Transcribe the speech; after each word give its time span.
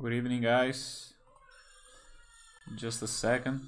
Good 0.00 0.12
evening, 0.12 0.42
guys. 0.42 1.12
Just 2.76 3.02
a 3.02 3.08
second. 3.08 3.62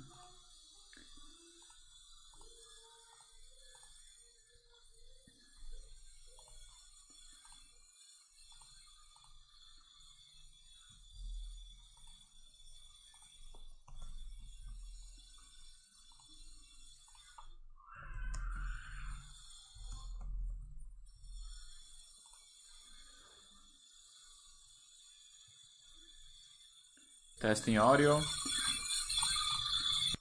Testing 27.41 27.79
audio. 27.79 28.21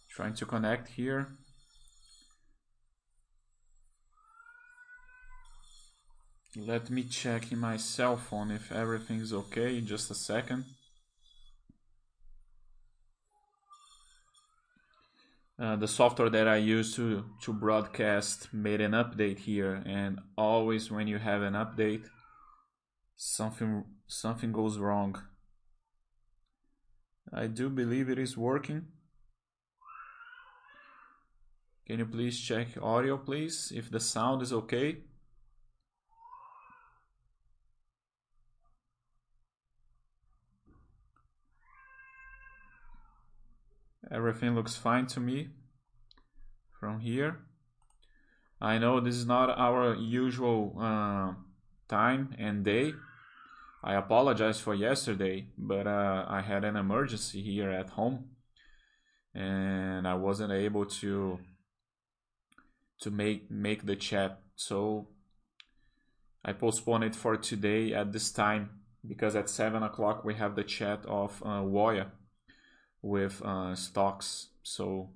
Trying 0.10 0.36
to 0.36 0.46
connect 0.46 0.88
here. 0.88 1.28
Let 6.56 6.90
me 6.90 7.04
check 7.04 7.52
in 7.52 7.60
my 7.60 7.76
cell 7.76 8.16
phone 8.16 8.52
if 8.52 8.72
everything's 8.72 9.34
okay. 9.34 9.78
in 9.78 9.86
Just 9.86 10.10
a 10.10 10.16
second. 10.16 10.64
Uh, 15.60 15.76
the 15.76 15.90
software 15.90 16.30
that 16.30 16.48
I 16.48 16.56
use 16.56 16.96
to, 16.96 17.26
to 17.42 17.52
broadcast 17.52 18.54
made 18.54 18.80
an 18.80 18.94
update 18.94 19.40
here 19.40 19.84
and 19.86 20.20
always 20.38 20.90
when 20.90 21.08
you 21.08 21.18
have 21.18 21.42
an 21.42 21.54
update 21.54 22.06
something 23.18 23.84
something 24.08 24.54
goes 24.54 24.78
wrong 24.78 25.22
I 27.34 27.48
do 27.48 27.70
believe 27.70 28.10
it 28.10 28.18
is 28.20 28.36
working. 28.36 28.88
Can 31.86 32.00
you 32.00 32.06
please 32.06 32.40
check 32.40 32.68
audio, 32.82 33.18
please, 33.18 33.72
if 33.76 33.90
the 33.90 34.00
sound 34.00 34.42
is 34.42 34.54
okay? 34.54 34.98
Everything 44.12 44.56
looks 44.56 44.76
fine 44.76 45.06
to 45.08 45.20
me 45.20 45.50
from 46.80 47.00
here. 47.00 47.40
I 48.60 48.78
know 48.78 49.00
this 49.00 49.16
is 49.16 49.26
not 49.26 49.50
our 49.58 49.96
usual 49.96 50.76
uh, 50.80 51.34
time 51.88 52.36
and 52.38 52.66
day, 52.66 52.94
I 53.82 53.96
apologize 53.96 54.60
for 54.60 54.76
yesterday, 54.76 55.48
but 55.58 55.88
uh, 55.88 56.26
I 56.28 56.42
had 56.42 56.66
an 56.66 56.76
emergency 56.76 57.42
here 57.42 57.72
at 57.72 57.92
home, 57.92 58.26
and 59.34 60.06
I 60.08 60.16
wasn't 60.16 60.52
able 60.52 60.86
to 60.86 61.40
to 63.02 63.12
make 63.12 63.50
make 63.50 63.86
the 63.86 63.96
chat. 63.96 64.42
So 64.56 65.08
I 66.44 66.52
postponed 66.52 67.06
it 67.06 67.16
for 67.16 67.38
today 67.38 67.94
at 67.94 68.12
this 68.12 68.32
time 68.32 68.82
because 69.08 69.36
at 69.36 69.50
seven 69.50 69.82
o'clock 69.84 70.26
we 70.26 70.36
have 70.36 70.56
the 70.56 70.64
chat 70.64 71.06
of 71.06 71.42
uh, 71.46 71.62
Woya 71.62 72.08
with 73.02 73.42
uh, 73.46 73.76
stocks. 73.76 74.50
So 74.62 75.12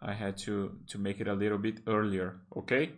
I 0.00 0.14
had 0.14 0.38
to 0.38 0.78
to 0.86 0.98
make 0.98 1.20
it 1.20 1.28
a 1.28 1.34
little 1.34 1.58
bit 1.58 1.80
earlier. 1.86 2.40
Okay. 2.56 2.92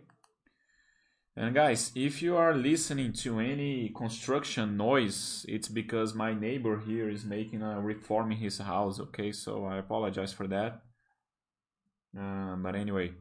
And 1.35 1.55
guys, 1.55 1.93
if 1.95 2.21
you 2.21 2.35
are 2.35 2.53
listening 2.53 3.13
to 3.13 3.39
any 3.39 3.89
construction 3.95 4.75
noise, 4.75 5.45
it's 5.47 5.69
because 5.69 6.13
my 6.13 6.33
neighbor 6.33 6.79
here 6.79 7.09
is 7.09 7.23
making 7.23 7.61
a 7.61 7.79
reform 7.79 8.33
in 8.33 8.37
his 8.37 8.57
house, 8.57 8.99
okay? 8.99 9.31
So 9.31 9.65
I 9.65 9.77
apologize 9.77 10.33
for 10.33 10.45
that. 10.47 10.81
Uh, 12.19 12.57
but 12.57 12.75
anyway, 12.75 13.13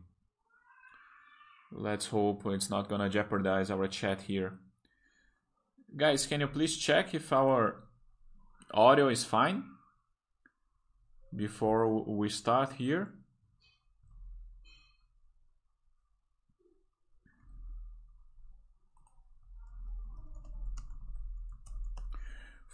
let's 1.70 2.06
hope 2.06 2.42
it's 2.46 2.68
not 2.68 2.88
gonna 2.88 3.08
jeopardize 3.08 3.70
our 3.70 3.86
chat 3.86 4.22
here. 4.22 4.58
Guys, 5.96 6.26
can 6.26 6.40
you 6.40 6.48
please 6.48 6.76
check 6.76 7.14
if 7.14 7.32
our 7.32 7.84
audio 8.74 9.08
is 9.08 9.24
fine 9.24 9.62
before 11.34 11.88
we 12.04 12.28
start 12.28 12.72
here? 12.72 13.14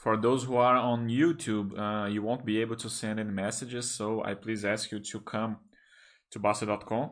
For 0.07 0.17
those 0.17 0.45
who 0.45 0.55
are 0.55 0.77
on 0.77 1.09
YouTube, 1.09 1.77
uh, 1.77 2.07
you 2.07 2.23
won't 2.23 2.45
be 2.47 2.61
able 2.61 2.77
to 2.77 2.89
send 2.89 3.19
any 3.19 3.33
messages, 3.33 3.91
so 3.91 4.23
I 4.23 4.35
please 4.35 4.65
ask 4.65 4.93
you 4.93 5.01
to 5.01 5.19
come 5.19 5.57
to 6.31 6.39
Bastter.com 6.39 7.11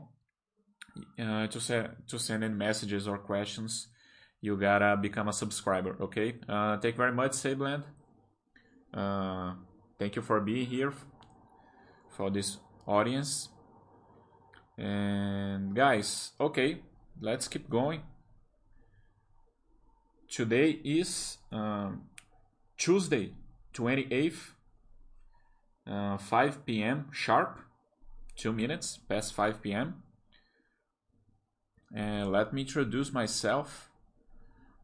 uh, 1.18 1.46
to, 1.48 1.60
se- 1.60 1.88
to 2.06 2.18
send 2.20 2.44
in 2.44 2.56
messages 2.56 3.08
or 3.08 3.18
questions. 3.18 3.88
You 4.40 4.56
gotta 4.56 4.96
become 4.96 5.26
a 5.26 5.32
subscriber, 5.32 5.96
okay? 6.02 6.36
Uh, 6.48 6.78
thank 6.78 6.94
you 6.94 6.98
very 6.98 7.12
much, 7.12 7.32
Sabland. 7.32 7.82
Uh, 8.96 9.54
thank 9.98 10.14
you 10.14 10.22
for 10.22 10.38
being 10.38 10.66
here 10.66 10.92
for 12.16 12.30
this 12.30 12.58
audience. 12.86 13.48
And 14.78 15.74
guys, 15.74 16.30
okay, 16.38 16.82
let's 17.20 17.48
keep 17.48 17.68
going. 17.68 18.02
Today 20.28 20.70
is 20.84 21.38
um, 21.50 22.02
Tuesday, 22.76 23.32
28th, 23.74 24.52
uh, 25.86 26.16
5 26.16 26.66
p.m. 26.66 27.06
sharp, 27.12 27.60
two 28.36 28.52
minutes 28.52 28.98
past 29.08 29.34
5 29.34 29.62
p.m. 29.62 30.02
And 31.94 32.32
let 32.32 32.52
me 32.52 32.62
introduce 32.62 33.12
myself. 33.12 33.90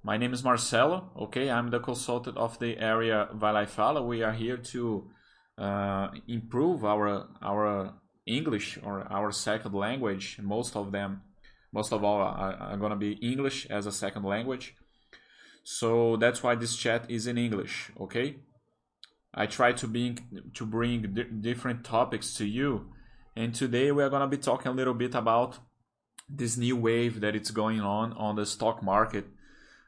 My 0.03 0.17
name 0.17 0.33
is 0.33 0.45
Marcelo. 0.45 1.11
Okay, 1.19 1.51
I'm 1.51 1.71
the 1.71 1.81
consultant 1.81 2.37
of 2.37 2.59
the 2.59 2.79
area 2.79 3.29
Vai 3.35 3.67
Fala. 3.67 4.03
We 4.03 4.23
are 4.23 4.33
here 4.33 4.57
to 4.57 5.11
uh, 5.59 6.09
improve 6.29 6.85
our 6.85 7.29
our 7.43 7.95
English 8.27 8.79
or 8.83 9.07
our 9.13 9.33
second 9.33 9.75
language. 9.75 10.39
Most 10.41 10.77
of 10.77 10.93
them, 10.93 11.23
most 11.73 11.93
of 11.93 12.05
all, 12.05 12.21
are, 12.21 12.55
are 12.55 12.77
going 12.77 12.91
to 12.91 12.97
be 12.97 13.13
English 13.15 13.67
as 13.67 13.87
a 13.87 13.93
second 13.93 14.25
language. 14.25 14.75
So 15.73 16.17
that's 16.17 16.43
why 16.43 16.57
this 16.57 16.75
chat 16.75 17.09
is 17.09 17.29
in 17.29 17.39
English, 17.39 17.93
okay? 18.01 18.41
I 19.33 19.47
try 19.47 19.71
to 19.73 19.87
bring 19.87 20.19
to 20.55 20.67
bring 20.67 21.17
different 21.41 21.85
topics 21.85 22.35
to 22.39 22.45
you, 22.45 22.91
and 23.37 23.55
today 23.55 23.93
we 23.93 24.03
are 24.03 24.11
gonna 24.11 24.27
be 24.27 24.37
talking 24.37 24.73
a 24.73 24.75
little 24.75 24.95
bit 24.95 25.15
about 25.15 25.61
this 26.29 26.57
new 26.57 26.77
wave 26.77 27.21
that 27.21 27.37
it's 27.37 27.53
going 27.53 27.81
on 27.81 28.13
on 28.15 28.35
the 28.35 28.47
stock 28.47 28.83
market. 28.83 29.27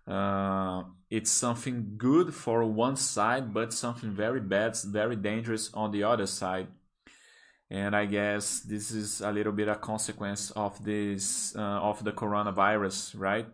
Uh, 0.06 0.84
it's 1.10 1.32
something 1.32 1.94
good 1.96 2.32
for 2.32 2.64
one 2.64 2.94
side, 2.96 3.52
but 3.52 3.72
something 3.72 4.12
very 4.12 4.40
bad, 4.40 4.76
very 4.86 5.16
dangerous 5.16 5.68
on 5.74 5.90
the 5.90 6.04
other 6.04 6.28
side. 6.28 6.68
And 7.70 7.96
I 7.96 8.06
guess 8.06 8.60
this 8.60 8.92
is 8.92 9.20
a 9.20 9.32
little 9.32 9.52
bit 9.52 9.66
a 9.66 9.74
consequence 9.74 10.52
of 10.52 10.84
this 10.84 11.56
uh, 11.56 11.90
of 11.90 12.04
the 12.04 12.12
coronavirus, 12.12 13.18
right? 13.18 13.48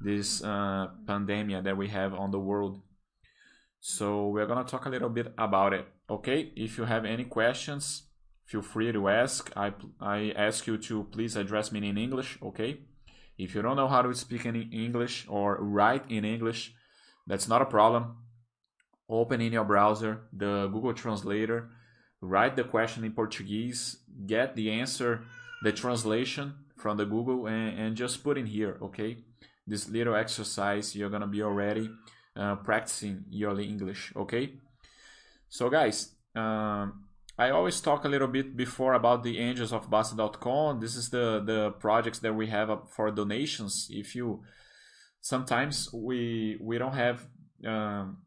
This 0.00 0.42
uh, 0.42 0.88
pandemic 1.06 1.64
that 1.64 1.76
we 1.76 1.88
have 1.88 2.14
on 2.14 2.30
the 2.30 2.38
world. 2.38 2.80
So 3.80 4.28
we're 4.28 4.46
gonna 4.46 4.64
talk 4.64 4.86
a 4.86 4.90
little 4.90 5.08
bit 5.08 5.32
about 5.38 5.72
it. 5.72 5.86
Okay, 6.08 6.52
if 6.56 6.78
you 6.78 6.84
have 6.84 7.04
any 7.04 7.24
questions, 7.24 8.04
feel 8.44 8.62
free 8.62 8.92
to 8.92 9.08
ask. 9.08 9.50
I 9.56 9.72
I 10.00 10.32
ask 10.36 10.66
you 10.66 10.76
to 10.78 11.04
please 11.04 11.36
address 11.36 11.72
me 11.72 11.86
in 11.88 11.96
English. 11.96 12.38
Okay, 12.42 12.80
if 13.38 13.54
you 13.54 13.62
don't 13.62 13.76
know 13.76 13.88
how 13.88 14.02
to 14.02 14.14
speak 14.14 14.46
any 14.46 14.68
English 14.72 15.26
or 15.28 15.56
write 15.62 16.10
in 16.10 16.24
English, 16.24 16.74
that's 17.26 17.48
not 17.48 17.62
a 17.62 17.66
problem. 17.66 18.16
Open 19.08 19.40
in 19.40 19.52
your 19.52 19.64
browser 19.64 20.28
the 20.32 20.68
Google 20.68 20.94
Translator, 20.94 21.70
write 22.20 22.56
the 22.56 22.64
question 22.64 23.04
in 23.04 23.12
Portuguese, 23.12 23.98
get 24.26 24.56
the 24.56 24.70
answer, 24.70 25.22
the 25.62 25.72
translation 25.72 26.54
from 26.76 26.96
the 26.96 27.04
Google, 27.04 27.46
and, 27.46 27.78
and 27.78 27.96
just 27.96 28.22
put 28.22 28.38
in 28.38 28.46
here. 28.46 28.78
Okay 28.82 29.24
this 29.66 29.88
little 29.88 30.14
exercise, 30.14 30.94
you're 30.96 31.10
gonna 31.10 31.26
be 31.26 31.42
already 31.42 31.90
uh, 32.36 32.56
practicing 32.56 33.24
your 33.30 33.58
English, 33.60 34.12
okay? 34.16 34.54
So 35.48 35.68
guys, 35.68 36.14
um, 36.34 37.04
I 37.38 37.50
always 37.50 37.80
talk 37.80 38.04
a 38.04 38.08
little 38.08 38.28
bit 38.28 38.56
before 38.56 38.94
about 38.94 39.22
the 39.22 39.38
angels 39.38 39.72
of 39.72 39.90
Bastter.com. 39.90 40.80
This 40.80 40.94
is 40.94 41.08
the, 41.08 41.42
the 41.44 41.70
projects 41.78 42.18
that 42.20 42.34
we 42.34 42.48
have 42.48 42.70
for 42.90 43.10
donations. 43.10 43.88
If 43.90 44.14
you, 44.14 44.42
sometimes 45.20 45.90
we, 45.92 46.58
we 46.60 46.78
don't 46.78 46.92
have 46.92 47.26
um, 47.66 48.18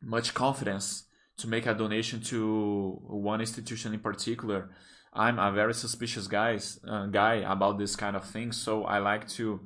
much 0.00 0.32
confidence 0.32 1.04
to 1.38 1.48
make 1.48 1.66
a 1.66 1.74
donation 1.74 2.20
to 2.20 3.00
one 3.02 3.40
institution 3.40 3.94
in 3.94 4.00
particular. 4.00 4.70
I'm 5.12 5.38
a 5.38 5.50
very 5.52 5.74
suspicious 5.74 6.26
guys, 6.26 6.78
uh, 6.86 7.06
guy 7.06 7.34
about 7.34 7.78
this 7.78 7.96
kind 7.96 8.16
of 8.16 8.24
thing, 8.24 8.52
so 8.52 8.84
I 8.84 8.98
like 8.98 9.28
to 9.30 9.60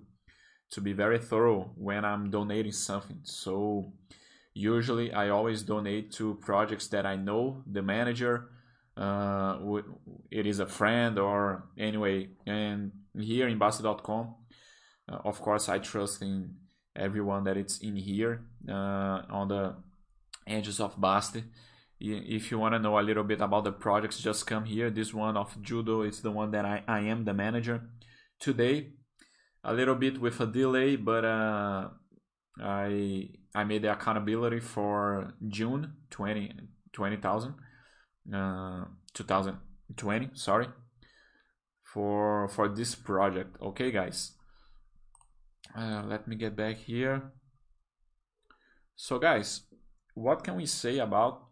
to 0.70 0.80
be 0.80 0.92
very 0.92 1.18
thorough 1.18 1.70
when 1.76 2.04
I'm 2.04 2.30
donating 2.30 2.72
something. 2.72 3.20
So 3.22 3.92
Usually, 4.56 5.12
I 5.12 5.28
always 5.28 5.62
donate 5.62 6.12
to 6.12 6.36
projects 6.36 6.86
that 6.86 7.04
I 7.04 7.14
know 7.14 7.62
the 7.70 7.82
manager. 7.82 8.48
Uh, 8.96 9.58
it 10.30 10.46
is 10.46 10.60
a 10.60 10.66
friend 10.66 11.18
or 11.18 11.68
anyway. 11.76 12.30
And 12.46 12.92
here 13.14 13.48
in 13.48 13.58
Bastter.com, 13.58 14.34
uh, 15.12 15.18
of 15.26 15.42
course, 15.42 15.68
I 15.68 15.78
trust 15.78 16.22
in 16.22 16.54
everyone 16.96 17.44
that 17.44 17.58
it's 17.58 17.80
in 17.80 17.96
here 17.96 18.46
uh, 18.66 19.20
on 19.28 19.48
the 19.48 19.76
edges 20.46 20.80
of 20.80 20.96
Bastter. 20.96 21.44
If 22.00 22.50
you 22.50 22.58
want 22.58 22.76
to 22.76 22.78
know 22.78 22.98
a 22.98 23.02
little 23.02 23.24
bit 23.24 23.42
about 23.42 23.64
the 23.64 23.72
projects, 23.72 24.20
just 24.20 24.46
come 24.46 24.64
here. 24.64 24.88
This 24.88 25.12
one 25.12 25.36
of 25.36 25.60
Judo 25.60 26.00
is 26.00 26.22
the 26.22 26.30
one 26.30 26.50
that 26.52 26.64
I, 26.64 26.82
I 26.88 27.00
am 27.00 27.26
the 27.26 27.34
manager 27.34 27.90
today. 28.40 28.94
A 29.68 29.74
little 29.74 29.96
bit 29.96 30.20
with 30.20 30.40
a 30.40 30.46
delay, 30.46 30.94
but 30.94 31.24
uh, 31.24 31.88
I 32.62 33.30
I 33.52 33.64
made 33.64 33.82
the 33.82 33.92
accountability 33.92 34.60
for 34.60 35.34
June 35.48 35.92
20, 36.10 36.52
20,000, 36.92 37.54
uh, 38.32 38.84
2020, 39.12 40.30
sorry, 40.34 40.68
for 41.82 42.46
for 42.48 42.68
this 42.68 42.94
project. 42.94 43.56
Okay, 43.60 43.90
guys. 43.90 44.32
Uh, 45.76 46.04
let 46.06 46.28
me 46.28 46.36
get 46.36 46.54
back 46.54 46.76
here. 46.76 47.32
So, 48.94 49.18
guys, 49.18 49.62
what 50.14 50.44
can 50.44 50.54
we 50.56 50.66
say 50.66 50.98
about 50.98 51.42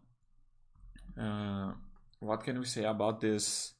uh, 1.19 1.73
what 2.19 2.43
can 2.43 2.59
we 2.59 2.65
say 2.65 2.85
about 2.85 3.19
this 3.19 3.73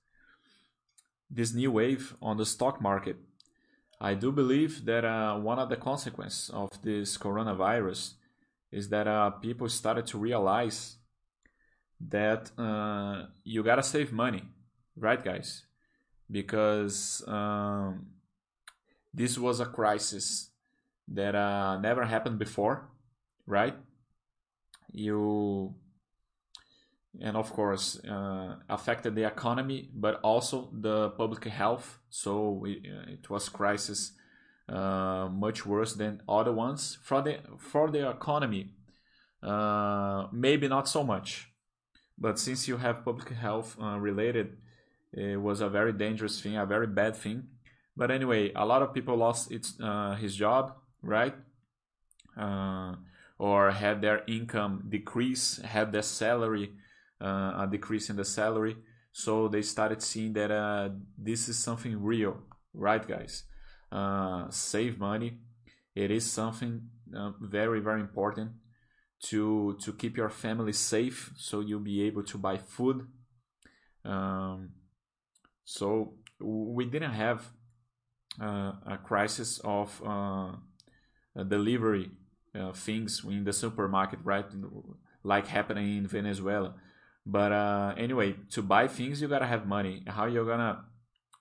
this 1.30 1.54
new 1.54 1.72
wave 1.72 2.16
on 2.22 2.38
the 2.38 2.46
stock 2.46 2.82
market? 2.82 3.18
I 4.00 4.14
do 4.14 4.32
believe 4.32 4.86
that 4.86 5.06
uh, 5.06 5.38
one 5.38 5.60
of 5.60 5.70
the 5.70 5.78
consequences 5.78 6.50
of 6.50 6.70
this 6.82 7.18
coronavirus 7.18 8.14
is 8.72 8.90
that 8.90 9.08
uh, 9.08 9.30
people 9.32 9.70
started 9.70 10.06
to 10.08 10.18
realize 10.18 10.98
that 12.00 12.52
uh, 12.58 13.28
you 13.44 13.64
gotta 13.64 13.84
save 13.84 14.12
money, 14.12 14.44
right, 14.98 15.24
guys? 15.24 15.66
Because 16.30 17.24
um, 17.28 18.08
this 19.14 19.38
was 19.38 19.60
a 19.60 19.66
crisis 19.66 20.50
that 21.08 21.36
uh, 21.36 21.80
never 21.80 22.04
happened 22.06 22.40
before, 22.40 22.90
right? 23.46 23.76
You 24.92 25.76
and 27.22 27.38
of 27.38 27.52
course 27.54 28.00
uh, 28.06 28.56
affected 28.70 29.16
the 29.16 29.26
economy 29.26 29.90
but 29.94 30.20
also 30.22 30.70
the 30.74 31.10
public 31.12 31.46
health. 31.46 32.00
So 32.10 32.52
we, 32.52 32.78
uh, 32.78 33.12
it 33.12 33.30
was 33.30 33.50
crisis 33.50 34.14
uh, 34.68 35.30
much 35.32 35.66
worse 35.66 35.94
than 35.94 36.22
other 36.28 36.52
ones. 36.52 36.98
For 37.04 37.22
the 37.22 37.40
for 37.58 37.90
the 37.90 38.10
economy 38.10 38.72
uh, 39.44 40.28
maybe 40.32 40.68
not 40.68 40.88
so 40.88 41.04
much. 41.04 41.52
But 42.18 42.40
since 42.40 42.68
you 42.68 42.78
have 42.78 43.04
public 43.04 43.30
health 43.30 43.78
uh, 43.82 44.00
related 44.00 44.58
it 45.14 45.40
was 45.40 45.62
a 45.62 45.70
very 45.70 45.94
dangerous 45.94 46.42
thing 46.42 46.58
a 46.58 46.66
very 46.66 46.88
bad 46.88 47.16
thing. 47.16 47.44
But 47.96 48.12
anyway 48.12 48.52
a 48.56 48.66
lot 48.66 48.82
of 48.82 48.94
people 48.94 49.16
lost 49.18 49.52
its 49.52 49.80
uh, 49.82 50.16
his 50.16 50.36
job 50.36 50.76
right? 51.02 51.36
Or 53.38 53.72
had 53.72 54.02
their 54.02 54.24
income 54.28 54.86
decrease 54.90 55.60
had 55.62 55.92
their 55.92 56.02
salary 56.02 56.72
uh, 57.25 57.63
a 57.63 57.68
decrease 57.69 58.10
in 58.12 58.16
the 58.16 58.25
salary. 58.25 58.75
So 59.12 59.48
they 59.48 59.62
started 59.62 60.01
seeing 60.01 60.33
that 60.33 60.51
uh, 60.51 60.89
this 61.18 61.50
is 61.50 61.57
something 61.57 62.04
real, 62.04 62.36
right, 62.74 63.06
guys? 63.07 63.44
Uh, 63.92 64.50
save 64.50 65.00
money. 65.00 65.39
It 65.95 66.12
is 66.12 66.30
something 66.30 66.81
very, 67.39 67.80
very 67.80 68.01
important 68.01 68.51
to 69.30 69.77
to 69.83 69.94
keep 69.94 70.18
your 70.18 70.30
family 70.30 70.74
safe, 70.74 71.31
so 71.38 71.62
you'll 71.62 71.80
be 71.80 72.01
able 72.07 72.24
to 72.24 72.38
buy 72.38 72.57
food. 72.57 73.07
Um, 74.04 74.72
so 75.63 76.16
we 76.39 76.86
didn't 76.86 77.13
have 77.13 77.39
uh, 78.42 78.74
a 78.86 78.98
crisis 79.04 79.60
of 79.63 80.01
uh, 80.06 80.51
delivery 81.48 82.12
uh, 82.54 82.74
things 82.74 83.24
in 83.24 83.44
the 83.44 83.54
supermarket, 83.54 84.19
right? 84.24 84.45
Like 85.24 85.48
happening 85.48 85.98
in 85.98 86.07
Venezuela. 86.07 86.75
But 87.25 87.51
uh, 87.51 87.94
anyway, 87.98 88.36
to 88.51 88.62
buy 88.62 88.88
things, 88.88 89.22
you 89.22 89.27
gotta 89.27 89.48
have 89.48 89.66
money. 89.66 90.04
How 90.07 90.25
you 90.25 90.45
gonna 90.45 90.86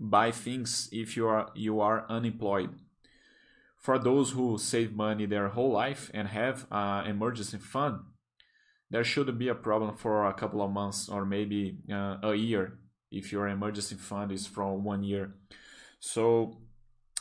buy 0.00 0.30
things 0.30 0.88
if 0.92 1.16
you 1.16 1.26
are 1.28 1.50
you 1.54 1.80
are 1.80 2.06
unemployed? 2.08 2.70
For 3.78 3.98
those 3.98 4.30
who 4.30 4.56
save 4.56 4.94
money 4.94 5.26
their 5.26 5.48
whole 5.48 5.70
life 5.70 6.10
and 6.14 6.28
have 6.28 6.66
an 6.70 7.06
emergency 7.06 7.58
fund, 7.58 8.00
there 8.90 9.04
shouldn't 9.04 9.38
be 9.38 9.48
a 9.48 9.54
problem 9.54 9.94
for 9.94 10.26
a 10.26 10.32
couple 10.32 10.62
of 10.62 10.70
months 10.70 11.08
or 11.08 11.26
maybe 11.26 11.78
uh, 11.92 12.16
a 12.22 12.34
year 12.34 12.78
if 13.10 13.30
your 13.30 13.46
emergency 13.48 13.96
fund 13.96 14.32
is 14.32 14.46
from 14.46 14.84
one 14.84 15.04
year. 15.04 15.34
So 16.00 16.58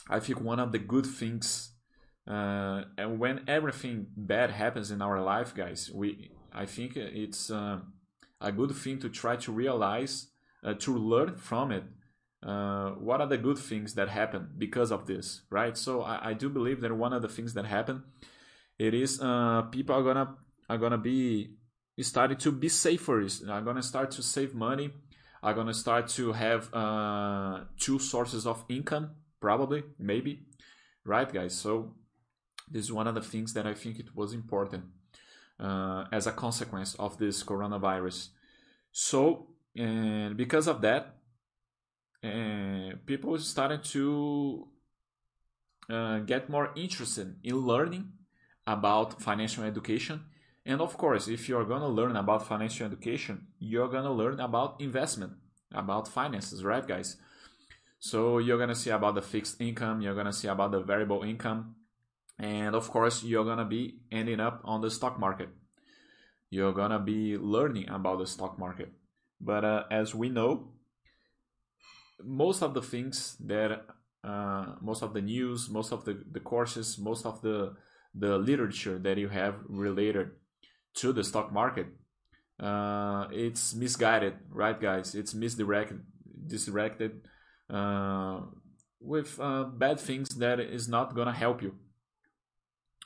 I 0.08 0.20
think 0.20 0.40
one 0.40 0.58
of 0.58 0.72
the 0.72 0.78
good 0.78 1.04
things, 1.04 1.72
uh, 2.26 2.84
and 2.96 3.18
when 3.18 3.44
everything 3.46 4.06
bad 4.16 4.50
happens 4.50 4.90
in 4.90 5.02
our 5.02 5.20
life, 5.20 5.54
guys, 5.54 5.90
we 5.92 6.30
I 6.52 6.66
think 6.66 6.96
it's 6.96 7.50
uh, 7.50 7.80
a 8.44 8.52
good 8.52 8.72
thing 8.76 8.98
to 9.00 9.08
try 9.08 9.36
to 9.36 9.52
realize, 9.52 10.28
uh, 10.62 10.74
to 10.74 10.96
learn 10.96 11.36
from 11.36 11.72
it. 11.72 11.84
Uh, 12.42 12.90
what 12.90 13.20
are 13.22 13.26
the 13.26 13.38
good 13.38 13.58
things 13.58 13.94
that 13.94 14.08
happen 14.08 14.50
because 14.58 14.92
of 14.92 15.06
this, 15.06 15.42
right? 15.50 15.78
So 15.78 16.02
I, 16.02 16.30
I 16.30 16.32
do 16.34 16.50
believe 16.50 16.82
that 16.82 16.92
one 16.92 17.14
of 17.14 17.22
the 17.22 17.28
things 17.28 17.54
that 17.54 17.64
happen, 17.64 18.02
it 18.78 18.92
is 18.92 19.20
uh, 19.20 19.62
people 19.70 19.94
are 19.96 20.02
gonna 20.02 20.36
are 20.68 20.78
gonna 20.78 20.98
be 20.98 21.56
starting 22.00 22.36
to 22.36 22.52
be 22.52 22.68
safer, 22.68 23.26
are 23.48 23.62
gonna 23.62 23.82
start 23.82 24.10
to 24.12 24.22
save 24.22 24.54
money, 24.54 24.90
are 25.42 25.54
gonna 25.54 25.74
start 25.74 26.08
to 26.08 26.32
have 26.32 26.72
uh, 26.74 27.60
two 27.78 27.98
sources 27.98 28.46
of 28.46 28.64
income, 28.68 29.12
probably, 29.40 29.82
maybe, 29.98 30.40
right, 31.04 31.32
guys? 31.32 31.54
So 31.54 31.94
this 32.70 32.84
is 32.84 32.92
one 32.92 33.06
of 33.06 33.14
the 33.14 33.22
things 33.22 33.54
that 33.54 33.66
I 33.66 33.74
think 33.74 33.98
it 33.98 34.14
was 34.14 34.34
important 34.34 34.84
uh, 35.60 36.04
as 36.12 36.26
a 36.26 36.32
consequence 36.32 36.94
of 36.96 37.18
this 37.18 37.42
coronavirus. 37.42 38.28
So, 38.96 39.48
and 39.74 40.36
because 40.36 40.68
of 40.68 40.80
that, 40.82 41.16
uh, 42.22 42.92
people 43.04 43.36
started 43.40 43.82
to 43.86 44.68
uh, 45.90 46.20
get 46.20 46.48
more 46.48 46.70
interested 46.76 47.34
in 47.42 47.56
learning 47.56 48.12
about 48.68 49.20
financial 49.20 49.64
education. 49.64 50.22
And 50.64 50.80
of 50.80 50.96
course, 50.96 51.26
if 51.26 51.48
you're 51.48 51.64
going 51.64 51.80
to 51.80 51.88
learn 51.88 52.14
about 52.14 52.46
financial 52.46 52.86
education, 52.86 53.48
you're 53.58 53.88
going 53.88 54.04
to 54.04 54.12
learn 54.12 54.38
about 54.38 54.80
investment, 54.80 55.32
about 55.72 56.06
finances, 56.06 56.62
right, 56.62 56.86
guys? 56.86 57.16
So 57.98 58.38
you're 58.38 58.58
going 58.58 58.68
to 58.68 58.76
see 58.76 58.90
about 58.90 59.16
the 59.16 59.22
fixed 59.22 59.60
income, 59.60 60.02
you're 60.02 60.14
going 60.14 60.26
to 60.26 60.32
see 60.32 60.46
about 60.46 60.70
the 60.70 60.80
variable 60.80 61.24
income, 61.24 61.74
and 62.38 62.74
of 62.74 62.90
course 62.90 63.22
you're 63.22 63.44
gonna 63.44 63.64
be 63.64 64.00
ending 64.10 64.40
up 64.40 64.60
on 64.64 64.80
the 64.80 64.90
stock 64.90 65.18
market 65.18 65.48
you're 66.54 66.72
gonna 66.72 67.00
be 67.00 67.36
learning 67.36 67.88
about 67.88 68.18
the 68.18 68.26
stock 68.26 68.58
market. 68.58 68.90
But 69.40 69.64
uh, 69.64 69.82
as 69.90 70.14
we 70.14 70.28
know 70.28 70.50
most 72.22 72.62
of 72.62 72.74
the 72.74 72.82
things 72.82 73.36
that 73.40 73.70
uh, 74.22 74.66
most 74.80 75.02
of 75.02 75.12
the 75.12 75.20
news 75.20 75.68
most 75.68 75.92
of 75.92 76.04
the, 76.04 76.14
the 76.30 76.40
courses 76.40 76.96
most 76.98 77.26
of 77.26 77.42
the 77.42 77.74
the 78.14 78.38
literature 78.38 78.98
that 79.00 79.18
you 79.18 79.28
have 79.28 79.56
related 79.68 80.30
to 80.94 81.12
the 81.12 81.24
stock 81.24 81.52
market 81.52 81.88
uh, 82.60 83.26
it's 83.32 83.74
misguided 83.74 84.34
right 84.50 84.80
guys? 84.80 85.14
It's 85.14 85.34
misdirected 85.34 86.00
directed 86.66 87.22
uh, 87.68 88.40
with 89.00 89.40
uh, 89.40 89.64
bad 89.64 89.98
things 89.98 90.28
that 90.36 90.60
is 90.60 90.88
not 90.88 91.16
gonna 91.16 91.32
help 91.32 91.62
you. 91.62 91.74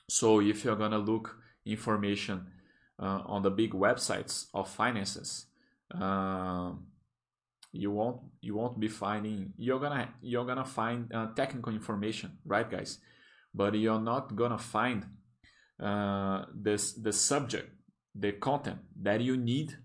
So 0.08 0.40
if 0.40 0.64
you're 0.64 0.76
gonna 0.76 0.98
look 0.98 1.36
information 1.64 2.46
on 2.98 3.42
the 3.42 3.50
big 3.50 3.72
websites 3.72 4.46
of 4.54 4.68
finances, 4.68 5.46
uh, 5.94 6.72
you 7.72 7.90
won't 7.90 8.20
you 8.40 8.54
won't 8.56 8.80
be 8.80 8.88
finding 8.88 9.52
you're 9.56 9.78
gonna 9.78 10.08
you're 10.22 10.46
gonna 10.46 10.64
find 10.64 11.12
uh, 11.12 11.28
technical 11.34 11.72
information, 11.72 12.38
right, 12.44 12.70
guys? 12.70 12.98
But 13.54 13.74
you're 13.74 14.00
not 14.00 14.34
gonna 14.36 14.58
find 14.58 15.06
uh, 15.80 16.44
this 16.54 16.92
the 16.92 17.12
subject, 17.12 17.70
the 18.14 18.32
content 18.32 18.78
that 19.02 19.20
you 19.20 19.36
need 19.36 19.76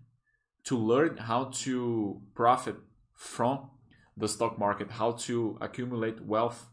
to 0.65 0.77
learn 0.77 1.17
how 1.17 1.45
to 1.45 2.21
profit 2.33 2.77
from 3.13 3.69
the 4.15 4.27
stock 4.27 4.57
market, 4.57 4.91
how 4.91 5.11
to 5.11 5.57
accumulate 5.61 6.23
wealth 6.23 6.69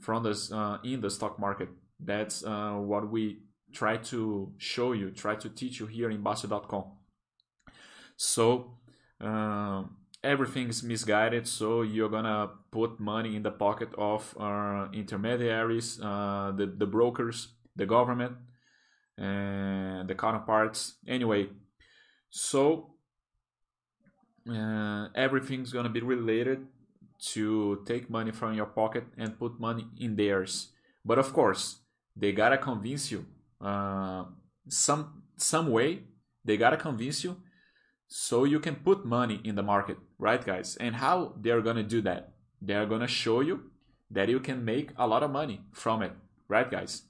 from 0.00 0.22
this 0.22 0.52
uh, 0.52 0.78
in 0.84 1.00
the 1.00 1.10
stock 1.10 1.38
market 1.38 1.68
that's 2.00 2.44
uh, 2.44 2.74
what 2.74 3.10
we 3.10 3.40
try 3.72 3.96
to 3.96 4.52
show 4.58 4.92
you, 4.92 5.10
try 5.10 5.34
to 5.36 5.48
teach 5.48 5.80
you 5.80 5.86
here 5.86 6.10
in 6.10 6.22
Bastter.com. 6.22 6.84
So 8.16 8.78
uh, 9.20 9.84
everything 10.22 10.68
is 10.68 10.82
misguided. 10.82 11.46
So 11.46 11.82
you're 11.82 12.08
gonna 12.08 12.50
put 12.70 12.98
money 12.98 13.36
in 13.36 13.42
the 13.42 13.50
pocket 13.50 13.90
of 13.96 14.34
uh, 14.38 14.88
intermediaries, 14.92 16.00
uh, 16.00 16.52
the 16.56 16.66
the 16.66 16.86
brokers, 16.86 17.48
the 17.76 17.86
government, 17.86 18.36
and 19.16 20.08
the 20.08 20.14
counterparts. 20.14 20.96
Anyway, 21.06 21.48
so 22.30 22.94
uh, 24.50 25.08
everything's 25.14 25.72
gonna 25.72 25.88
be 25.88 26.00
related 26.00 26.66
to 27.20 27.82
take 27.84 28.08
money 28.08 28.30
from 28.30 28.54
your 28.54 28.66
pocket 28.66 29.04
and 29.16 29.38
put 29.38 29.58
money 29.58 29.86
in 29.98 30.16
theirs. 30.16 30.68
But 31.04 31.18
of 31.18 31.32
course, 31.32 31.80
they 32.16 32.32
gotta 32.32 32.58
convince 32.58 33.10
you 33.10 33.26
uh, 33.60 34.24
some 34.68 35.22
some 35.36 35.70
way. 35.70 36.04
They 36.44 36.56
gotta 36.56 36.76
convince 36.76 37.24
you 37.24 37.36
so 38.08 38.44
you 38.44 38.58
can 38.58 38.76
put 38.76 39.04
money 39.04 39.40
in 39.44 39.54
the 39.54 39.62
market, 39.62 39.98
right, 40.18 40.44
guys? 40.44 40.76
And 40.76 40.96
how 40.96 41.34
they're 41.36 41.60
gonna 41.60 41.82
do 41.82 42.00
that? 42.02 42.32
They're 42.60 42.86
gonna 42.86 43.06
show 43.06 43.40
you 43.40 43.70
that 44.10 44.28
you 44.28 44.40
can 44.40 44.64
make 44.64 44.92
a 44.96 45.06
lot 45.06 45.22
of 45.22 45.30
money 45.30 45.60
from 45.72 46.02
it, 46.02 46.12
right, 46.48 46.70
guys? 46.70 47.02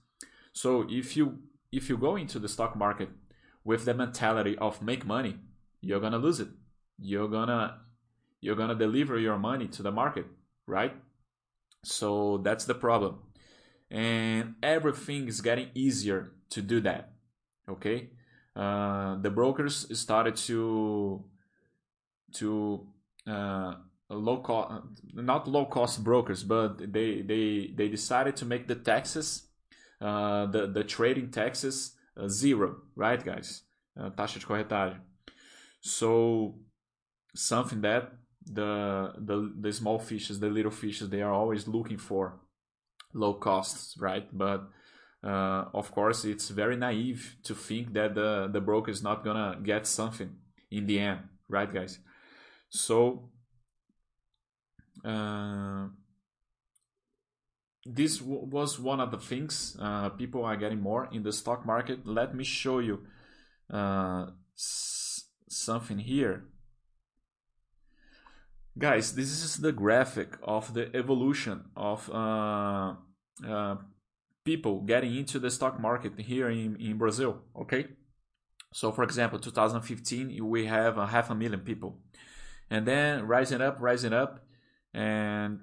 So 0.52 0.86
if 0.88 1.16
you 1.16 1.38
if 1.70 1.88
you 1.88 1.96
go 1.96 2.16
into 2.16 2.38
the 2.38 2.48
stock 2.48 2.76
market 2.76 3.10
with 3.64 3.84
the 3.84 3.94
mentality 3.94 4.58
of 4.58 4.82
make 4.82 5.06
money, 5.06 5.36
you're 5.80 6.00
gonna 6.00 6.18
lose 6.18 6.40
it. 6.40 6.48
You're 6.98 7.28
gonna 7.28 7.80
you're 8.40 8.56
gonna 8.56 8.74
deliver 8.74 9.18
your 9.18 9.38
money 9.38 9.68
to 9.68 9.82
the 9.82 9.92
market, 9.92 10.26
right? 10.66 10.94
So 11.84 12.38
that's 12.38 12.64
the 12.64 12.74
problem. 12.74 13.20
And 13.90 14.54
everything 14.62 15.28
is 15.28 15.40
getting 15.40 15.71
easier 15.75 16.33
to 16.50 16.62
do 16.62 16.80
that. 16.83 17.12
Okay? 17.68 18.11
Uh, 18.54 19.16
the 19.21 19.30
brokers 19.30 19.87
started 19.99 20.37
to 20.37 21.25
to 22.35 22.87
uh, 23.26 23.75
low 24.11 24.38
cost 24.38 24.83
not 25.14 25.47
low 25.47 25.66
cost 25.66 26.02
brokers 26.02 26.42
but 26.42 26.92
they 26.92 27.23
they 27.23 27.73
they 27.75 27.88
decided 27.88 28.35
to 28.37 28.45
make 28.45 28.66
the 28.66 28.75
taxes 28.75 29.49
uh, 30.00 30.47
the 30.47 30.66
the 30.66 30.83
trading 30.83 31.30
taxes 31.30 31.95
uh, 32.16 32.26
zero 32.28 32.76
right 32.97 33.25
guys 33.25 33.62
uh, 34.00 34.11
taxa 34.11 34.40
de 34.40 34.47
corretagem 34.47 35.00
so 35.80 36.59
something 37.35 37.80
that 37.80 38.12
the 38.45 39.12
the 39.18 39.52
the 39.61 39.73
small 39.73 39.99
fishes 39.99 40.40
the 40.40 40.49
little 40.49 40.71
fishes 40.71 41.11
they 41.11 41.23
are 41.23 41.33
always 41.33 41.68
looking 41.68 41.99
for 41.99 42.40
low 43.12 43.34
costs 43.34 43.96
right 43.98 44.26
but 44.36 44.68
uh, 45.24 45.64
of 45.74 45.90
course 45.90 46.24
it's 46.24 46.48
very 46.48 46.76
naive 46.76 47.36
to 47.42 47.54
think 47.54 47.92
that 47.92 48.14
the 48.14 48.48
the 48.52 48.60
broker 48.60 48.90
is 48.90 49.02
not 49.02 49.24
gonna 49.24 49.58
get 49.62 49.86
something 49.86 50.30
in 50.70 50.86
the 50.86 50.98
end 50.98 51.20
right 51.48 51.72
guys 51.72 51.98
so 52.68 53.30
uh, 55.04 55.88
this 57.88 58.20
was 58.20 58.78
one 58.78 59.00
of 59.00 59.10
the 59.10 59.18
things 59.18 59.76
uh, 59.80 60.10
people 60.10 60.44
are 60.44 60.56
getting 60.56 60.80
more 60.80 61.08
in 61.10 61.22
the 61.22 61.32
stock 61.32 61.64
market. 61.64 62.06
Let 62.06 62.34
me 62.34 62.44
show 62.44 62.80
you 62.80 63.00
uh, 63.72 64.26
something 64.54 65.98
here. 65.98 66.44
Guys, 68.78 69.12
this 69.16 69.28
is 69.28 69.56
the 69.56 69.73
graphic 69.73 70.37
of 70.40 70.73
the 70.73 70.94
evolution 70.94 71.64
of 71.76 72.08
uh, 72.11 72.94
uh, 73.44 73.76
people 74.44 74.82
getting 74.82 75.16
into 75.16 75.40
the 75.40 75.50
stock 75.50 75.80
market 75.80 76.12
here 76.20 76.49
in, 76.49 76.76
in 76.76 76.97
Brazil. 76.97 77.40
Okay, 77.61 77.88
so 78.73 78.92
for 78.92 79.02
example, 79.02 79.40
2015 79.40 80.47
we 80.47 80.66
have 80.66 80.97
a 80.97 81.08
half 81.08 81.28
a 81.28 81.35
million 81.35 81.58
people, 81.61 81.99
and 82.70 82.87
then 82.87 83.26
rising 83.26 83.61
up, 83.61 83.78
rising 83.80 84.12
up, 84.12 84.47
and 84.94 85.58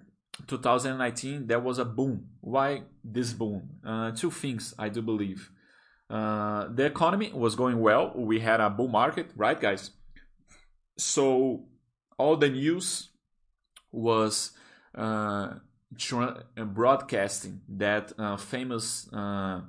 2019 0.47 1.47
there 1.47 1.61
was 1.61 1.79
a 1.79 1.85
boom. 1.85 2.27
Why 2.41 2.81
this 3.01 3.31
boom? 3.31 3.79
Uh, 3.87 4.11
two 4.11 4.31
things 4.31 4.73
i 4.77 4.89
do 4.89 5.01
believe. 5.01 5.51
Uh, 6.09 6.67
the 6.67 6.85
economy 6.85 7.31
was 7.33 7.55
going 7.55 7.79
well. 7.79 8.11
We 8.13 8.41
had 8.41 8.59
a 8.59 8.69
bull 8.69 8.89
market 8.89 9.31
right 9.37 9.59
guys? 9.59 9.91
So 10.97 11.67
all 12.17 12.37
the 12.37 12.49
news 12.49 13.09
was 13.91 14.51
uh, 14.95 15.53
broadcasting 16.55 17.61
that 17.67 18.11
uh, 18.17 18.37
famous 18.37 19.11
uh, 19.13 19.61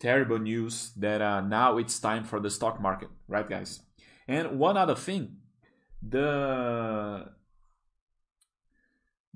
terrible 0.00 0.38
news 0.38 0.92
that 0.96 1.20
uh, 1.20 1.40
now 1.40 1.78
it's 1.78 1.98
time 1.98 2.24
for 2.24 2.40
the 2.40 2.50
stock 2.50 2.80
market 2.80 3.08
right 3.28 3.48
guys 3.48 3.80
and 4.28 4.58
one 4.58 4.76
other 4.76 4.94
thing 4.94 5.36
the 6.06 7.28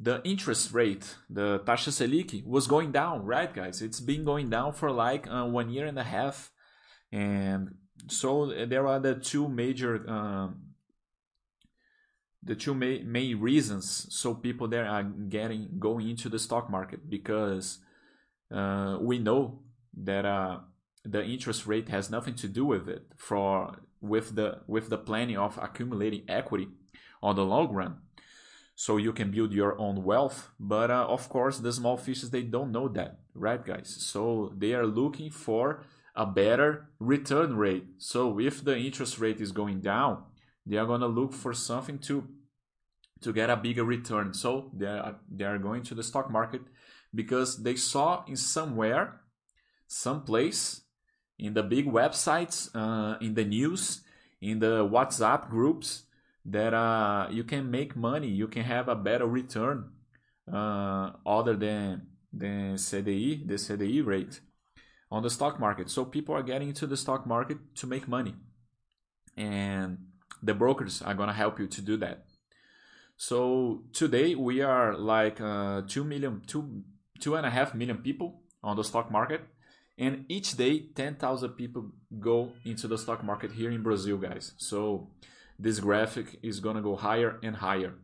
the 0.00 0.22
interest 0.24 0.72
rate, 0.72 1.16
the 1.28 1.58
taxa 1.60 1.90
selic, 1.90 2.46
was 2.46 2.66
going 2.66 2.92
down, 2.92 3.24
right, 3.24 3.52
guys? 3.52 3.82
It's 3.82 4.00
been 4.00 4.24
going 4.24 4.48
down 4.48 4.72
for 4.72 4.92
like 4.92 5.26
uh, 5.28 5.44
one 5.44 5.70
year 5.70 5.86
and 5.86 5.98
a 5.98 6.04
half, 6.04 6.52
and 7.10 7.74
so 8.06 8.46
there 8.66 8.86
are 8.86 9.00
the 9.00 9.16
two 9.16 9.48
major, 9.48 10.08
um, 10.08 10.67
the 12.42 12.54
two 12.54 12.74
ma- 12.74 13.04
main 13.04 13.40
reasons. 13.40 14.06
So 14.10 14.34
people 14.34 14.68
there 14.68 14.86
are 14.86 15.02
getting 15.02 15.68
going 15.78 16.08
into 16.08 16.28
the 16.28 16.38
stock 16.38 16.70
market 16.70 17.08
because 17.08 17.78
uh, 18.52 18.98
we 19.00 19.18
know 19.18 19.60
that 19.94 20.24
uh, 20.24 20.58
the 21.04 21.24
interest 21.24 21.66
rate 21.66 21.88
has 21.88 22.10
nothing 22.10 22.34
to 22.34 22.48
do 22.48 22.64
with 22.64 22.88
it 22.88 23.02
for 23.16 23.76
with 24.00 24.34
the 24.36 24.60
with 24.66 24.90
the 24.90 24.98
planning 24.98 25.36
of 25.36 25.58
accumulating 25.60 26.22
equity 26.28 26.68
on 27.22 27.34
the 27.36 27.44
long 27.44 27.72
run 27.72 27.96
so 28.74 28.96
you 28.96 29.12
can 29.12 29.30
build 29.30 29.52
your 29.52 29.78
own 29.80 30.04
wealth 30.04 30.50
but 30.60 30.90
uh, 30.90 31.06
of 31.08 31.28
course 31.28 31.58
the 31.58 31.72
small 31.72 31.96
fishes 31.96 32.30
they 32.30 32.42
don't 32.42 32.70
know 32.70 32.86
that 32.86 33.18
right 33.34 33.64
guys 33.64 33.88
so 33.88 34.52
they 34.56 34.72
are 34.72 34.86
looking 34.86 35.30
for 35.30 35.82
a 36.14 36.24
better 36.24 36.88
return 37.00 37.56
rate 37.56 37.86
so 37.98 38.38
if 38.38 38.62
the 38.62 38.76
interest 38.76 39.18
rate 39.18 39.40
is 39.40 39.50
going 39.50 39.80
down 39.80 40.22
they 40.68 40.76
are 40.76 40.86
going 40.86 41.00
to 41.00 41.06
look 41.06 41.32
for 41.32 41.52
something 41.54 41.98
to 41.98 42.28
to 43.20 43.32
get 43.32 43.50
a 43.50 43.56
bigger 43.56 43.84
return 43.84 44.32
so 44.32 44.70
they 44.74 44.86
are 44.86 45.16
they 45.28 45.44
are 45.44 45.58
going 45.58 45.82
to 45.82 45.94
the 45.94 46.02
stock 46.02 46.30
market 46.30 46.62
because 47.14 47.62
they 47.62 47.74
saw 47.74 48.24
in 48.26 48.36
somewhere 48.36 49.20
some 49.88 50.22
place 50.22 50.82
in 51.38 51.54
the 51.54 51.62
big 51.62 51.86
websites 51.86 52.68
uh, 52.74 53.18
in 53.20 53.34
the 53.34 53.44
news 53.44 54.02
in 54.40 54.60
the 54.60 54.86
whatsapp 54.86 55.48
groups 55.50 56.04
that 56.44 56.72
uh, 56.72 57.28
you 57.30 57.44
can 57.44 57.70
make 57.70 57.96
money, 57.96 58.28
you 58.28 58.48
can 58.48 58.62
have 58.64 58.88
a 58.88 58.94
better 58.94 59.26
return 59.26 59.90
uh, 60.52 61.10
other 61.26 61.56
than 61.56 62.06
than 62.32 62.74
CDI, 62.74 63.46
the 63.46 63.54
CDI 63.54 64.04
rate 64.04 64.40
on 65.10 65.22
the 65.22 65.30
stock 65.30 65.58
market. 65.58 65.90
So 65.90 66.04
people 66.04 66.34
are 66.34 66.42
getting 66.42 66.68
into 66.68 66.86
the 66.86 66.96
stock 66.96 67.26
market 67.26 67.58
to 67.76 67.86
make 67.86 68.08
money, 68.08 68.34
and 69.36 69.98
the 70.42 70.54
brokers 70.54 71.02
are 71.02 71.14
gonna 71.14 71.32
help 71.32 71.58
you 71.58 71.66
to 71.66 71.82
do 71.82 71.96
that. 71.98 72.24
So 73.16 73.82
today 73.92 74.34
we 74.34 74.60
are 74.60 74.96
like 74.96 75.40
uh, 75.40 75.82
two 75.86 76.04
million, 76.04 76.42
two 76.46 76.82
two 77.20 77.34
and 77.34 77.44
a 77.44 77.50
half 77.50 77.74
million 77.74 77.98
people 77.98 78.42
on 78.62 78.76
the 78.76 78.84
stock 78.84 79.10
market, 79.10 79.42
and 79.98 80.24
each 80.28 80.56
day 80.56 80.86
ten 80.94 81.16
thousand 81.16 81.50
people 81.50 81.90
go 82.20 82.52
into 82.64 82.86
the 82.86 82.98
stock 82.98 83.24
market 83.24 83.52
here 83.52 83.70
in 83.70 83.82
Brazil, 83.82 84.18
guys. 84.18 84.52
So 84.56 85.10
this 85.58 85.80
graphic 85.80 86.38
is 86.42 86.60
to 86.60 86.80
go 86.80 86.94
higher 86.94 87.38
and 87.42 87.56
higher. 87.56 87.94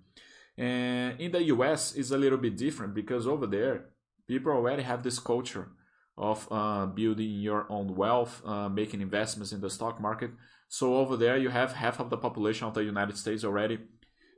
And 0.57 1.21
in 1.21 1.33
the 1.33 1.43
US, 1.45 1.95
it's 1.95 2.11
a 2.11 2.19
little 2.19 2.39
bit 2.39 2.57
different 2.57 2.95
because 2.95 3.27
over 3.27 3.47
there, 3.47 3.87
people 4.27 4.53
already 4.53 4.83
have 4.83 5.03
this 5.03 5.19
culture 5.19 5.69
of 6.17 6.47
uh, 6.51 6.87
building 6.87 7.31
your 7.41 7.67
own 7.71 7.95
wealth, 7.95 8.43
uh, 8.45 8.69
making 8.69 9.01
investments 9.01 9.53
in 9.53 9.61
the 9.61 9.71
stock 9.71 10.01
market. 10.01 10.31
So 10.69 10.97
over 10.97 11.17
there, 11.17 11.37
you 11.37 11.51
have 11.51 11.75
half 11.75 12.01
of 12.01 12.11
the 12.11 12.17
population 12.17 12.67
of 12.67 12.75
the 12.75 12.85
United 12.85 13.17
States 13.17 13.45
already 13.45 13.79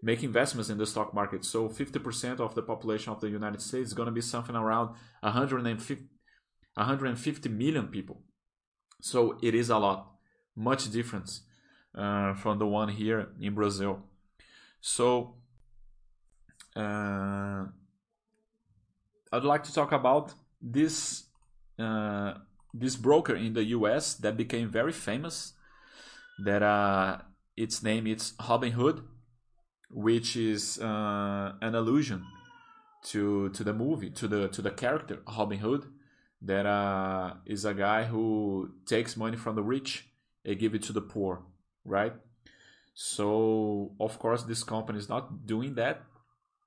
make 0.02 0.22
investments 0.22 0.70
in 0.70 0.78
the 0.78 0.86
stock 0.86 1.14
market. 1.14 1.44
So 1.44 1.68
50% 1.68 2.40
of 2.40 2.54
the 2.54 2.62
population 2.62 3.12
of 3.12 3.20
the 3.20 3.28
United 3.28 3.62
States 3.62 3.88
is 3.88 3.94
going 3.94 4.06
to 4.06 4.12
be 4.12 4.20
something 4.20 4.54
around 4.54 4.90
150, 5.20 6.04
150 6.74 7.48
million 7.48 7.88
people. 7.88 8.22
So 9.00 9.38
it 9.42 9.54
is 9.54 9.70
a 9.70 9.78
lot, 9.78 10.12
much 10.54 10.90
difference 10.90 11.42
uh, 11.94 12.34
from 12.34 12.58
the 12.58 12.66
one 12.66 12.88
here 12.88 13.28
in 13.40 13.54
Brazil. 13.54 14.02
So 14.80 15.36
uh, 16.76 17.64
I'd 19.32 19.44
like 19.44 19.64
to 19.64 19.74
talk 19.74 19.92
about 19.92 20.34
this 20.60 21.24
uh, 21.78 22.34
this 22.72 22.96
broker 22.96 23.34
in 23.34 23.54
the 23.54 23.64
U.S. 23.64 24.14
that 24.14 24.36
became 24.36 24.68
very 24.68 24.92
famous. 24.92 25.52
That 26.38 26.62
uh, 26.62 27.18
its 27.56 27.82
name 27.82 28.06
is 28.06 28.34
Robin 28.48 28.72
Hood, 28.72 29.02
which 29.90 30.36
is 30.36 30.78
uh, 30.78 31.52
an 31.60 31.74
allusion 31.74 32.24
to 33.04 33.48
to 33.50 33.64
the 33.64 33.72
movie 33.72 34.10
to 34.10 34.28
the 34.28 34.48
to 34.48 34.62
the 34.62 34.70
character 34.70 35.22
Robin 35.26 35.58
Hood. 35.58 35.86
That 36.42 36.66
uh, 36.66 37.34
is 37.46 37.64
a 37.64 37.72
guy 37.74 38.04
who 38.04 38.72
takes 38.84 39.16
money 39.16 39.36
from 39.36 39.56
the 39.56 39.62
rich 39.62 40.08
and 40.44 40.58
give 40.58 40.74
it 40.74 40.82
to 40.84 40.92
the 40.92 41.00
poor 41.00 41.42
right? 41.86 42.12
So 42.94 43.92
of 44.00 44.18
course 44.18 44.42
this 44.42 44.62
company 44.64 44.98
is 44.98 45.08
not 45.08 45.46
doing 45.46 45.74
that. 45.76 46.02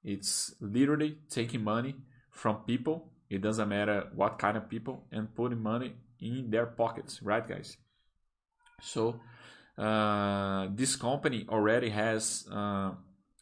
It's 0.04 0.56
literally 0.62 1.18
taking 1.30 1.64
money 1.64 1.96
from 2.32 2.64
people 2.66 3.12
It 3.30 3.42
doesn't 3.42 3.70
matter 3.70 4.10
what 4.16 4.40
kind 4.40 4.58
of 4.58 4.70
people 4.70 5.06
and 5.12 5.34
putting 5.36 5.62
money 5.62 5.94
in 6.20 6.50
their 6.50 6.66
pockets, 6.66 7.22
right, 7.22 7.48
guys? 7.48 7.78
So 8.82 9.20
uh, 9.80 10.68
this 10.76 10.96
company 10.98 11.46
already 11.48 11.90
has 11.90 12.46
uh, 12.52 12.92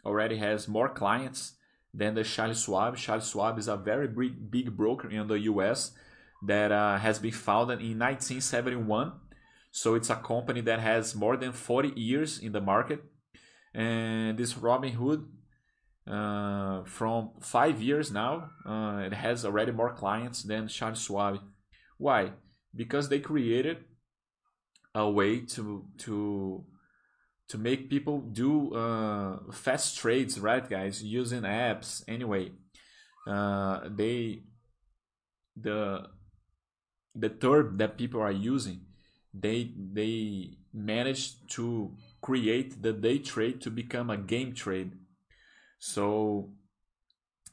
already 0.06 0.38
has 0.38 0.68
more 0.68 0.88
clients 0.88 1.54
than 1.94 2.14
the 2.14 2.24
Charles 2.24 2.64
Schwab. 2.64 2.96
Charles 2.96 3.30
Schwab 3.30 3.58
is 3.58 3.68
a 3.68 3.76
very 3.76 4.08
big, 4.08 4.52
big 4.52 4.78
broker 4.78 5.10
in 5.10 5.28
the 5.28 5.40
U.S. 5.52 5.94
that 6.46 6.72
uh, 6.72 6.98
has 6.98 7.18
been 7.18 7.32
founded 7.32 7.80
in 7.80 7.98
1971. 7.98 9.14
So 9.72 9.96
it's 9.96 10.12
a 10.12 10.16
company 10.16 10.62
that 10.62 10.80
has 10.80 11.16
more 11.16 11.38
than 11.38 11.52
40 11.52 12.00
years 12.00 12.40
in 12.40 12.52
the 12.52 12.62
market. 12.62 13.04
And 13.74 14.38
this 14.38 14.54
Robinhood, 14.54 15.26
uh, 16.08 16.84
from 16.86 17.32
five 17.42 17.82
years 17.82 18.12
now, 18.12 18.52
uh, 18.66 19.04
it 19.06 19.14
has 19.14 19.44
already 19.44 19.72
more 19.72 19.94
clients 19.94 20.44
than 20.44 20.68
Charles 20.68 21.02
Schwab. 21.02 21.40
Why? 21.98 22.34
Because 22.76 23.10
they 23.10 23.20
created 23.20 23.78
a 24.98 25.10
way 25.10 25.40
to 25.42 25.86
to 26.00 26.66
to 27.50 27.58
make 27.58 27.90
people 27.90 28.20
do 28.20 28.74
uh, 28.74 29.52
fast 29.52 29.98
trades, 29.98 30.40
right, 30.40 30.68
guys? 30.68 31.04
Using 31.04 31.44
apps. 31.44 32.04
Anyway, 32.08 32.52
uh, 33.28 33.82
they 33.90 34.42
the 35.56 36.08
the 37.16 37.30
term 37.30 37.78
that 37.78 37.98
people 37.98 38.22
are 38.22 38.32
using, 38.32 38.82
they 39.34 39.72
they 39.94 40.58
managed 40.74 41.50
to 41.52 41.96
create 42.22 42.82
the 42.82 42.92
day 42.92 43.20
trade 43.20 43.62
to 43.62 43.70
become 43.70 44.10
a 44.10 44.18
game 44.18 44.54
trade. 44.54 44.92
So 45.80 46.54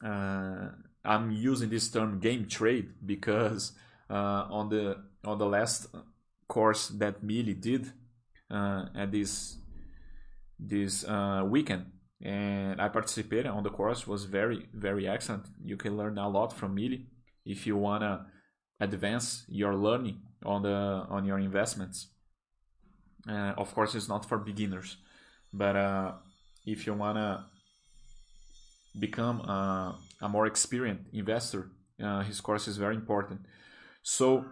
uh, 0.03 0.69
I'm 1.03 1.29
using 1.29 1.69
this 1.69 1.89
term 1.91 2.19
game 2.19 2.47
trade 2.47 2.89
because 3.05 3.73
uh, 4.09 4.47
on 4.49 4.69
the 4.69 4.97
on 5.23 5.37
the 5.37 5.45
last 5.45 5.87
course 6.47 6.89
that 6.89 7.23
Mille 7.23 7.53
did 7.53 7.91
uh, 8.51 8.85
at 8.95 9.11
this 9.11 9.57
this 10.59 11.03
uh, 11.05 11.43
weekend. 11.45 11.85
And 12.21 12.81
I 12.81 12.87
participated 12.87 13.47
on 13.47 13.63
the 13.63 13.69
course 13.69 14.07
was 14.07 14.25
very 14.25 14.67
very 14.73 15.07
excellent. 15.07 15.47
You 15.63 15.77
can 15.77 15.97
learn 15.97 16.17
a 16.17 16.29
lot 16.29 16.53
from 16.53 16.75
Mille 16.75 16.99
if 17.45 17.67
you 17.67 17.77
wanna 17.77 18.27
advance 18.79 19.45
your 19.47 19.75
learning 19.75 20.21
on 20.45 20.63
the 20.63 21.05
on 21.09 21.25
your 21.25 21.39
investments. 21.39 22.07
Uh, 23.27 23.53
of 23.57 23.73
course 23.73 23.95
it's 23.95 24.07
not 24.07 24.23
for 24.23 24.37
beginners 24.37 24.97
but 25.51 25.75
uh, 25.75 26.11
if 26.63 26.85
you 26.85 26.93
wanna 26.93 27.47
become 28.99 29.41
uh, 29.41 29.93
a 30.21 30.29
more 30.29 30.45
experienced 30.45 31.05
investor 31.11 31.71
uh, 32.03 32.21
his 32.23 32.41
course 32.41 32.67
is 32.67 32.77
very 32.77 32.95
important. 32.95 33.41
So 34.03 34.45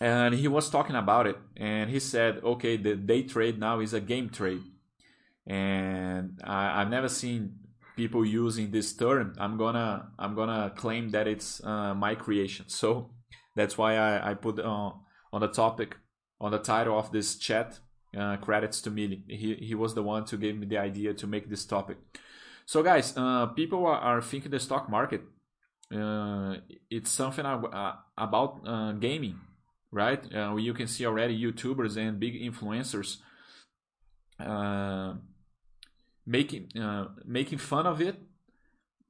and 0.00 0.34
he 0.34 0.48
was 0.48 0.70
talking 0.70 0.96
about 0.96 1.26
it 1.26 1.36
and 1.56 1.90
he 1.90 2.00
said 2.00 2.40
okay 2.42 2.76
the 2.78 2.96
day 2.96 3.22
trade 3.22 3.58
now 3.58 3.80
is 3.80 3.92
a 3.92 4.00
game 4.00 4.30
trade. 4.30 4.62
And 5.46 6.40
I, 6.44 6.80
have 6.80 6.90
never 6.90 7.08
seen 7.08 7.56
people 7.96 8.24
using 8.24 8.70
this 8.70 8.92
term. 8.92 9.34
I'm 9.38 9.56
gonna 9.58 10.08
i'm 10.18 10.34
gonna 10.34 10.72
claim 10.74 11.10
that 11.10 11.26
it's 11.28 11.62
uh, 11.64 11.94
my 11.94 12.14
creation. 12.14 12.68
So 12.68 13.10
that's 13.54 13.76
why 13.76 13.96
i, 13.96 14.30
I 14.30 14.34
put 14.34 14.58
uh, 14.58 14.92
on 15.32 15.40
the 15.40 15.48
topic 15.48 15.96
on 16.40 16.50
the 16.52 16.58
title 16.58 16.98
of 16.98 17.12
this 17.12 17.36
chat 17.36 17.78
uh, 18.18 18.36
credits 18.38 18.80
to 18.80 18.90
Mille, 18.90 19.18
he 19.28 19.74
was 19.74 19.94
the 19.94 20.02
one 20.02 20.24
to 20.24 20.36
give 20.36 20.56
me 20.56 20.66
the 20.66 20.78
idea 20.78 21.14
to 21.14 21.26
make 21.26 21.48
this 21.50 21.64
topic. 21.66 21.98
So 22.64 22.82
guys 22.82 23.14
uh, 23.16 23.46
people 23.48 23.86
are, 23.86 24.00
are, 24.00 24.22
thinking 24.22 24.50
the 24.50 24.60
stock 24.60 24.88
market. 24.88 25.22
Uh, 25.94 26.56
it's 26.88 27.10
something 27.10 27.44
uh, 27.44 27.94
about 28.16 29.00
gaming 29.00 29.38
right? 29.92 30.22
Uh, 30.34 30.56
you 30.56 30.74
can 30.74 30.86
see 30.86 31.06
already 31.06 31.38
YouTubers 31.38 31.96
and 31.96 32.18
big 32.20 32.34
influencers 32.40 33.18
uh, 34.40 35.14
making 36.26 36.68
uh, 36.80 37.08
making 37.26 37.58
fun 37.58 37.86
of 37.86 38.00
it 38.00 38.16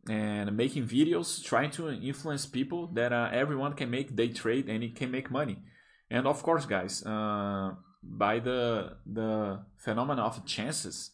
and 0.09 0.57
making 0.57 0.87
videos, 0.87 1.45
trying 1.45 1.71
to 1.71 1.91
influence 1.91 2.47
people 2.47 2.89
that 2.89 3.13
uh, 3.13 3.29
everyone 3.33 3.75
can 3.75 3.91
make 3.91 4.17
day 4.17 4.29
trade 4.29 4.69
and 4.69 4.83
it 4.83 4.97
can 4.97 5.11
make 5.11 5.31
money. 5.31 5.59
And 6.11 6.27
of 6.27 6.43
course, 6.43 6.67
guys, 6.67 7.05
uh, 7.05 7.73
by 8.03 8.41
the 8.41 8.97
the 9.07 9.61
phenomenon 9.77 10.25
of 10.25 10.45
chances, 10.47 11.13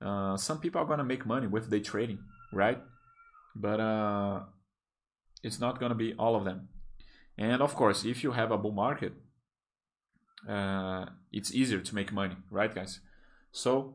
uh, 0.00 0.36
some 0.36 0.60
people 0.60 0.80
are 0.80 0.86
gonna 0.86 1.04
make 1.04 1.26
money 1.26 1.46
with 1.46 1.70
day 1.70 1.80
trading, 1.80 2.18
right? 2.52 2.80
But 3.56 3.80
it's 5.42 5.58
not 5.58 5.80
gonna 5.80 5.94
be 5.96 6.14
all 6.14 6.36
of 6.36 6.44
them. 6.44 6.68
And 7.38 7.62
of 7.62 7.74
course, 7.76 8.04
if 8.04 8.24
you 8.24 8.32
have 8.32 8.50
a 8.50 8.58
bull 8.58 8.72
market, 8.72 9.12
uh, 10.48 11.06
it's 11.32 11.54
easier 11.54 11.80
to 11.80 11.94
make 11.94 12.12
money, 12.12 12.36
right, 12.50 12.74
guys? 12.74 13.00
So, 13.52 13.94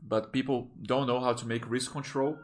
but 0.00 0.32
people 0.32 0.70
don't 0.82 1.08
know 1.08 1.20
how 1.20 1.32
to 1.32 1.46
make 1.46 1.68
risk 1.68 1.90
control. 1.90 2.38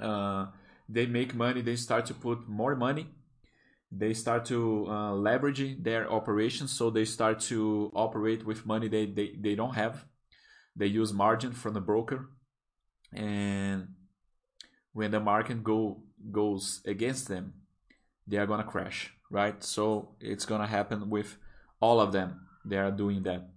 Uh, 0.00 0.46
they 0.88 1.04
make 1.06 1.34
money, 1.34 1.60
they 1.60 1.76
start 1.76 2.06
to 2.06 2.14
put 2.14 2.48
more 2.48 2.74
money, 2.74 3.06
they 3.92 4.14
start 4.14 4.46
to 4.46 4.86
uh, 4.88 5.12
leverage 5.12 5.82
their 5.82 6.10
operations, 6.10 6.72
so 6.72 6.90
they 6.90 7.04
start 7.04 7.38
to 7.40 7.92
operate 7.94 8.44
with 8.44 8.66
money 8.66 8.88
they, 8.88 9.06
they, 9.06 9.34
they 9.38 9.54
don't 9.54 9.74
have. 9.74 10.06
They 10.74 10.86
use 10.86 11.12
margin 11.12 11.52
from 11.52 11.74
the 11.74 11.80
broker, 11.80 12.30
and 13.12 13.88
when 14.92 15.10
the 15.10 15.20
market 15.20 15.62
go 15.62 16.03
goes 16.30 16.80
against 16.86 17.28
them, 17.28 17.54
they 18.26 18.36
are 18.36 18.46
gonna 18.46 18.64
crash, 18.64 19.12
right? 19.30 19.62
So 19.62 20.16
it's 20.20 20.46
gonna 20.46 20.66
happen 20.66 21.10
with 21.10 21.36
all 21.80 22.00
of 22.00 22.12
them. 22.12 22.46
They 22.64 22.78
are 22.78 22.90
doing 22.90 23.22
that. 23.24 23.48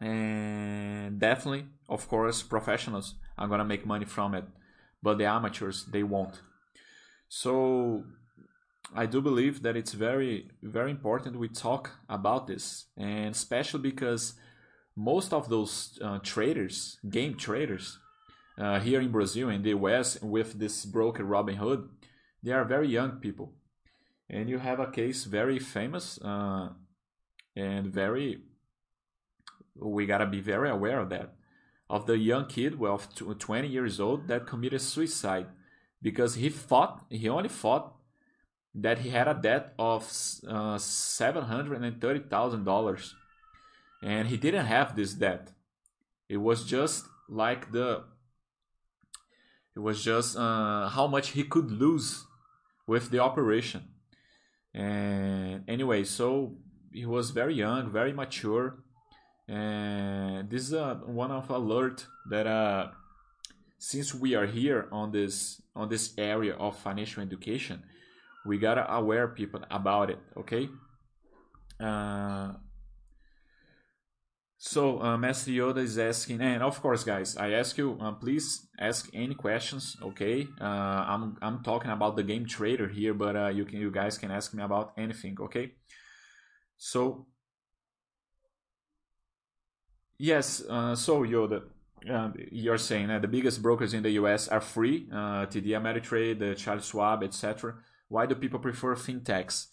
And 0.00 1.20
definitely, 1.20 1.66
of 1.88 2.08
course, 2.08 2.42
professionals 2.42 3.14
are 3.36 3.48
gonna 3.48 3.64
make 3.64 3.86
money 3.86 4.06
from 4.06 4.34
it, 4.34 4.44
but 5.02 5.18
the 5.18 5.26
amateurs 5.26 5.84
they 5.84 6.02
won't. 6.02 6.40
So 7.28 8.04
I 8.94 9.06
do 9.06 9.20
believe 9.20 9.62
that 9.62 9.76
it's 9.76 9.92
very, 9.92 10.50
very 10.62 10.90
important 10.90 11.38
we 11.38 11.48
talk 11.48 11.90
about 12.08 12.46
this, 12.46 12.86
and 12.96 13.34
especially 13.34 13.80
because 13.80 14.34
most 14.96 15.32
of 15.32 15.48
those 15.48 15.98
uh, 16.02 16.18
traders, 16.18 16.98
game 17.08 17.36
traders, 17.36 17.98
uh, 18.58 18.80
here 18.80 19.00
in 19.00 19.10
Brazil, 19.10 19.48
in 19.48 19.62
the 19.62 19.70
US, 19.70 20.20
with 20.22 20.58
this 20.58 20.84
broker 20.84 21.24
Robinhood, 21.24 21.88
they 22.42 22.52
are 22.52 22.64
very 22.64 22.88
young 22.88 23.12
people. 23.12 23.54
And 24.28 24.48
you 24.48 24.58
have 24.58 24.80
a 24.80 24.90
case 24.90 25.24
very 25.24 25.58
famous 25.58 26.20
uh, 26.22 26.68
and 27.56 27.92
very, 27.92 28.42
we 29.74 30.06
gotta 30.06 30.26
be 30.26 30.40
very 30.40 30.70
aware 30.70 31.00
of 31.00 31.08
that, 31.10 31.34
of 31.88 32.06
the 32.06 32.18
young 32.18 32.46
kid, 32.46 32.78
well, 32.78 32.98
20 32.98 33.66
years 33.66 33.98
old, 33.98 34.28
that 34.28 34.46
committed 34.46 34.80
suicide 34.80 35.46
because 36.02 36.36
he 36.36 36.48
thought, 36.48 37.04
he 37.10 37.28
only 37.28 37.48
thought 37.48 37.96
that 38.74 39.00
he 39.00 39.10
had 39.10 39.26
a 39.26 39.34
debt 39.34 39.74
of 39.78 40.04
uh, 40.46 40.76
$730,000 40.76 43.12
and 44.02 44.28
he 44.28 44.36
didn't 44.36 44.66
have 44.66 44.94
this 44.96 45.14
debt. 45.14 45.52
It 46.28 46.36
was 46.38 46.64
just 46.64 47.06
like 47.28 47.72
the 47.72 48.04
it 49.74 49.80
was 49.80 50.02
just 50.02 50.36
uh, 50.36 50.88
how 50.88 51.06
much 51.06 51.30
he 51.30 51.44
could 51.44 51.70
lose 51.70 52.26
with 52.86 53.10
the 53.10 53.18
operation. 53.18 53.82
And 54.74 55.64
anyway, 55.68 56.04
so 56.04 56.56
he 56.92 57.06
was 57.06 57.30
very 57.30 57.54
young, 57.54 57.90
very 57.90 58.12
mature, 58.12 58.82
and 59.48 60.48
this 60.48 60.62
is 60.62 60.74
uh, 60.74 60.94
one 61.06 61.30
of 61.30 61.50
alert 61.50 62.06
that 62.28 62.46
uh, 62.46 62.88
since 63.78 64.14
we 64.14 64.34
are 64.34 64.46
here 64.46 64.88
on 64.92 65.10
this 65.10 65.60
on 65.74 65.88
this 65.88 66.14
area 66.18 66.54
of 66.54 66.76
financial 66.76 67.22
education, 67.22 67.82
we 68.44 68.58
gotta 68.58 68.92
aware 68.92 69.26
people 69.28 69.60
about 69.70 70.10
it. 70.10 70.18
Okay. 70.36 70.68
Uh, 71.80 72.52
so, 74.62 75.00
uh, 75.00 75.16
Master 75.16 75.52
Yoda 75.52 75.78
is 75.78 75.98
asking, 75.98 76.42
and 76.42 76.62
of 76.62 76.82
course, 76.82 77.02
guys, 77.02 77.34
I 77.34 77.52
ask 77.52 77.78
you, 77.78 77.96
uh, 77.98 78.12
please 78.12 78.68
ask 78.78 79.08
any 79.14 79.34
questions. 79.34 79.96
Okay, 80.02 80.48
uh, 80.60 80.64
I'm 81.08 81.38
I'm 81.40 81.62
talking 81.62 81.90
about 81.90 82.14
the 82.14 82.22
game 82.22 82.44
trader 82.44 82.86
here, 82.86 83.14
but 83.14 83.36
uh, 83.36 83.48
you 83.48 83.64
can 83.64 83.80
you 83.80 83.90
guys 83.90 84.18
can 84.18 84.30
ask 84.30 84.52
me 84.52 84.62
about 84.62 84.92
anything. 84.98 85.38
Okay, 85.40 85.72
so 86.76 87.26
yes, 90.18 90.62
uh, 90.68 90.94
so 90.94 91.24
Yoda, 91.24 91.62
uh, 92.12 92.28
you're 92.52 92.76
saying 92.76 93.08
that 93.08 93.22
the 93.22 93.28
biggest 93.28 93.62
brokers 93.62 93.94
in 93.94 94.02
the 94.02 94.10
U.S. 94.20 94.46
are 94.48 94.60
free, 94.60 95.08
uh, 95.10 95.46
TD 95.46 95.68
Ameritrade, 95.68 96.38
the 96.38 96.54
Charles 96.54 96.86
Schwab, 96.86 97.22
etc. 97.22 97.76
Why 98.08 98.26
do 98.26 98.34
people 98.34 98.60
prefer 98.60 98.94
fintechs? 98.94 99.68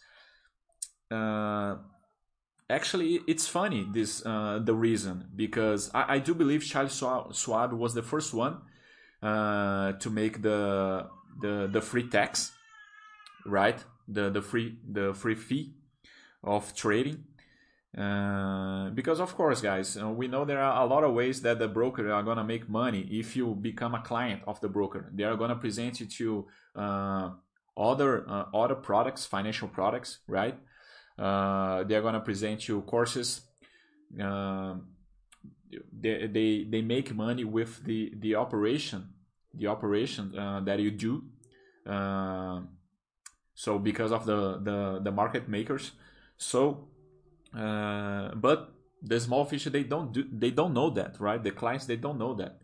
Actually 2.69 3.21
it's 3.27 3.47
funny 3.47 3.87
this 3.93 4.25
uh, 4.25 4.59
the 4.61 4.73
reason 4.73 5.29
because 5.35 5.89
I, 5.93 6.15
I 6.15 6.19
do 6.19 6.33
believe 6.35 6.65
Charles 6.65 6.97
Schwab 6.97 7.71
was 7.71 7.93
the 7.93 8.03
first 8.03 8.33
one 8.33 8.57
uh, 9.23 9.93
to 9.93 10.09
make 10.09 10.41
the 10.41 11.07
the 11.39 11.69
the 11.71 11.81
free 11.81 12.09
tax, 12.09 12.51
right? 13.45 13.81
The 14.09 14.29
the 14.29 14.41
free 14.41 14.79
the 14.85 15.13
free 15.13 15.35
fee 15.35 15.75
of 16.43 16.75
trading. 16.75 17.23
Uh, 17.97 18.89
because 18.89 19.19
of 19.21 19.33
course, 19.33 19.61
guys, 19.61 19.97
uh, 19.97 20.09
we 20.09 20.27
know 20.27 20.43
there 20.43 20.61
are 20.61 20.83
a 20.83 20.85
lot 20.85 21.03
of 21.05 21.13
ways 21.13 21.41
that 21.41 21.59
the 21.59 21.69
broker 21.69 22.11
are 22.11 22.21
gonna 22.21 22.43
make 22.43 22.69
money 22.69 23.07
if 23.09 23.35
you 23.35 23.55
become 23.55 23.95
a 23.95 24.01
client 24.01 24.41
of 24.45 24.59
the 24.59 24.67
broker. 24.67 25.09
They 25.13 25.23
are 25.23 25.37
gonna 25.37 25.55
present 25.55 26.01
you 26.01 26.05
to 26.05 26.47
uh, 26.75 27.29
other 27.77 28.29
uh, 28.29 28.45
other 28.53 28.75
products, 28.75 29.25
financial 29.25 29.69
products, 29.69 30.19
right? 30.27 30.59
Uh, 31.17 31.83
they 31.83 31.95
are 31.95 32.01
gonna 32.01 32.19
present 32.19 32.67
you 32.67 32.81
courses. 32.81 33.41
Um, 34.19 34.87
they, 35.91 36.27
they 36.27 36.67
they 36.69 36.81
make 36.81 37.13
money 37.13 37.43
with 37.43 37.83
the 37.83 38.13
the 38.19 38.35
operation, 38.35 39.09
the 39.53 39.67
operation 39.67 40.37
uh, 40.37 40.61
that 40.61 40.79
you 40.79 40.91
do. 40.91 41.23
so 43.55 43.79
because 43.79 44.11
of 44.11 44.25
the 44.25 44.59
the 44.63 44.99
the 45.03 45.11
market 45.11 45.49
makers, 45.49 45.91
so 46.37 46.87
uh, 47.55 48.33
but 48.35 48.73
the 49.01 49.19
small 49.19 49.45
fish 49.45 49.65
they 49.65 49.83
don't 49.83 50.11
do 50.11 50.23
they 50.31 50.51
don't 50.51 50.73
know 50.73 50.89
that 50.89 51.19
right? 51.19 51.43
The 51.43 51.51
clients 51.51 51.85
they 51.85 51.97
don't 51.97 52.17
know 52.17 52.33
that. 52.35 52.59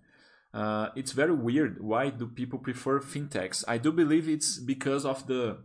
Uh, 0.53 0.89
it's 0.95 1.13
very 1.13 1.33
weird. 1.33 1.81
Why 1.81 2.11
do 2.11 2.27
people 2.27 2.59
prefer 2.59 2.99
fintechs? 2.99 3.63
I 3.67 3.79
do 3.79 3.91
believe 3.91 4.29
it's 4.29 4.59
because 4.59 5.03
of 5.03 5.25
the 5.25 5.57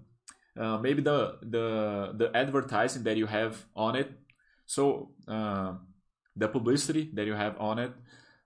uh, 0.59 0.79
maybe 0.79 1.03
the 1.03 1.39
the 1.43 2.13
the 2.17 2.31
advertising 2.35 3.03
that 3.05 3.17
you 3.17 3.27
have 3.27 3.65
on 3.75 3.97
it 3.97 4.11
so 4.67 5.11
uh, 5.27 5.73
the 6.37 6.49
publicity 6.49 7.11
that 7.15 7.27
you 7.27 7.35
have 7.35 7.57
on 7.61 7.79
it 7.79 7.93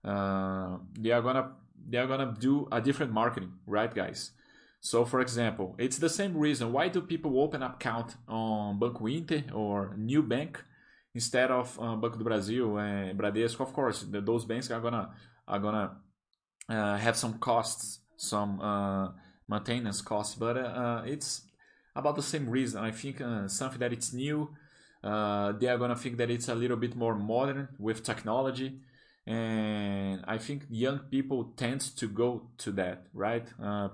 uh, 0.05 0.77
they 0.99 1.11
are 1.11 1.23
gonna 1.23 1.53
they 1.89 1.99
are 1.99 2.07
gonna 2.07 2.35
do 2.39 2.69
a 2.71 2.81
different 2.81 3.13
marketing 3.13 3.53
right 3.67 3.95
guys 3.95 4.33
so 4.81 5.05
for 5.05 5.21
example 5.21 5.75
it's 5.79 5.99
the 5.99 6.09
same 6.09 6.37
reason 6.37 6.73
why 6.73 6.89
do 6.89 7.01
people 7.01 7.41
open 7.41 7.63
up 7.63 7.77
account 7.77 8.17
on 8.29 8.79
banco 8.79 9.07
inter 9.07 9.43
or 9.53 9.95
Nubank 9.99 10.57
instead 11.15 11.51
of 11.51 11.79
uh, 11.81 11.97
Banco 11.97 12.19
do 12.19 12.25
Brasil 12.25 12.79
and 12.79 13.19
Bradesco. 13.19 13.61
Of 13.61 13.73
course, 13.73 14.03
the, 14.03 14.21
those 14.21 14.45
banks 14.45 14.71
are 14.71 14.81
gonna 14.81 15.11
are 15.47 15.59
gonna 15.59 15.97
uh, 16.69 16.97
have 16.97 17.17
some 17.17 17.39
costs, 17.39 18.01
some 18.17 18.61
uh, 18.61 19.09
maintenance 19.49 20.01
costs, 20.01 20.35
but 20.35 20.57
uh, 20.57 21.03
it's 21.05 21.43
about 21.95 22.17
the 22.17 22.23
same 22.23 22.49
reason. 22.49 22.83
I 22.83 22.91
think 22.91 23.21
uh, 23.21 23.49
something 23.49 23.81
that 23.81 23.93
it's 23.93 24.13
new. 24.13 24.55
Uh, 25.03 25.53
they 25.53 25.67
are 25.67 25.79
gonna 25.79 25.97
think 25.97 26.17
that 26.19 26.31
it's 26.31 26.49
a 26.49 26.55
little 26.55 26.77
bit 26.77 26.95
more 26.95 27.15
modern 27.15 27.69
with 27.79 28.05
technology, 28.05 28.81
and 29.27 30.25
I 30.29 30.39
think 30.39 30.67
young 30.71 31.01
people 31.11 31.53
tend 31.57 31.81
to 31.97 32.09
go 32.09 32.51
to 32.59 32.73
that. 32.73 33.07
Right? 33.13 33.47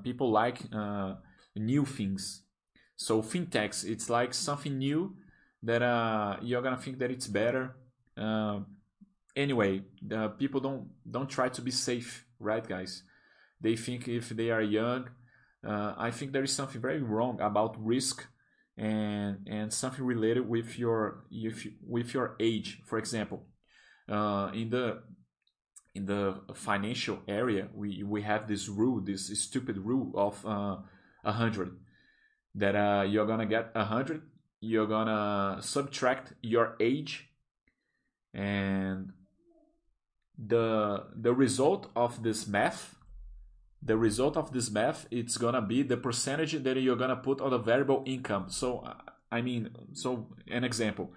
people 0.02 0.30
like 0.30 0.60
new 1.56 1.84
things. 1.84 2.42
So 2.96 3.22
fintechs, 3.22 3.84
it's 3.84 4.10
like 4.10 4.34
something 4.34 4.76
new 4.76 5.16
that 5.62 5.82
uh, 5.82 6.36
you're 6.42 6.62
gonna 6.62 6.76
think 6.76 6.98
that 6.98 7.10
it's 7.10 7.26
better. 7.26 7.76
Uh, 8.16 8.60
anyway, 9.36 9.82
uh, 10.12 10.28
people 10.28 10.60
don't 10.60 10.88
don't 11.08 11.28
try 11.28 11.48
to 11.48 11.62
be 11.62 11.70
safe, 11.70 12.26
right, 12.38 12.66
guys? 12.66 13.02
They 13.60 13.76
think 13.76 14.08
if 14.08 14.30
they 14.30 14.50
are 14.50 14.62
young, 14.62 15.10
uh, 15.66 15.94
I 15.96 16.10
think 16.10 16.32
there 16.32 16.44
is 16.44 16.52
something 16.52 16.80
very 16.80 17.02
wrong 17.02 17.40
about 17.40 17.76
risk 17.78 18.26
and 18.76 19.46
and 19.48 19.72
something 19.72 20.04
related 20.04 20.48
with 20.48 20.78
your 20.78 21.24
if 21.30 21.66
with 21.86 22.14
your 22.14 22.36
age. 22.38 22.80
For 22.86 22.98
example, 22.98 23.46
uh, 24.08 24.50
in 24.54 24.70
the 24.70 25.02
in 25.94 26.06
the 26.06 26.40
financial 26.54 27.20
area, 27.26 27.68
we 27.74 28.02
we 28.04 28.22
have 28.22 28.46
this 28.46 28.68
rule, 28.68 29.00
this 29.00 29.26
stupid 29.42 29.78
rule 29.78 30.12
of 30.14 30.46
uh, 30.46 30.76
a 31.24 31.32
hundred 31.32 31.76
that 32.54 32.74
uh, 32.76 33.02
you're 33.02 33.26
gonna 33.26 33.46
get 33.46 33.70
a 33.74 33.84
hundred 33.84 34.22
you're 34.60 34.86
gonna 34.86 35.58
subtract 35.60 36.32
your 36.42 36.76
age 36.80 37.30
and 38.34 39.12
the 40.36 41.04
the 41.14 41.32
result 41.32 41.90
of 41.94 42.22
this 42.22 42.46
math 42.46 42.94
the 43.82 43.96
result 43.96 44.36
of 44.36 44.52
this 44.52 44.70
math 44.70 45.06
it's 45.10 45.36
gonna 45.36 45.62
be 45.62 45.82
the 45.82 45.96
percentage 45.96 46.62
that 46.62 46.80
you're 46.80 46.96
gonna 46.96 47.16
put 47.16 47.40
on 47.40 47.50
the 47.50 47.58
variable 47.58 48.02
income. 48.06 48.46
So 48.48 48.84
i 49.30 49.40
mean 49.42 49.70
so 49.92 50.28
an 50.48 50.64
example. 50.64 51.12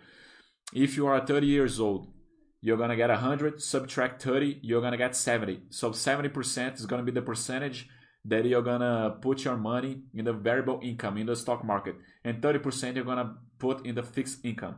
If 0.73 0.95
you 0.95 1.07
are 1.07 1.25
30 1.25 1.47
years 1.47 1.79
old 1.79 2.13
you're 2.61 2.77
gonna 2.77 2.95
get 2.95 3.09
100 3.09 3.61
subtract 3.61 4.21
30 4.21 4.59
you're 4.61 4.81
gonna 4.81 4.97
get 4.97 5.15
70 5.15 5.63
so 5.69 5.89
70% 5.89 6.75
is 6.75 6.85
gonna 6.85 7.03
be 7.03 7.11
the 7.11 7.21
percentage 7.21 7.89
that 8.25 8.45
you're 8.45 8.61
gonna 8.61 9.17
put 9.21 9.43
your 9.43 9.57
money 9.57 10.03
in 10.13 10.25
the 10.25 10.33
variable 10.33 10.79
income 10.83 11.17
in 11.17 11.25
the 11.25 11.35
stock 11.35 11.63
market. 11.63 11.95
And 12.23 12.41
30% 12.41 12.95
you're 12.95 13.05
gonna 13.05 13.37
put 13.57 13.85
in 13.85 13.95
the 13.95 14.03
fixed 14.03 14.45
income. 14.45 14.75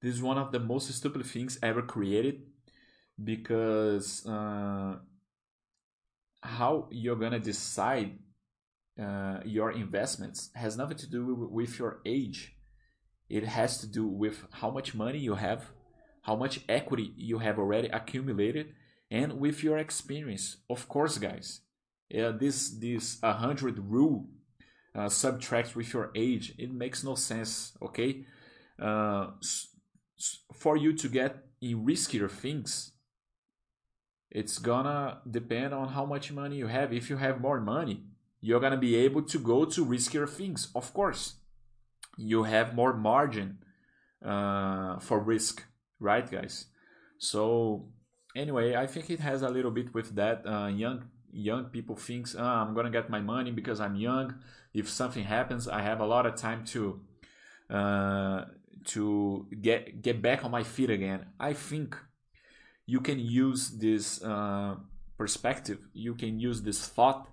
This 0.00 0.14
is 0.14 0.22
one 0.22 0.38
of 0.38 0.52
the 0.52 0.60
most 0.60 0.92
stupid 0.92 1.24
things 1.26 1.58
ever 1.62 1.82
created 1.82 2.42
because 3.22 4.26
uh, 4.26 4.96
how 6.46 6.88
you're 6.90 7.16
gonna 7.16 7.40
decide 7.40 8.18
uh, 9.00 9.40
your 9.44 9.72
investments 9.72 10.50
has 10.54 10.76
nothing 10.76 10.96
to 10.96 11.10
do 11.10 11.48
with 11.50 11.78
your 11.78 12.00
age. 12.06 12.56
It 13.28 13.44
has 13.44 13.78
to 13.78 13.86
do 13.86 14.06
with 14.06 14.46
how 14.52 14.70
much 14.70 14.94
money 14.94 15.18
you 15.18 15.34
have 15.34 15.70
how 16.26 16.34
much 16.34 16.60
equity 16.68 17.12
you 17.16 17.38
have 17.38 17.56
already 17.56 17.88
accumulated 17.88 18.74
and 19.12 19.38
with 19.38 19.62
your 19.62 19.78
experience. 19.78 20.56
Of 20.68 20.88
course 20.88 21.18
guys 21.18 21.60
this 22.10 22.70
this 22.80 23.18
100 23.20 23.78
rule 23.78 24.26
uh, 24.94 25.08
subtract 25.08 25.76
with 25.76 25.92
your 25.92 26.10
age. 26.14 26.54
It 26.58 26.72
makes 26.72 27.04
no 27.04 27.14
sense 27.14 27.76
okay? 27.80 28.24
Uh, 28.80 29.28
for 30.52 30.76
you 30.76 30.92
to 30.94 31.08
get 31.08 31.44
in 31.60 31.84
riskier 31.84 32.30
things 32.30 32.92
it's 34.30 34.58
gonna 34.58 35.18
depend 35.30 35.72
on 35.72 35.88
how 35.88 36.04
much 36.04 36.32
money 36.32 36.56
you 36.56 36.66
have. 36.66 36.92
If 36.92 37.10
you 37.10 37.16
have 37.16 37.40
more 37.40 37.60
money 37.60 38.04
you're 38.40 38.60
gonna 38.60 38.76
be 38.76 38.94
able 38.94 39.22
to 39.22 39.38
go 39.38 39.64
to 39.64 39.84
riskier 39.84 40.28
things 40.28 40.68
of 40.74 40.92
course. 40.94 41.34
You 42.16 42.44
have 42.44 42.74
more 42.74 42.94
margin 42.94 43.58
uh, 44.24 44.98
for 45.00 45.18
risk 45.18 45.64
right 45.98 46.30
guys? 46.30 46.66
So 47.18 47.88
anyway 48.36 48.76
i 48.76 48.86
think 48.86 49.08
it 49.08 49.18
has 49.20 49.40
a 49.40 49.48
little 49.48 49.70
bit 49.70 49.94
with 49.94 50.14
that 50.14 50.46
uh, 50.46 50.66
young 50.66 51.04
young 51.32 51.64
people 51.64 51.96
thinks 51.96 52.36
oh, 52.38 52.44
i'm 52.44 52.74
gonna 52.74 52.90
get 52.90 53.08
my 53.08 53.20
money 53.20 53.50
because 53.50 53.80
i'm 53.80 53.96
young. 53.96 54.34
If 54.74 54.90
something 54.90 55.24
happens 55.24 55.66
i 55.68 55.80
have 55.80 56.00
a 56.00 56.06
lot 56.06 56.26
of 56.26 56.36
time 56.36 56.64
to 56.66 57.00
uh, 57.70 58.44
to 58.84 59.46
get 59.60 60.02
get 60.02 60.22
back 60.22 60.44
on 60.44 60.50
my 60.50 60.62
feet 60.62 60.90
again. 60.90 61.26
I 61.40 61.52
think 61.52 61.96
you 62.86 63.00
can 63.00 63.18
use 63.18 63.70
this 63.70 64.22
uh, 64.22 64.76
perspective 65.18 65.78
you 65.92 66.14
can 66.14 66.38
use 66.38 66.62
this 66.62 66.86
thought 66.88 67.28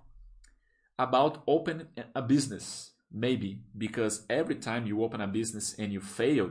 about 0.98 1.42
open 1.46 1.88
a 2.14 2.22
business 2.22 2.92
maybe 3.12 3.60
because 3.78 4.26
every 4.28 4.56
time 4.56 4.86
you 4.86 5.02
open 5.02 5.20
a 5.20 5.26
business 5.26 5.74
and 5.78 5.92
you 5.92 6.00
fail 6.00 6.50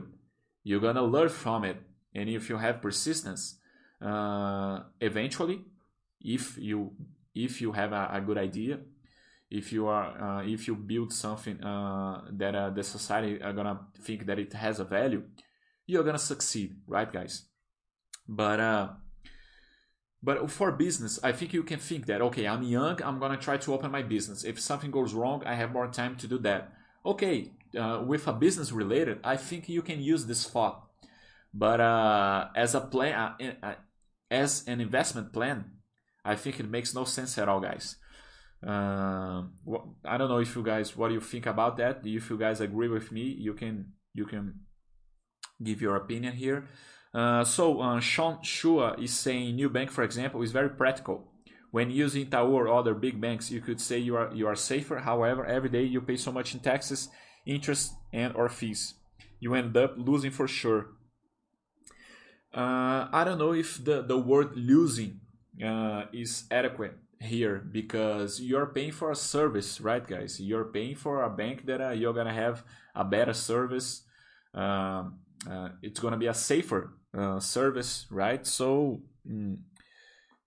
you're 0.64 0.80
gonna 0.80 1.04
learn 1.04 1.28
from 1.28 1.62
it. 1.64 1.76
And 2.14 2.28
if 2.30 2.48
you 2.48 2.56
have 2.56 2.80
persistence 2.80 3.58
uh, 4.00 4.80
eventually 5.00 5.60
if 6.20 6.56
you 6.58 6.92
if 7.34 7.60
you 7.60 7.72
have 7.72 7.92
a, 7.92 8.08
a 8.12 8.20
good 8.20 8.38
idea 8.38 8.78
if 9.50 9.72
you 9.72 9.86
are 9.86 10.20
uh, 10.20 10.42
if 10.46 10.66
you 10.66 10.74
build 10.74 11.12
something 11.12 11.62
uh, 11.62 12.22
that 12.30 12.54
uh, 12.54 12.70
the 12.70 12.82
society 12.82 13.42
are 13.42 13.52
gonna 13.52 13.80
think 14.02 14.26
that 14.26 14.38
it 14.38 14.52
has 14.52 14.80
a 14.80 14.84
value 14.84 15.22
you're 15.86 16.04
gonna 16.04 16.18
succeed 16.18 16.76
right 16.86 17.12
guys 17.12 17.44
but 18.28 18.60
uh 18.60 18.88
but 20.22 20.50
for 20.50 20.72
business 20.72 21.18
i 21.22 21.32
think 21.32 21.52
you 21.52 21.62
can 21.62 21.78
think 21.78 22.06
that 22.06 22.22
okay 22.22 22.46
i'm 22.46 22.62
young 22.62 23.00
i'm 23.02 23.18
gonna 23.18 23.36
try 23.36 23.56
to 23.56 23.72
open 23.74 23.90
my 23.90 24.02
business 24.02 24.44
if 24.44 24.58
something 24.60 24.90
goes 24.90 25.12
wrong 25.14 25.42
i 25.44 25.54
have 25.54 25.72
more 25.72 25.88
time 25.88 26.16
to 26.16 26.26
do 26.26 26.38
that 26.38 26.72
okay 27.04 27.52
uh, 27.78 28.02
with 28.06 28.26
a 28.26 28.32
business 28.32 28.72
related 28.72 29.18
i 29.24 29.36
think 29.36 29.68
you 29.68 29.82
can 29.82 30.00
use 30.00 30.26
this 30.26 30.48
thought 30.48 30.86
but 31.52 31.80
uh, 31.80 32.48
as 32.56 32.74
a 32.74 32.80
plan 32.80 33.14
uh, 33.62 33.74
as 34.30 34.64
an 34.66 34.80
investment 34.80 35.32
plan 35.32 35.74
I 36.24 36.36
think 36.36 36.58
it 36.58 36.68
makes 36.68 36.94
no 36.94 37.04
sense 37.04 37.36
at 37.36 37.48
all, 37.48 37.60
guys. 37.60 37.96
Uh, 38.66 39.44
I 40.04 40.16
don't 40.16 40.30
know 40.30 40.38
if 40.38 40.56
you 40.56 40.62
guys 40.62 40.96
what 40.96 41.08
do 41.08 41.14
you 41.14 41.20
think 41.20 41.44
about 41.44 41.76
that. 41.76 42.00
If 42.04 42.30
you 42.30 42.38
guys 42.38 42.60
agree 42.60 42.88
with 42.88 43.12
me, 43.12 43.22
you 43.22 43.52
can 43.52 43.92
you 44.14 44.24
can 44.24 44.60
give 45.62 45.82
your 45.82 45.96
opinion 45.96 46.32
here. 46.32 46.68
Uh, 47.14 47.44
so 47.44 47.80
uh, 47.80 48.00
Sean 48.00 48.42
Shua 48.42 48.96
is 48.98 49.16
saying 49.16 49.56
Nubank, 49.56 49.90
for 49.90 50.02
example, 50.02 50.42
is 50.42 50.50
very 50.50 50.70
practical. 50.70 51.30
When 51.70 51.90
using 51.90 52.26
Itaú 52.26 52.50
or 52.50 52.68
other 52.68 52.94
big 52.94 53.20
banks, 53.20 53.50
you 53.50 53.60
could 53.60 53.80
say 53.80 53.98
you 53.98 54.16
are 54.16 54.32
you 54.34 54.46
are 54.46 54.56
safer. 54.56 54.98
However, 54.98 55.44
every 55.44 55.68
day 55.68 55.84
you 55.84 56.00
pay 56.00 56.16
so 56.16 56.32
much 56.32 56.54
in 56.54 56.60
taxes, 56.60 57.08
interest, 57.46 57.92
and 58.12 58.34
or 58.34 58.48
fees. 58.48 58.94
You 59.38 59.54
end 59.54 59.76
up 59.76 59.94
losing 59.96 60.30
for 60.30 60.48
sure. 60.48 60.86
Uh, 62.52 63.08
I 63.12 63.24
don't 63.24 63.38
know 63.38 63.52
if 63.52 63.84
the, 63.84 64.02
the 64.02 64.16
word 64.16 64.56
losing 64.56 65.20
uh, 65.64 66.04
is 66.12 66.44
adequate 66.50 66.96
here 67.20 67.58
because 67.72 68.40
you're 68.40 68.66
paying 68.66 68.92
for 68.92 69.10
a 69.10 69.16
service, 69.16 69.80
right, 69.80 70.06
guys? 70.06 70.40
You're 70.40 70.66
paying 70.66 70.94
for 70.94 71.24
a 71.24 71.30
bank 71.30 71.66
that 71.66 71.80
uh, 71.80 71.90
you're 71.90 72.14
gonna 72.14 72.32
have 72.32 72.62
a 72.94 73.04
better 73.04 73.32
service. 73.32 74.04
Um, 74.54 75.18
uh, 75.50 75.70
it's 75.82 75.98
gonna 75.98 76.16
be 76.16 76.28
a 76.28 76.34
safer 76.34 76.94
uh, 77.16 77.40
service, 77.40 78.06
right? 78.10 78.46
So 78.46 79.02
mm, 79.28 79.58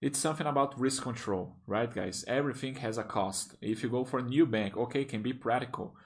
it's 0.00 0.18
something 0.18 0.46
about 0.46 0.78
risk 0.78 1.02
control, 1.02 1.56
right, 1.66 1.92
guys? 1.92 2.24
Everything 2.28 2.76
has 2.76 2.98
a 2.98 3.02
cost. 3.02 3.56
If 3.60 3.82
you 3.82 3.88
go 3.88 4.04
for 4.04 4.20
a 4.20 4.22
new 4.22 4.46
bank, 4.46 4.76
okay, 4.76 5.04
can 5.04 5.22
be 5.22 5.32
practical, 5.32 5.96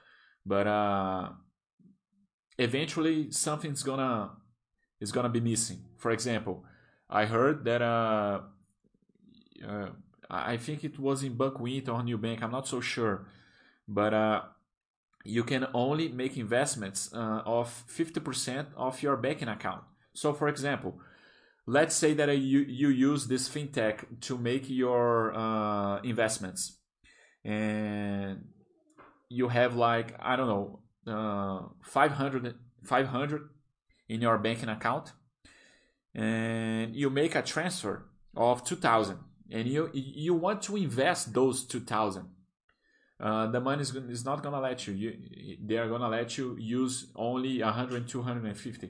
but 0.45 0.67
uh, 0.67 1.29
eventually 2.57 3.31
something's 3.31 3.83
gonna 3.83 4.31
is 4.99 5.11
gonna 5.11 5.29
be 5.29 5.41
missing. 5.41 5.83
For 5.97 6.11
example, 6.11 6.63
I 7.09 7.25
heard 7.25 7.65
that 7.65 7.81
uh, 7.81 8.41
uh 9.67 9.89
I 10.29 10.57
think 10.57 10.83
it 10.83 10.97
was 10.97 11.23
in 11.23 11.35
Buckwheat 11.35 11.89
or 11.89 12.01
Nubank. 12.01 12.41
I'm 12.41 12.51
not 12.51 12.67
so 12.67 12.81
sure, 12.81 13.27
but 13.87 14.13
uh, 14.13 14.41
you 15.23 15.43
can 15.43 15.67
only 15.73 16.09
make 16.09 16.37
investments 16.37 17.13
uh, 17.13 17.41
of 17.45 17.83
50% 17.87 18.67
of 18.75 19.01
your 19.03 19.15
banking 19.17 19.47
account. 19.47 19.83
So, 20.13 20.33
for 20.33 20.47
example, 20.47 20.99
let's 21.65 21.95
say 21.95 22.13
that 22.13 22.37
you, 22.37 22.59
you 22.59 22.89
use 22.89 23.27
this 23.27 23.49
fintech 23.49 24.21
to 24.21 24.37
make 24.37 24.69
your 24.69 25.33
uh, 25.35 26.01
investments. 26.01 26.79
And 27.43 28.45
you 29.33 29.47
have 29.47 29.75
like 29.75 30.15
i 30.19 30.35
don't 30.35 30.47
know 30.47 30.79
uh, 31.07 31.67
500 31.81 32.55
500 32.83 33.49
in 34.09 34.21
your 34.21 34.37
banking 34.37 34.69
account. 34.69 35.13
And 36.15 36.95
you 36.95 37.09
make 37.09 37.33
a 37.33 37.41
transfer 37.41 38.05
of 38.35 38.63
2000 38.63 39.17
and 39.51 39.67
you 39.67 39.89
you 39.93 40.33
want 40.33 40.61
to 40.63 40.75
invest 40.75 41.33
those 41.33 41.65
2000 41.65 42.29
uh, 43.19 43.47
the 43.47 43.59
money 43.59 43.81
is, 43.81 43.95
is 43.95 44.25
not 44.25 44.43
gonna 44.43 44.59
let 44.59 44.85
you. 44.85 44.93
you 44.93 45.57
they 45.65 45.77
are 45.77 45.87
gonna 45.87 46.09
let 46.09 46.37
you 46.37 46.55
use 46.59 47.11
only 47.15 47.61
100 47.61 48.07
250 48.07 48.89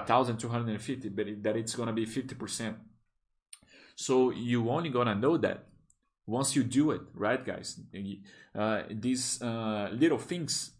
1250 0.00 1.08
but 1.10 1.26
that 1.42 1.56
it's 1.56 1.74
gonna 1.74 1.92
be 1.92 2.06
50% 2.06 2.74
so 3.94 4.30
you 4.30 4.68
only 4.70 4.90
gonna 4.90 5.14
know 5.14 5.36
that 5.36 5.66
once 6.26 6.56
you 6.56 6.64
do 6.64 6.90
it 6.90 7.02
right 7.14 7.44
guys 7.44 7.80
uh, 8.54 8.82
these 8.90 9.40
uh, 9.42 9.88
little 9.92 10.18
things 10.18 10.72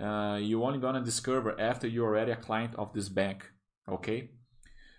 uh, 0.00 0.38
you 0.40 0.62
only 0.64 0.78
gonna 0.78 1.02
discover 1.02 1.60
after 1.60 1.86
you're 1.86 2.06
already 2.06 2.32
a 2.32 2.36
client 2.36 2.74
of 2.76 2.92
this 2.92 3.08
bank 3.08 3.50
okay 3.88 4.30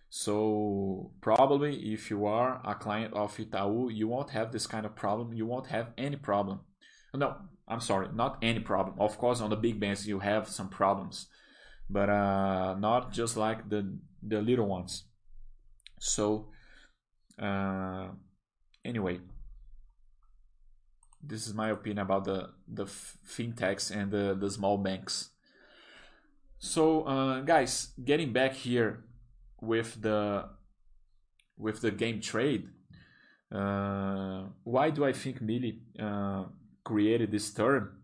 so 0.10 1.12
probably 1.22 1.94
if 1.94 2.10
you 2.10 2.26
are 2.26 2.62
a 2.66 2.74
client 2.74 3.14
of 3.14 3.38
Itaú, 3.38 3.94
you 3.94 4.08
won't 4.08 4.32
have 4.32 4.52
this 4.52 4.66
kind 4.66 4.86
of 4.86 4.96
problem. 4.96 5.34
You 5.34 5.46
won't 5.46 5.68
have 5.68 5.94
any 5.98 6.16
problem. 6.16 6.62
No, 7.14 7.36
I'm 7.68 7.80
sorry, 7.80 8.08
not 8.14 8.40
any 8.42 8.60
problem. 8.60 8.96
Of 9.00 9.18
course, 9.20 9.40
on 9.40 9.52
the 9.52 9.56
big 9.56 9.80
banks 9.80 10.08
you 10.08 10.20
have 10.20 10.48
some 10.48 10.70
problems, 10.70 11.28
but 11.90 12.10
uh, 12.10 12.76
not 12.80 13.12
just 13.12 13.36
like 13.38 13.70
the 13.70 13.98
the 14.22 14.42
little 14.42 14.68
ones. 14.68 15.06
So 16.00 16.48
uh, 17.42 18.10
anyway, 18.86 19.20
this 21.22 21.48
is 21.48 21.54
my 21.54 21.70
opinion 21.70 22.00
about 22.00 22.26
the 22.26 22.50
the 22.68 22.86
fintechs 22.86 23.92
and 23.92 24.12
the 24.12 24.38
the 24.40 24.50
small 24.50 24.78
banks. 24.78 25.32
So 26.60 27.04
uh, 27.04 27.42
guys, 27.42 27.94
getting 28.04 28.34
back 28.34 28.54
here 28.54 29.06
with 29.62 30.02
the 30.02 30.50
with 31.58 31.82
the 31.82 31.92
game 31.92 32.22
trade. 32.22 32.70
Uh, 33.52 34.44
why 34.64 34.92
do 34.92 35.04
I 35.04 35.12
think 35.12 35.42
Mille 35.42 35.72
uh, 36.00 36.46
created 36.84 37.32
this 37.32 37.52
term? 37.52 37.99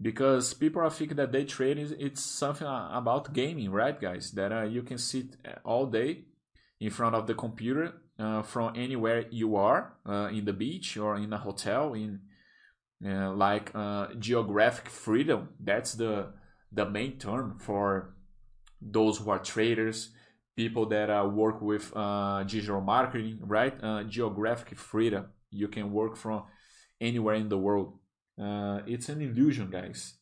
Because 0.00 0.54
people 0.54 0.82
are 0.82 0.90
thinking 0.90 1.16
that 1.18 1.32
day 1.32 1.44
trading 1.44 1.94
it's 1.98 2.22
something 2.22 2.66
about 2.66 3.32
gaming, 3.32 3.70
right, 3.70 3.98
guys? 4.00 4.32
That 4.32 4.52
uh, 4.52 4.64
you 4.64 4.82
can 4.82 4.98
sit 4.98 5.36
all 5.64 5.86
day 5.86 6.24
in 6.80 6.90
front 6.90 7.14
of 7.14 7.26
the 7.26 7.34
computer 7.34 7.94
uh, 8.18 8.42
from 8.42 8.74
anywhere 8.76 9.26
you 9.30 9.56
are 9.56 9.94
uh, 10.06 10.28
in 10.32 10.44
the 10.44 10.52
beach 10.52 10.96
or 10.96 11.16
in 11.16 11.32
a 11.32 11.38
hotel 11.38 11.94
in 11.94 12.20
uh, 13.06 13.32
like 13.32 13.72
geographic 14.18 14.88
freedom. 14.88 15.50
That's 15.60 15.94
the 15.94 16.32
the 16.72 16.90
main 16.90 17.18
term 17.18 17.58
for 17.60 18.16
those 18.80 19.18
who 19.18 19.30
are 19.30 19.38
traders 19.38 20.10
people 20.56 20.86
that 20.86 21.10
uh, 21.10 21.24
work 21.24 21.60
with 21.60 21.92
uh, 21.96 22.42
digital 22.44 22.80
marketing, 22.80 23.38
right? 23.42 23.74
Uh, 23.82 24.04
geographic 24.04 24.78
freedom. 24.78 25.26
You 25.50 25.68
can 25.68 25.92
work 25.92 26.16
from 26.16 26.44
anywhere 27.00 27.34
in 27.34 27.48
the 27.48 27.58
world. 27.58 27.98
Uh, 28.40 28.80
it's 28.86 29.08
an 29.08 29.20
illusion, 29.20 29.70
guys, 29.70 30.14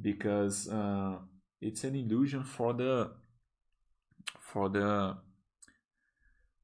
because 0.00 0.68
uh, 0.68 1.16
it's 1.60 1.84
an 1.84 1.94
illusion 1.94 2.42
for 2.42 2.72
the 2.72 3.10
for 4.40 4.68
the 4.68 5.16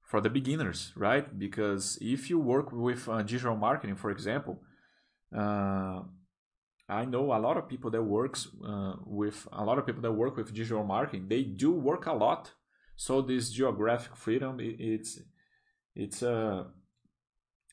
for 0.03 0.21
the 0.21 0.31
beginners, 0.31 0.93
right? 0.97 1.39
Because 1.39 1.99
if 2.01 2.31
you 2.31 2.39
work 2.39 2.73
with 2.73 3.09
uh, 3.09 3.23
digital 3.23 3.57
marketing, 3.57 3.97
for 3.97 4.11
example, 4.11 4.61
I 5.35 7.05
know 7.07 7.33
a 7.33 7.41
lot 7.41 7.57
of 7.57 7.69
people 7.69 7.91
that 7.91 8.03
works 8.03 8.49
with 9.07 9.49
a 9.53 9.65
lot 9.65 9.79
of 9.79 9.87
people 9.87 10.03
that 10.03 10.13
work 10.13 10.37
with 10.37 10.53
digital 10.53 10.85
marketing. 10.85 11.29
They 11.29 11.43
do 11.43 11.73
work 11.73 12.07
a 12.07 12.13
lot 12.13 12.53
so 12.97 13.21
this 13.21 13.51
geographic 13.51 14.17
freedom, 14.17 14.59
it's 14.61 15.21
it's 15.95 16.23
a 16.23 16.35
uh, 16.35 16.65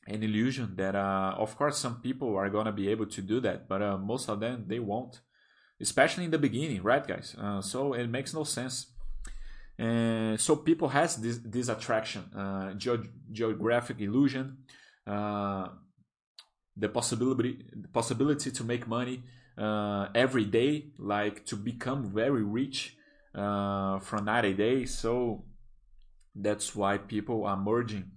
an 0.09 0.23
illusion 0.23 0.75
that, 0.75 0.95
uh, 0.95 1.35
of 1.37 1.55
course, 1.57 1.77
some 1.77 2.01
people 2.01 2.35
are 2.35 2.49
gonna 2.49 2.71
be 2.71 2.89
able 2.89 3.05
to 3.07 3.21
do 3.21 3.39
that, 3.41 3.67
but 3.67 3.81
uh, 3.81 3.97
most 3.97 4.29
of 4.29 4.39
them 4.39 4.65
they 4.67 4.79
won't, 4.79 5.21
especially 5.79 6.25
in 6.25 6.31
the 6.31 6.37
beginning, 6.37 6.81
right, 6.83 7.05
guys? 7.07 7.35
Uh, 7.39 7.61
so 7.61 7.93
it 7.93 8.07
makes 8.07 8.33
no 8.33 8.43
sense. 8.43 8.87
And 9.77 10.39
so 10.39 10.57
people 10.57 10.89
has 10.89 11.15
this 11.15 11.37
this 11.37 11.69
attraction, 11.69 12.23
uh, 12.35 12.73
ge- 12.73 13.09
geographic 13.31 14.01
illusion, 14.01 14.57
uh, 15.07 15.69
the 16.75 16.89
possibility 16.89 17.63
the 17.73 17.87
possibility 17.87 18.51
to 18.51 18.63
make 18.63 18.87
money 18.87 19.23
every 20.15 20.45
day, 20.45 20.91
like 20.97 21.45
to 21.45 21.55
become 21.55 22.11
very 22.13 22.43
rich 22.43 22.97
uh, 23.35 23.99
from 23.99 24.25
90 24.25 24.53
days. 24.53 24.97
So 24.97 25.45
that's 26.35 26.75
why 26.75 26.97
people 26.97 27.45
are 27.45 27.57
merging 27.57 28.11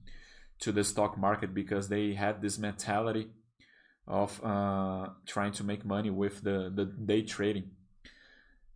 to 0.63 0.73
the 0.73 0.85
stock 0.85 1.19
market 1.19 1.53
because 1.53 1.89
they 1.89 2.15
had 2.15 2.41
this 2.41 2.57
mentality 2.59 3.27
of 4.07 4.41
uh, 4.45 5.09
trying 5.27 5.53
to 5.53 5.65
make 5.65 5.85
money 5.85 6.11
with 6.11 6.43
the, 6.43 6.73
the 6.75 6.85
day 6.85 7.23
trading. 7.23 7.71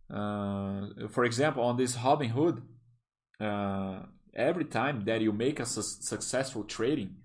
Uh, 0.09 0.87
for 1.09 1.23
example, 1.23 1.63
on 1.63 1.77
this 1.77 1.95
Robinhood, 1.95 2.61
uh, 3.39 3.99
every 4.33 4.65
time 4.65 5.05
that 5.05 5.21
you 5.21 5.31
make 5.31 5.59
a 5.59 5.65
su- 5.65 5.81
successful 5.81 6.63
trading, 6.63 7.15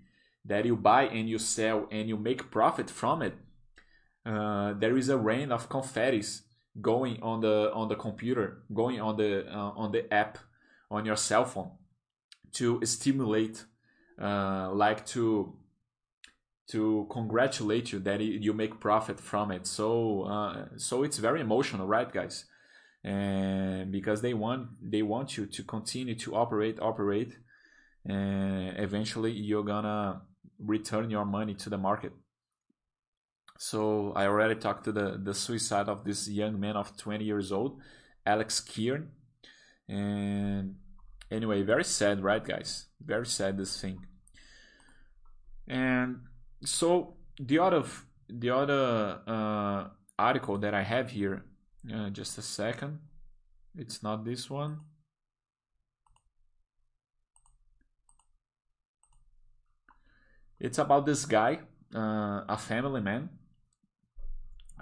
that 0.45 0.65
you 0.65 0.75
buy 0.75 1.03
and 1.03 1.29
you 1.29 1.39
sell 1.39 1.87
and 1.91 2.07
you 2.07 2.17
make 2.17 2.49
profit 2.49 2.89
from 2.89 3.21
it, 3.21 3.35
uh, 4.25 4.73
there 4.73 4.97
is 4.97 5.09
a 5.09 5.17
rain 5.17 5.51
of 5.51 5.69
confettis 5.69 6.41
going 6.81 7.21
on 7.21 7.41
the 7.41 7.71
on 7.73 7.87
the 7.89 7.95
computer, 7.95 8.63
going 8.73 8.99
on 8.99 9.17
the 9.17 9.45
uh, 9.49 9.71
on 9.75 9.91
the 9.91 10.11
app 10.13 10.37
on 10.89 11.05
your 11.05 11.17
cell 11.17 11.45
phone 11.45 11.71
to 12.53 12.79
stimulate, 12.85 13.65
uh, 14.21 14.71
like 14.73 15.05
to 15.07 15.53
to 16.71 17.07
congratulate 17.11 17.91
you 17.91 17.99
that 17.99 18.21
you 18.21 18.53
make 18.53 18.79
profit 18.79 19.19
from 19.19 19.51
it. 19.51 19.67
So 19.67 20.23
uh, 20.23 20.65
so 20.77 21.03
it's 21.03 21.17
very 21.17 21.41
emotional, 21.41 21.87
right, 21.87 22.11
guys? 22.11 22.45
And 23.03 23.91
because 23.91 24.21
they 24.21 24.33
want 24.33 24.69
they 24.81 25.01
want 25.01 25.37
you 25.37 25.45
to 25.45 25.63
continue 25.63 26.15
to 26.15 26.35
operate, 26.35 26.79
operate, 26.79 27.37
and 28.05 28.77
eventually 28.77 29.31
you're 29.31 29.63
gonna 29.63 30.21
return 30.59 31.09
your 31.09 31.25
money 31.25 31.53
to 31.55 31.69
the 31.69 31.77
market. 31.77 32.13
So 33.57 34.11
I 34.15 34.27
already 34.27 34.55
talked 34.55 34.83
to 34.85 34.91
the, 34.91 35.19
the 35.21 35.33
suicide 35.33 35.87
of 35.87 36.03
this 36.03 36.27
young 36.27 36.59
man 36.59 36.75
of 36.75 36.97
20 36.97 37.23
years 37.23 37.51
old, 37.51 37.79
Alex 38.25 38.59
Kearns. 38.59 39.07
And 39.87 40.75
anyway, 41.33 41.63
very 41.63 41.83
sad, 41.83 42.23
right, 42.23 42.43
guys? 42.43 42.87
Very 43.03 43.25
sad, 43.25 43.57
this 43.57 43.79
thing. 43.81 44.05
And 45.67 46.21
so 46.63 47.15
the 47.39 47.59
other, 47.59 47.83
the 48.29 48.49
other 48.49 49.21
uh, 49.27 49.87
article 50.17 50.57
that 50.59 50.73
I 50.73 50.83
have 50.83 51.09
here, 51.11 51.45
uh, 51.93 52.09
just 52.09 52.37
a 52.37 52.41
second. 52.41 52.99
It's 53.75 54.03
not 54.03 54.23
this 54.23 54.49
one. 54.49 54.79
It's 60.59 60.77
about 60.77 61.05
this 61.05 61.25
guy, 61.25 61.59
uh, 61.93 62.43
a 62.47 62.57
family 62.57 63.01
man 63.01 63.29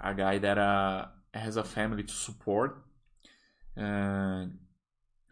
a 0.02 0.14
guy 0.14 0.38
that 0.38 0.58
uh, 0.58 1.06
has 1.32 1.56
a 1.56 1.64
family 1.64 2.02
to 2.02 2.12
support 2.12 2.82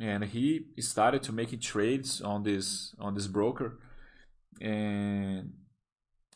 and 0.01 0.25
he 0.25 0.67
started 0.79 1.23
to 1.25 1.33
making 1.33 1.61
trades 1.61 2.21
on 2.21 2.43
this 2.43 2.95
on 2.99 3.15
this 3.15 3.27
broker 3.27 3.79
and 4.61 5.53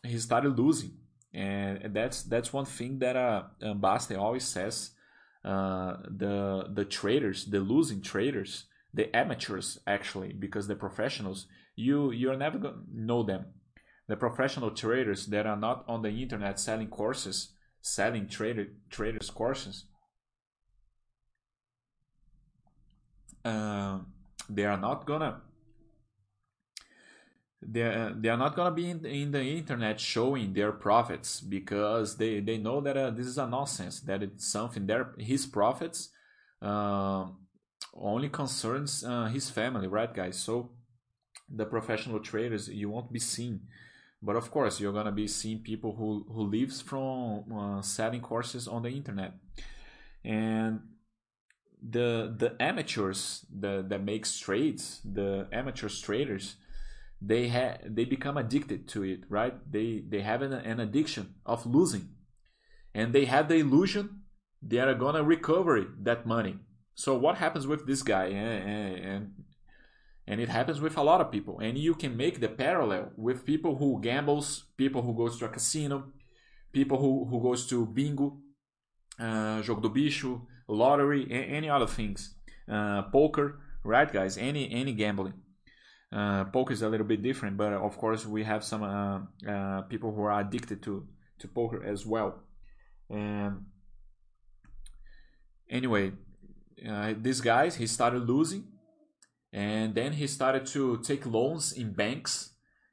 he 0.03 0.17
started 0.19 0.57
losing, 0.57 0.93
and 1.33 1.93
that's 1.93 2.23
that's 2.23 2.51
one 2.53 2.65
thing 2.65 2.99
that 2.99 3.15
uh, 3.15 3.43
Bastter 3.61 4.17
always 4.17 4.43
says. 4.43 4.91
Uh, 5.43 5.97
the 6.09 6.69
the 6.73 6.85
traders, 6.85 7.45
the 7.45 7.59
losing 7.59 8.01
traders, 8.01 8.65
the 8.93 9.15
amateurs 9.15 9.77
actually, 9.85 10.33
because 10.33 10.67
the 10.67 10.75
professionals, 10.75 11.45
you 11.75 12.11
you're 12.11 12.37
never 12.37 12.57
gonna 12.57 12.81
know 12.91 13.21
them. 13.21 13.45
The 14.07 14.15
professional 14.15 14.71
traders 14.71 15.27
that 15.27 15.45
are 15.45 15.57
not 15.57 15.85
on 15.87 16.01
the 16.01 16.09
internet 16.09 16.59
selling 16.59 16.87
courses, 16.87 17.53
selling 17.81 18.27
trader 18.27 18.67
traders 18.89 19.29
courses, 19.29 19.85
uh, 23.45 23.99
they 24.49 24.65
are 24.65 24.77
not 24.77 25.05
gonna 25.05 25.41
they 27.61 28.11
they 28.19 28.29
are 28.29 28.37
not 28.37 28.55
gonna 28.55 28.75
be 28.75 28.89
in, 28.89 29.05
in 29.05 29.31
the 29.31 29.41
internet 29.41 29.99
showing 29.99 30.53
their 30.53 30.71
profits 30.71 31.41
because 31.41 32.17
they 32.17 32.39
they 32.39 32.57
know 32.57 32.81
that 32.81 32.97
uh, 32.97 33.09
this 33.09 33.25
is 33.25 33.37
a 33.37 33.47
nonsense 33.47 34.01
that 34.01 34.21
it's 34.21 34.47
something 34.47 34.85
there 34.85 35.13
his 35.17 35.45
profits 35.45 36.09
uh, 36.61 37.25
only 37.95 38.29
concerns 38.29 39.03
uh, 39.03 39.25
his 39.25 39.49
family 39.49 39.87
right 39.87 40.13
guys? 40.13 40.37
So 40.37 40.71
the 41.49 41.65
professional 41.65 42.19
traders 42.19 42.67
you 42.67 42.89
won't 42.89 43.11
be 43.11 43.19
seen. 43.19 43.61
But 44.21 44.35
of 44.35 44.49
course 44.51 44.79
you're 44.79 44.93
gonna 44.93 45.11
be 45.11 45.27
seeing 45.27 45.59
people 45.59 45.95
who 45.95 46.25
who 46.29 46.43
lives 46.43 46.81
from 46.81 47.51
uh, 47.51 47.81
selling 47.81 48.21
courses 48.21 48.67
on 48.67 48.83
the 48.83 48.89
internet. 48.89 49.33
And 50.23 50.81
the 51.81 52.33
the 52.37 52.55
amateurs 52.59 53.45
the 53.49 53.85
that 53.87 54.03
makes 54.03 54.39
trades 54.39 55.01
the 55.03 55.47
amateur 55.51 55.89
traders 55.89 56.55
they 57.21 57.47
have 57.47 57.79
they 57.87 58.05
become 58.05 58.37
addicted 58.37 58.87
to 58.87 59.03
it 59.03 59.21
right? 59.29 59.55
They 59.71 60.03
they 60.07 60.21
have 60.21 60.41
an, 60.41 60.53
an 60.53 60.79
addiction 60.79 61.35
of 61.45 61.65
losing. 61.65 62.09
And 62.93 63.13
they 63.13 63.25
have 63.25 63.47
the 63.47 63.55
illusion 63.55 64.21
they 64.61 64.79
are 64.79 64.93
gonna 64.95 65.23
recover 65.23 65.85
that 66.01 66.25
money. 66.25 66.59
So 66.95 67.17
what 67.17 67.37
happens 67.37 67.67
with 67.67 67.85
this 67.85 68.01
guy? 68.03 68.25
And, 68.25 69.05
and 69.05 69.31
and 70.27 70.41
it 70.41 70.49
happens 70.49 70.81
with 70.81 70.97
a 70.97 71.03
lot 71.03 71.21
of 71.21 71.31
people. 71.31 71.59
And 71.59 71.77
you 71.77 71.93
can 71.93 72.17
make 72.17 72.39
the 72.39 72.49
parallel 72.49 73.11
with 73.15 73.45
people 73.45 73.75
who 73.77 74.01
gambles 74.01 74.65
people 74.75 75.01
who 75.01 75.13
goes 75.13 75.37
to 75.39 75.45
a 75.45 75.49
casino 75.49 76.11
people 76.75 76.97
who, 76.99 77.25
who 77.29 77.41
goes 77.41 77.65
to 77.65 77.85
bingo 77.85 78.37
uh, 79.17 79.61
jogo 79.65 79.81
do 79.83 79.89
bicho 79.89 80.41
lottery 80.67 81.27
any 81.29 81.69
other 81.69 81.87
things. 81.87 82.35
Uh, 82.69 83.03
poker 83.03 83.59
right 83.83 84.11
guys? 84.11 84.37
Any 84.37 84.71
any 84.71 84.93
gambling. 84.93 85.33
Uh, 86.11 86.45
poker 86.45 86.73
is 86.73 86.81
a 86.81 86.89
little 86.89 87.05
bit 87.05 87.21
different, 87.21 87.57
but 87.57 87.73
of 87.73 87.97
course 87.97 88.25
we 88.25 88.43
have 88.43 88.63
some 88.63 88.83
uh, 88.83 89.19
uh, 89.49 89.81
people 89.83 90.13
who 90.13 90.21
are 90.21 90.39
addicted 90.39 90.81
to 90.83 91.07
to 91.39 91.47
poker 91.47 91.83
as 91.83 92.05
well. 92.05 92.43
And 93.09 93.65
anyway, 95.69 96.13
uh, 96.87 97.13
these 97.17 97.41
guys 97.41 97.75
he 97.75 97.87
started 97.87 98.27
losing, 98.27 98.65
and 99.51 99.93
then 99.93 100.13
he 100.13 100.27
started 100.27 100.65
to 100.67 101.01
take 101.01 101.25
loans 101.25 101.73
in 101.73 101.93
banks 101.93 102.51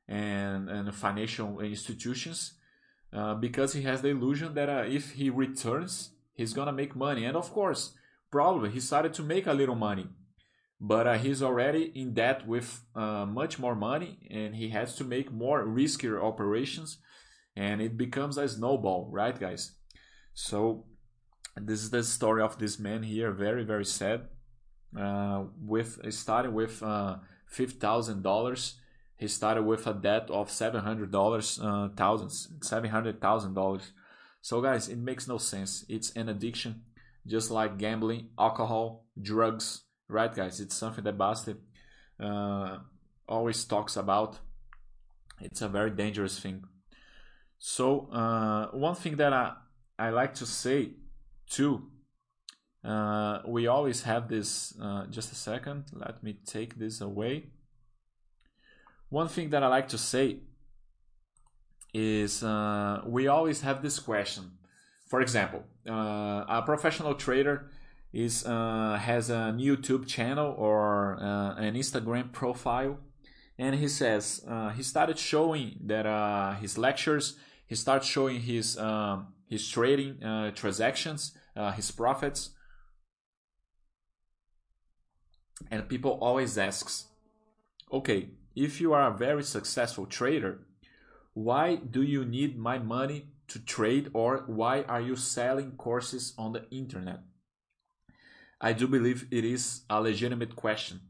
and 0.09 0.69
and 0.69 0.95
financial 0.95 1.61
institutions 1.61 2.55
uh, 3.13 3.35
because 3.35 3.73
he 3.73 3.83
has 3.83 4.03
the 4.03 4.09
illusion 4.09 4.55
that 4.55 4.69
uh, 4.69 4.85
if 4.87 5.13
he 5.13 5.31
returns, 5.31 6.11
he's 6.35 6.53
gonna 6.53 6.73
make 6.73 6.97
money. 6.97 7.25
And 7.25 7.37
of 7.37 7.53
course, 7.53 7.92
probably 8.31 8.71
he 8.71 8.81
started 8.81 9.14
to 9.14 9.23
make 9.23 9.47
a 9.47 9.53
little 9.53 9.75
money. 9.75 10.09
But 10.81 11.07
uh, 11.07 11.18
he's 11.18 11.42
already 11.42 11.92
in 11.95 12.12
debt 12.12 12.47
with 12.47 12.83
uh, 12.97 13.25
much 13.25 13.59
more 13.61 13.77
money 13.77 14.18
and 14.31 14.57
he 14.57 14.71
has 14.71 14.97
to 14.97 15.05
make 15.05 15.31
more 15.31 15.64
riskier 15.64 16.21
operations 16.21 16.99
and 17.55 17.81
it 17.81 17.97
becomes 17.97 18.37
a 18.37 18.49
snowball 18.49 19.09
right 19.12 19.38
guys? 19.38 19.77
So 20.35 20.87
this 21.57 21.85
is 21.85 21.90
the 21.90 22.03
story 22.03 22.42
of 22.42 22.59
this 22.59 22.81
man 22.81 23.05
here 23.05 23.31
very 23.31 23.64
very 23.64 23.85
sad. 23.85 24.23
Uh, 24.99 25.45
with 25.59 26.01
starting 26.12 26.53
with 26.53 26.83
uh, 26.83 27.16
$5000 27.55 28.75
he 29.16 29.29
started 29.29 29.62
with 29.62 29.87
a 29.87 29.95
debt 29.95 30.29
of 30.31 30.49
$700 30.49 31.14
uh, 31.14 31.88
thousands 31.97 32.49
$700000 32.59 33.83
so 34.43 34.61
guys 34.61 34.89
it 34.89 34.99
makes 34.99 35.27
no 35.27 35.39
sense. 35.39 35.87
It's 35.89 36.11
an 36.13 36.29
addiction 36.29 36.83
just 37.27 37.51
like 37.51 37.79
gambling 37.79 38.29
alcohol 38.39 39.07
drugs 39.21 39.83
right 40.09 40.35
guys? 40.35 40.61
It's 40.61 40.75
something 40.75 41.05
that 41.05 41.17
Bastter 41.17 41.57
uh, 42.21 42.79
always 43.27 43.65
talks 43.65 43.97
about. 43.97 44.39
It's 45.41 45.63
a 45.63 45.69
very 45.69 45.91
dangerous 45.91 46.39
thing. 46.39 46.65
So 47.59 48.11
uh, 48.13 48.67
one 48.73 48.97
thing 48.97 49.17
that 49.17 49.33
I, 49.33 49.55
I 49.99 50.11
like 50.11 50.35
to 50.35 50.47
say 50.47 50.91
too 51.49 51.89
uh, 52.85 53.39
we 53.47 53.67
always 53.69 54.03
have 54.03 54.29
this 54.29 54.75
uh, 54.81 55.07
just 55.07 55.31
a 55.33 55.37
second. 55.37 55.85
Let 55.93 56.23
me 56.23 56.37
take 56.45 56.79
this 56.79 57.01
away. 57.01 57.47
One 59.09 59.29
thing 59.29 59.51
that 59.51 59.63
I 59.63 59.69
like 59.69 59.89
to 59.89 59.99
say 59.99 60.39
is 61.93 62.43
uh, 62.43 63.03
we 63.07 63.27
always 63.27 63.61
have 63.61 63.83
this 63.83 63.99
question 63.99 64.53
for 65.07 65.21
example 65.21 65.65
uh, 65.89 66.45
a 66.49 66.63
professional 66.65 67.15
trader 67.15 67.71
is 68.13 68.45
uh, 68.47 68.99
has 69.01 69.31
a 69.31 69.55
YouTube 69.57 70.07
channel 70.07 70.55
or 70.57 71.19
uh, 71.21 71.55
an 71.57 71.75
Instagram 71.75 72.31
profile, 72.31 72.99
and 73.59 73.75
he 73.75 73.89
says 73.89 74.45
he 74.77 74.83
started 74.83 75.19
showing 75.19 75.79
that 75.87 76.59
his 76.61 76.77
lectures. 76.77 77.37
He 77.67 77.75
starts 77.75 78.07
showing 78.07 78.41
his 78.43 78.77
um, 78.79 79.29
his 79.49 79.67
trading 79.67 80.19
transactions, 80.55 81.33
his 81.75 81.91
profits, 81.91 82.51
and 85.71 85.89
people 85.89 86.19
always 86.21 86.59
asks, 86.59 87.07
okay, 87.91 88.29
if 88.55 88.81
you 88.81 88.93
are 88.93 89.09
a 89.09 89.17
very 89.17 89.43
successful 89.43 90.05
trader, 90.07 90.67
why 91.35 91.77
do 91.77 92.03
you 92.03 92.25
need 92.25 92.59
my 92.59 92.79
money 92.79 93.29
to 93.49 93.59
trade, 93.59 94.11
or 94.14 94.45
why 94.47 94.83
are 94.83 95.01
you 95.01 95.16
selling 95.16 95.73
courses 95.73 96.35
on 96.38 96.53
the 96.53 96.68
internet? 96.71 97.21
I 98.61 98.73
do 98.73 98.87
believe 98.87 99.27
it 99.31 99.45
is 99.45 99.83
a 99.90 100.01
legitimate 100.01 100.55
question. 100.57 101.01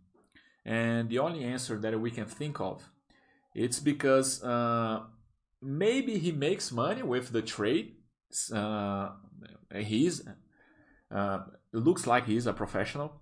And 0.65 1.11
the 1.11 1.19
only 1.19 1.45
answer 1.45 1.79
that 1.79 2.01
we 2.01 2.11
can 2.11 2.27
think 2.27 2.61
of 2.61 2.89
it's 3.55 3.81
because 3.81 4.43
uh, 4.43 5.01
maybe 5.61 6.19
he 6.19 6.33
makes 6.33 6.73
money 6.73 7.03
with 7.03 7.33
the 7.33 7.43
trade. 7.43 7.97
Uh, 8.53 9.11
he's 9.75 10.23
uh, 11.15 11.41
looks 11.73 12.07
like 12.07 12.27
he's 12.27 12.47
a 12.47 12.53
professional, 12.53 13.21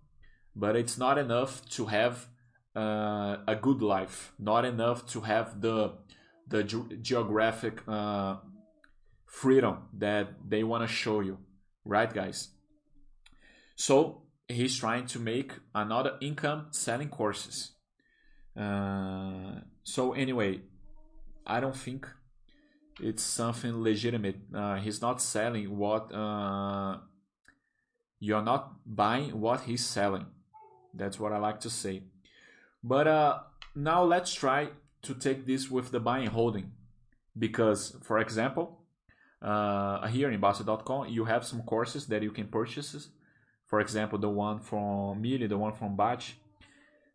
but 0.54 0.76
it's 0.76 0.96
not 0.96 1.18
enough 1.18 1.68
to 1.70 1.86
have 1.86 2.28
uh, 2.76 3.38
a 3.48 3.56
good 3.60 3.82
life. 3.82 4.32
Not 4.38 4.64
enough 4.64 5.06
to 5.08 5.22
have 5.22 5.60
the 5.60 5.94
the 6.50 6.64
ge- 6.64 7.00
geographic 7.00 7.80
uh, 7.88 8.36
freedom 9.26 9.78
that 9.98 10.28
they 10.46 10.62
want 10.62 10.86
to 10.86 10.92
show 10.92 11.20
you, 11.20 11.38
right, 11.84 12.12
guys? 12.12 12.48
So 13.76 14.22
he's 14.48 14.76
trying 14.76 15.06
to 15.06 15.18
make 15.18 15.52
another 15.74 16.18
income 16.20 16.66
selling 16.70 17.08
courses. 17.08 17.72
Uh, 18.56 19.60
so 19.84 20.12
anyway, 20.12 20.60
I 21.46 21.60
don't 21.60 21.76
think 21.76 22.06
it's 23.00 23.22
something 23.22 23.82
legitimate. 23.82 24.36
Uh, 24.54 24.76
he's 24.76 25.00
not 25.00 25.22
selling 25.22 25.76
what 25.76 26.12
uh, 26.14 26.98
you're 28.18 28.42
not 28.42 28.72
buying 28.84 29.40
what 29.40 29.62
he's 29.62 29.86
selling. 29.86 30.26
That's 30.92 31.18
what 31.18 31.32
I 31.32 31.38
like 31.38 31.60
to 31.60 31.70
say. 31.70 32.02
But 32.82 33.06
uh, 33.06 33.38
now 33.74 34.04
let's 34.04 34.34
try 34.34 34.70
to 35.02 35.14
take 35.14 35.46
this 35.46 35.70
with 35.70 35.90
the 35.90 36.00
buying 36.00 36.28
holding, 36.28 36.72
because 37.38 37.96
for 38.02 38.18
example, 38.18 38.78
uh, 39.42 40.06
here 40.08 40.30
in 40.30 40.40
Bastter.com 40.40 41.08
you 41.08 41.24
have 41.24 41.46
some 41.46 41.62
courses 41.62 42.06
that 42.06 42.22
you 42.22 42.30
can 42.30 42.48
purchase 42.48 43.08
for 43.70 43.80
example, 43.80 44.18
the 44.18 44.28
one 44.28 44.58
from 44.58 45.22
Mille, 45.22 45.46
the 45.46 45.56
one 45.56 45.72
from 45.72 45.96
Batch. 45.96 46.36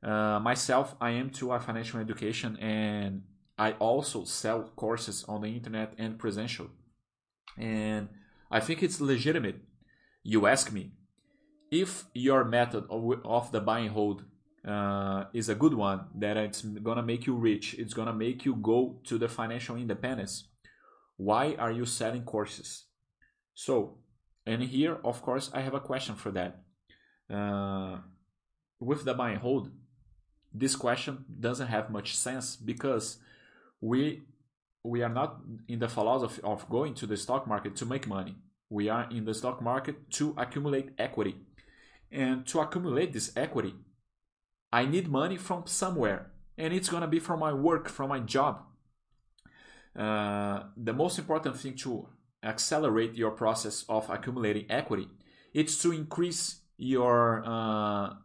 Uh, 0.01 0.39
myself, 0.39 0.95
I 1.01 1.09
am 1.09 1.29
to 1.31 1.51
a 1.51 1.59
financial 1.59 1.99
education 1.99 2.55
and 2.61 3.23
I 3.59 3.73
also 3.73 4.23
sell 4.23 4.71
courses 4.77 5.25
on 5.27 5.41
the 5.41 5.49
internet 5.49 5.93
and 5.97 6.17
presential. 6.17 6.69
And 7.57 8.07
I 8.49 8.61
think 8.61 8.81
it's 8.81 9.01
legitimate. 9.01 9.57
You 10.23 10.47
ask 10.47 10.71
me 10.71 10.93
if 11.71 12.05
your 12.13 12.45
method 12.45 12.85
of, 12.89 13.03
of 13.25 13.51
the 13.51 13.59
buy 13.59 13.79
and 13.79 13.91
hold 13.91 14.23
uh, 14.67 15.25
is 15.33 15.49
a 15.49 15.55
good 15.55 15.73
one, 15.73 16.05
that 16.15 16.37
it's 16.37 16.61
gonna 16.61 17.03
make 17.03 17.25
you 17.25 17.35
rich, 17.35 17.75
it's 17.75 17.93
gonna 17.93 18.13
make 18.13 18.45
you 18.45 18.55
go 18.55 18.99
to 19.05 19.17
the 19.17 19.27
financial 19.27 19.75
independence. 19.75 20.47
Why 21.17 21.55
are 21.57 21.71
you 21.71 21.85
selling 21.85 22.23
courses? 22.23 22.85
So 23.53 23.99
and 24.45 24.61
here, 24.61 24.97
of 25.03 25.21
course, 25.21 25.49
I 25.53 25.61
have 25.61 25.73
a 25.73 25.79
question 25.79 26.15
for 26.15 26.31
that. 26.31 26.61
Uh, 27.33 27.97
with 28.79 29.03
the 29.03 29.13
buy 29.13 29.31
and 29.31 29.39
hold, 29.39 29.71
this 30.53 30.75
question 30.75 31.25
doesn't 31.39 31.67
have 31.67 31.89
much 31.89 32.15
sense 32.15 32.55
because 32.55 33.17
we 33.81 34.23
we 34.83 35.01
are 35.01 35.09
not 35.09 35.41
in 35.67 35.79
the 35.79 35.89
philosophy 35.89 36.41
of 36.43 36.69
going 36.69 36.93
to 36.93 37.07
the 37.07 37.17
stock 37.17 37.47
market 37.47 37.75
to 37.77 37.85
make 37.85 38.07
money. 38.07 38.35
We 38.69 38.87
are 38.87 39.07
in 39.09 39.25
the 39.25 39.33
stock 39.33 39.61
market 39.61 40.11
to 40.11 40.35
accumulate 40.37 40.91
equity. 40.99 41.35
And 42.11 42.45
to 42.47 42.59
accumulate 42.59 43.11
this 43.11 43.31
equity, 43.35 43.73
I 44.75 44.85
need 44.85 45.07
money 45.07 45.37
from 45.37 45.67
somewhere. 45.67 46.31
And 46.57 46.73
it's 46.73 46.89
to 46.89 47.07
be 47.07 47.19
from 47.19 47.39
my 47.39 47.53
work, 47.53 47.87
from 47.87 48.09
my 48.09 48.19
job. 48.19 48.63
Uh, 49.97 50.63
the 50.75 50.91
most 50.91 51.17
important 51.17 51.55
thing 51.55 51.75
to 51.75 52.09
accelerate 52.43 53.15
your 53.15 53.31
process 53.31 53.85
of 53.87 54.09
accumulating 54.09 54.65
equity 54.69 55.07
is 55.53 55.79
to 55.81 55.93
increase 55.93 56.59
your 56.75 57.41
uh, 57.45 58.15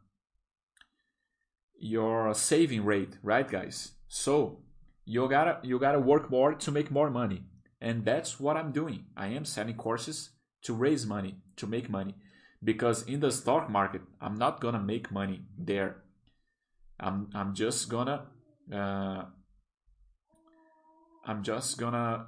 your 1.79 2.35
saving 2.35 2.85
rate, 2.85 3.15
right, 3.23 3.49
guys? 3.49 3.93
So 4.09 4.59
you 5.05 5.29
gotta 5.29 5.61
you 5.63 5.79
gotta 5.79 6.01
work 6.01 6.31
more 6.31 6.55
to 6.55 6.73
make 6.73 6.91
more 6.91 7.11
money, 7.11 7.45
and 7.81 8.05
that's 8.05 8.41
what 8.41 8.57
I'm 8.57 8.73
doing. 8.73 9.05
I 9.17 9.29
am 9.29 9.45
selling 9.45 9.77
courses 9.77 10.31
to 10.65 10.75
raise 10.75 11.07
money, 11.07 11.37
to 11.59 11.69
make 11.69 11.89
money, 11.89 12.17
because 12.63 13.05
in 13.05 13.21
the 13.21 13.31
stock 13.31 13.71
market, 13.71 14.03
I'm 14.21 14.37
not 14.37 14.61
gonna 14.61 14.83
make 14.83 15.13
money 15.13 15.43
there. 15.57 16.03
I'm 17.01 17.29
I'm 17.35 17.55
just 17.55 17.89
gonna 17.89 18.27
uh, 18.73 19.25
I'm 21.25 21.43
just 21.43 21.79
gonna 21.79 22.27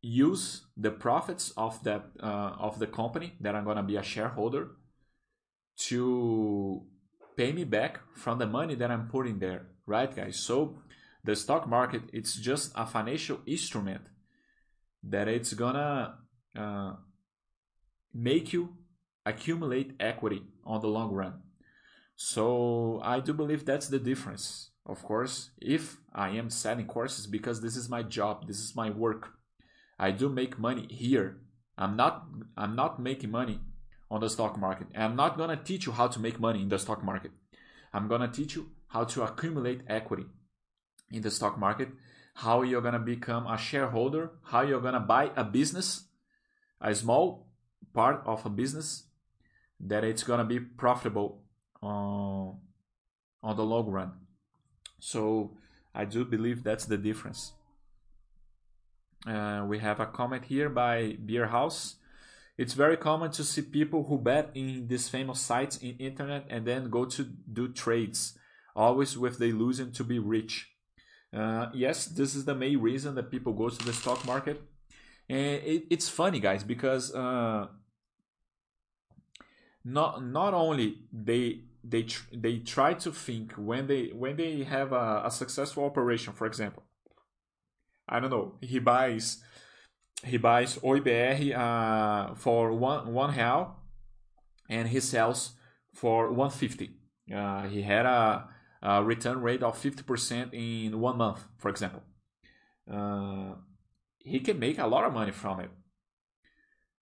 use 0.00 0.66
the 0.76 0.90
profits 0.90 1.52
of 1.56 1.82
that 1.84 2.06
uh, 2.22 2.52
of 2.58 2.78
the 2.78 2.86
company 2.86 3.34
that 3.40 3.54
I'm 3.54 3.64
gonna 3.64 3.82
be 3.82 3.96
a 3.96 4.02
shareholder 4.02 4.68
to 5.88 6.82
pay 7.36 7.52
me 7.52 7.64
back 7.64 8.00
from 8.14 8.38
the 8.38 8.46
money 8.46 8.74
that 8.76 8.90
I'm 8.90 9.08
putting 9.08 9.38
there, 9.40 9.66
right, 9.86 10.14
guys? 10.14 10.38
So 10.38 10.78
the 11.24 11.34
stock 11.34 11.68
market 11.68 12.02
it's 12.12 12.36
just 12.36 12.72
a 12.76 12.86
financial 12.86 13.40
instrument 13.46 14.02
that 15.02 15.26
it's 15.26 15.52
gonna 15.54 16.18
uh, 16.56 16.92
make 18.12 18.52
you 18.52 18.76
accumulate 19.26 19.94
equity 19.98 20.42
on 20.64 20.80
the 20.80 20.88
long 20.88 21.12
run. 21.12 21.43
So 22.16 23.00
I 23.02 23.20
do 23.20 23.32
believe 23.32 23.64
that's 23.64 23.88
the 23.88 23.98
difference. 23.98 24.70
Of 24.86 25.02
course, 25.02 25.50
if 25.60 25.96
I 26.14 26.30
am 26.30 26.50
selling 26.50 26.86
courses 26.86 27.26
because 27.26 27.60
this 27.60 27.76
is 27.76 27.88
my 27.88 28.02
job, 28.02 28.46
this 28.46 28.58
is 28.58 28.76
my 28.76 28.90
work, 28.90 29.30
I 29.98 30.10
do 30.10 30.28
make 30.28 30.58
money 30.58 30.86
here. 30.90 31.38
I'm 31.78 31.96
not 31.96 32.26
I'm 32.56 32.76
not 32.76 33.00
making 33.00 33.30
money 33.30 33.60
on 34.10 34.20
the 34.20 34.28
stock 34.28 34.58
market. 34.58 34.88
I'm 34.94 35.16
not 35.16 35.38
gonna 35.38 35.56
teach 35.56 35.86
you 35.86 35.92
how 35.92 36.08
to 36.08 36.20
make 36.20 36.38
money 36.38 36.62
in 36.62 36.68
the 36.68 36.78
stock 36.78 37.02
market. 37.02 37.32
I'm 37.92 38.08
gonna 38.08 38.28
teach 38.28 38.54
you 38.54 38.70
how 38.88 39.04
to 39.04 39.22
accumulate 39.22 39.82
equity 39.88 40.26
in 41.10 41.22
the 41.22 41.30
stock 41.30 41.58
market, 41.58 41.88
how 42.34 42.62
you're 42.62 42.82
gonna 42.82 42.98
become 42.98 43.46
a 43.46 43.56
shareholder, 43.56 44.32
how 44.42 44.62
you're 44.62 44.80
gonna 44.80 45.00
buy 45.00 45.30
a 45.36 45.44
business, 45.44 46.08
a 46.80 46.94
small 46.94 47.48
part 47.92 48.22
of 48.26 48.44
a 48.44 48.50
business 48.50 49.04
that 49.80 50.04
it's 50.04 50.24
gonna 50.24 50.44
be 50.44 50.60
profitable 50.60 51.43
uh, 51.84 52.48
on 53.42 53.56
the 53.56 53.64
long 53.64 53.90
run. 53.90 54.12
So 54.98 55.56
I 55.94 56.04
do 56.04 56.24
believe 56.24 56.64
that's 56.64 56.86
the 56.86 56.96
difference. 56.96 57.52
Uh, 59.26 59.64
we 59.66 59.78
have 59.78 60.00
a 60.00 60.06
comment 60.06 60.44
here 60.46 60.68
by 60.68 61.16
Beer 61.24 61.46
House. 61.48 61.96
It's 62.56 62.74
very 62.74 62.96
common 62.96 63.30
to 63.32 63.44
see 63.44 63.62
people 63.62 64.04
who 64.04 64.18
bet 64.18 64.50
in 64.54 64.86
these 64.86 65.08
famous 65.08 65.40
sites 65.40 65.76
in 65.78 65.96
internet 65.98 66.46
and 66.48 66.66
then 66.66 66.88
go 66.88 67.04
to 67.04 67.24
do 67.24 67.68
trades, 67.68 68.38
always 68.76 69.18
with 69.18 69.38
the 69.38 69.46
illusion 69.46 69.92
to 69.92 70.04
be 70.04 70.18
rich. 70.18 70.70
Uh, 71.36 71.66
yes, 71.74 72.06
this 72.06 72.34
is 72.34 72.44
the 72.44 72.54
main 72.54 72.80
reason 72.80 73.16
that 73.16 73.30
people 73.30 73.52
go 73.52 73.68
to 73.68 73.84
the 73.84 73.92
stock 73.92 74.24
market. 74.24 74.62
And 75.28 75.62
it, 75.64 75.84
it's 75.90 76.08
funny, 76.08 76.38
guys, 76.38 76.62
because 76.62 77.12
uh, 77.12 77.66
not 79.84 80.24
not 80.24 80.54
only 80.54 80.98
they 81.12 81.64
they 81.86 82.04
tr- 82.04 82.28
they 82.32 82.58
try 82.58 82.94
to 82.94 83.12
think 83.12 83.52
when 83.52 83.86
they 83.86 84.08
when 84.08 84.36
they 84.36 84.64
have 84.64 84.92
a, 84.92 85.22
a 85.24 85.30
successful 85.30 85.84
operation, 85.84 86.32
for 86.32 86.46
example. 86.46 86.84
I 88.08 88.20
don't 88.20 88.30
know. 88.30 88.54
He 88.60 88.78
buys 88.78 89.42
he 90.24 90.36
buys 90.36 90.76
OIBR 90.76 91.56
uh, 91.56 92.34
for 92.34 92.72
one 92.72 93.12
one 93.12 93.36
real, 93.36 93.76
and 94.68 94.88
he 94.88 95.00
sells 95.00 95.52
for 95.92 96.30
150. 96.30 96.90
Uh, 97.34 97.62
he 97.68 97.82
had 97.82 98.04
a, 98.04 98.48
a, 98.82 99.02
return 99.02 99.40
rate 99.40 99.62
of 99.62 99.80
50% 99.80 100.52
in 100.52 101.00
one 101.00 101.16
month, 101.16 101.44
for 101.56 101.70
example. 101.70 102.02
Uh, 102.90 103.54
he 104.18 104.40
can 104.40 104.58
make 104.58 104.78
a 104.78 104.86
lot 104.86 105.04
of 105.04 105.14
money 105.14 105.32
from 105.32 105.60
it. 105.60 105.70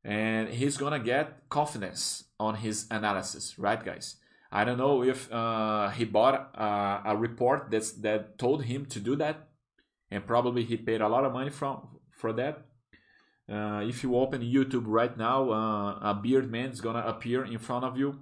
And 0.05 0.49
he's 0.49 0.77
gonna 0.77 0.99
get 0.99 1.49
confidence 1.49 2.25
on 2.39 2.57
his 2.57 2.87
analysis, 2.91 3.59
right, 3.59 3.83
guys? 3.83 4.17
I 4.53 4.65
don't 4.65 4.79
know 4.79 5.03
if 5.03 5.33
uh, 5.33 5.89
he 5.91 6.05
bought 6.05 6.53
a, 6.55 7.13
a 7.13 7.17
report 7.17 7.71
that's, 7.71 7.93
that 8.03 8.39
told 8.39 8.65
him 8.65 8.85
to 8.87 9.01
do 9.01 9.17
that, 9.17 9.49
and 10.11 10.27
probably 10.27 10.65
he 10.65 10.77
paid 10.77 11.01
a 11.01 11.09
lot 11.09 11.25
of 11.25 11.33
money 11.33 11.51
from 11.51 11.89
for 12.11 12.33
that 12.35 12.67
uh, 13.51 13.83
if 13.85 14.03
you 14.03 14.17
open 14.17 14.41
YouTube 14.41 14.85
right 14.87 15.17
now, 15.17 15.51
uh, 15.51 15.99
a 16.01 16.15
beard 16.15 16.51
man 16.51 16.71
is 16.71 16.81
gonna 16.81 17.05
appear 17.07 17.45
in 17.45 17.59
front 17.59 17.85
of 17.85 17.99
you, 17.99 18.19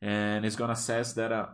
and 0.00 0.44
it's 0.44 0.56
gonna 0.56 0.76
says 0.76 1.14
that 1.14 1.32
uh, 1.32 1.46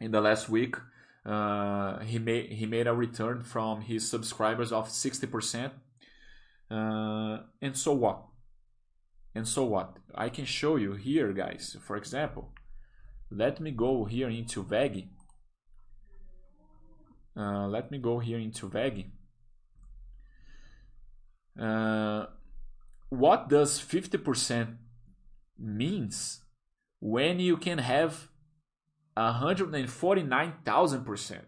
in 0.00 0.10
the 0.10 0.20
last 0.20 0.48
week 0.48 0.76
uh, 1.24 2.00
he 2.00 2.18
made 2.18 2.50
he 2.50 2.66
made 2.66 2.86
a 2.86 2.94
return 2.94 3.42
from 3.42 3.82
his 3.82 4.08
subscribers 4.08 4.72
of 4.72 4.90
sixty 4.90 5.26
percent. 5.26 5.72
Uh, 6.70 7.38
and 7.60 7.76
so 7.76 7.92
what? 7.92 8.24
And 9.34 9.46
so 9.46 9.64
what? 9.64 9.96
I 10.14 10.28
can 10.28 10.44
show 10.44 10.76
you 10.76 10.92
here, 10.92 11.32
guys. 11.32 11.76
For 11.80 11.96
example, 11.96 12.52
let 13.34 13.60
me 13.60 13.70
go 13.70 14.04
here 14.04 14.28
into 14.28 14.60
WEG. 14.62 15.08
Uh, 17.36 17.66
let 17.66 17.90
me 17.90 17.98
go 17.98 18.18
here 18.18 18.38
into 18.38 18.68
WEG. 18.68 19.10
Uh, 21.58 22.26
what 23.08 23.48
does 23.48 23.80
50% 23.80 24.76
means 25.58 26.42
when 27.00 27.40
you 27.40 27.56
can 27.56 27.78
have 27.78 28.28
149,000%? 29.16 31.40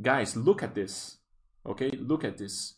Guys, 0.00 0.36
look 0.36 0.62
at 0.62 0.74
this. 0.74 1.18
Okay, 1.66 1.90
look 1.90 2.22
at 2.24 2.38
this. 2.38 2.74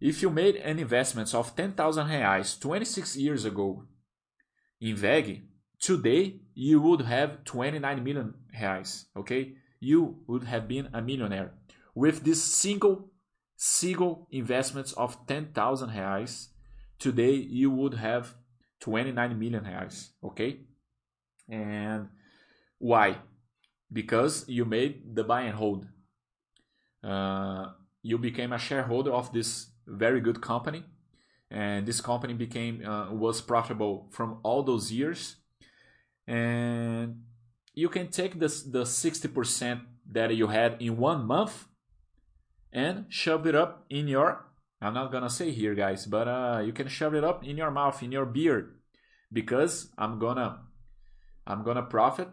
If 0.00 0.22
you 0.22 0.30
made 0.30 0.56
an 0.56 0.78
investment 0.78 1.34
of 1.34 1.54
10,000 1.56 2.06
reais 2.06 2.58
26 2.60 3.16
years 3.16 3.44
ago 3.44 3.84
in 4.80 5.00
WEG, 5.00 5.42
today 5.80 6.40
you 6.54 6.80
would 6.80 7.02
have 7.02 7.44
29 7.44 8.02
million 8.02 8.34
reais. 8.58 9.06
Okay, 9.16 9.54
you 9.80 10.18
would 10.26 10.44
have 10.44 10.66
been 10.68 10.88
a 10.92 11.02
millionaire 11.02 11.52
with 11.96 12.22
this 12.24 12.44
single 12.44 13.10
single 13.56 14.28
investments 14.30 14.92
of 14.92 15.26
10,000 15.26 15.88
reais, 15.90 16.48
today 16.98 17.32
you 17.32 17.70
would 17.70 17.94
have 17.94 18.34
29 18.80 19.38
million 19.38 19.64
reais, 19.64 20.10
okay? 20.22 20.60
And 21.48 22.08
why? 22.78 23.16
Because 23.90 24.44
you 24.46 24.66
made 24.66 25.16
the 25.16 25.24
buy 25.24 25.42
and 25.42 25.54
hold. 25.54 25.86
Uh, 27.02 27.72
you 28.02 28.18
became 28.18 28.52
a 28.52 28.58
shareholder 28.58 29.12
of 29.12 29.32
this 29.32 29.70
very 29.86 30.20
good 30.20 30.42
company, 30.42 30.84
and 31.50 31.86
this 31.86 32.00
company 32.00 32.34
became 32.34 32.84
uh, 32.84 33.12
was 33.12 33.40
profitable 33.40 34.08
from 34.10 34.38
all 34.42 34.62
those 34.62 34.92
years. 34.92 35.36
And 36.26 37.22
you 37.74 37.88
can 37.88 38.08
take 38.08 38.38
this 38.38 38.62
the 38.62 38.82
60% 38.82 39.82
that 40.10 40.34
you 40.34 40.48
had 40.48 40.80
in 40.80 40.96
one 40.96 41.26
month 41.26 41.66
and 42.72 43.06
shove 43.08 43.46
it 43.46 43.54
up 43.54 43.84
in 43.90 44.08
your 44.08 44.44
I'm 44.80 44.94
not 44.94 45.10
gonna 45.10 45.30
say 45.30 45.50
here 45.50 45.74
guys 45.74 46.06
but 46.06 46.28
uh, 46.28 46.62
you 46.64 46.72
can 46.72 46.88
shove 46.88 47.14
it 47.14 47.24
up 47.24 47.44
in 47.44 47.56
your 47.56 47.70
mouth 47.70 48.02
in 48.02 48.12
your 48.12 48.26
beard 48.26 48.78
because 49.32 49.92
I'm 49.98 50.18
gonna 50.18 50.60
I'm 51.46 51.64
gonna 51.64 51.82
profit 51.82 52.28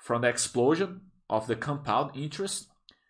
from 0.00 0.22
the 0.22 0.28
explosion 0.28 1.02
of 1.28 1.46
the 1.46 1.56
compound 1.56 2.12
interest 2.14 2.68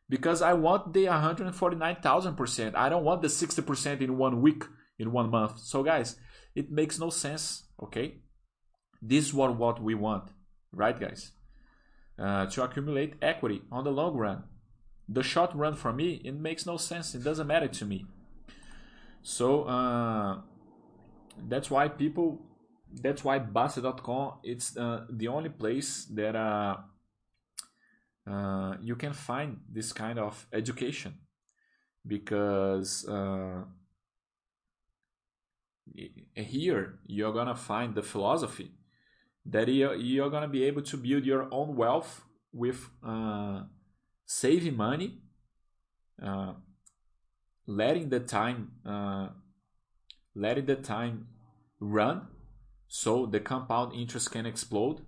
because 0.08 0.40
I 0.42 0.54
want 0.54 0.92
the 0.92 1.04
149,000%. 1.04 2.74
I 2.74 2.88
don't 2.88 3.04
want 3.04 3.22
the 3.22 3.28
60% 3.28 4.00
in 4.00 4.16
one 4.16 4.40
week, 4.40 4.64
in 4.98 5.12
one 5.12 5.30
month. 5.30 5.60
So, 5.60 5.82
guys, 5.82 6.16
it 6.54 6.70
makes 6.70 6.98
no 6.98 7.10
sense, 7.10 7.64
okay? 7.82 8.20
This 9.00 9.26
is 9.26 9.34
what, 9.34 9.80
we 9.80 9.94
want, 9.94 10.30
right, 10.72 10.98
guys? 10.98 11.32
Uh, 12.18 12.46
to 12.46 12.64
accumulate 12.64 13.14
equity 13.22 13.62
on 13.70 13.84
the 13.84 13.92
long 13.92 14.16
run. 14.16 14.42
The 15.08 15.22
short 15.22 15.54
run 15.54 15.74
for 15.74 15.92
me 15.92 16.20
it 16.24 16.34
makes 16.34 16.66
no 16.66 16.76
sense. 16.76 17.14
It 17.14 17.22
doesn't 17.22 17.46
matter 17.46 17.68
to 17.68 17.84
me. 17.84 18.06
So 19.22 19.64
uh, 19.64 20.40
that's 21.48 21.70
why 21.70 21.88
people 21.88 22.42
that's 22.92 23.22
why 23.22 23.38
Bastter.com 23.38 24.40
it's 24.42 24.76
uh, 24.76 25.04
the 25.08 25.28
only 25.28 25.48
place 25.48 26.06
that 26.06 26.34
uh, 26.34 26.76
uh, 28.28 28.76
you 28.82 28.96
can 28.96 29.12
find 29.12 29.60
this 29.70 29.92
kind 29.92 30.18
of 30.18 30.46
education. 30.52 31.14
Because 32.06 33.06
uh, 33.08 33.62
here 36.34 36.98
you're 37.06 37.32
gonna 37.32 37.54
find 37.54 37.94
the 37.94 38.02
philosophy 38.02 38.72
that 39.48 39.68
you're, 39.68 39.94
you're 39.94 40.30
gonna 40.30 40.48
be 40.48 40.64
able 40.64 40.82
to 40.82 40.96
build 40.96 41.24
your 41.24 41.48
own 41.52 41.76
wealth 41.76 42.22
with 42.52 42.88
uh, 43.06 43.62
saving 44.26 44.76
money, 44.76 45.20
uh, 46.22 46.52
letting 47.66 48.08
the 48.08 48.20
time 48.20 48.72
uh, 48.86 49.28
letting 50.34 50.66
the 50.66 50.76
time 50.76 51.26
run 51.80 52.26
so 52.88 53.26
the 53.26 53.40
compound 53.40 53.92
interest 53.94 54.30
can 54.30 54.46
explode 54.46 55.02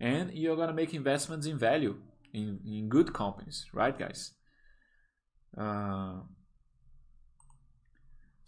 and 0.00 0.32
you're 0.32 0.56
gonna 0.56 0.72
make 0.72 0.94
investments 0.94 1.46
in 1.46 1.58
value 1.58 1.96
in, 2.32 2.60
in 2.64 2.88
good 2.88 3.12
companies 3.12 3.66
right 3.72 3.98
guys 3.98 4.32
uh, 5.56 6.14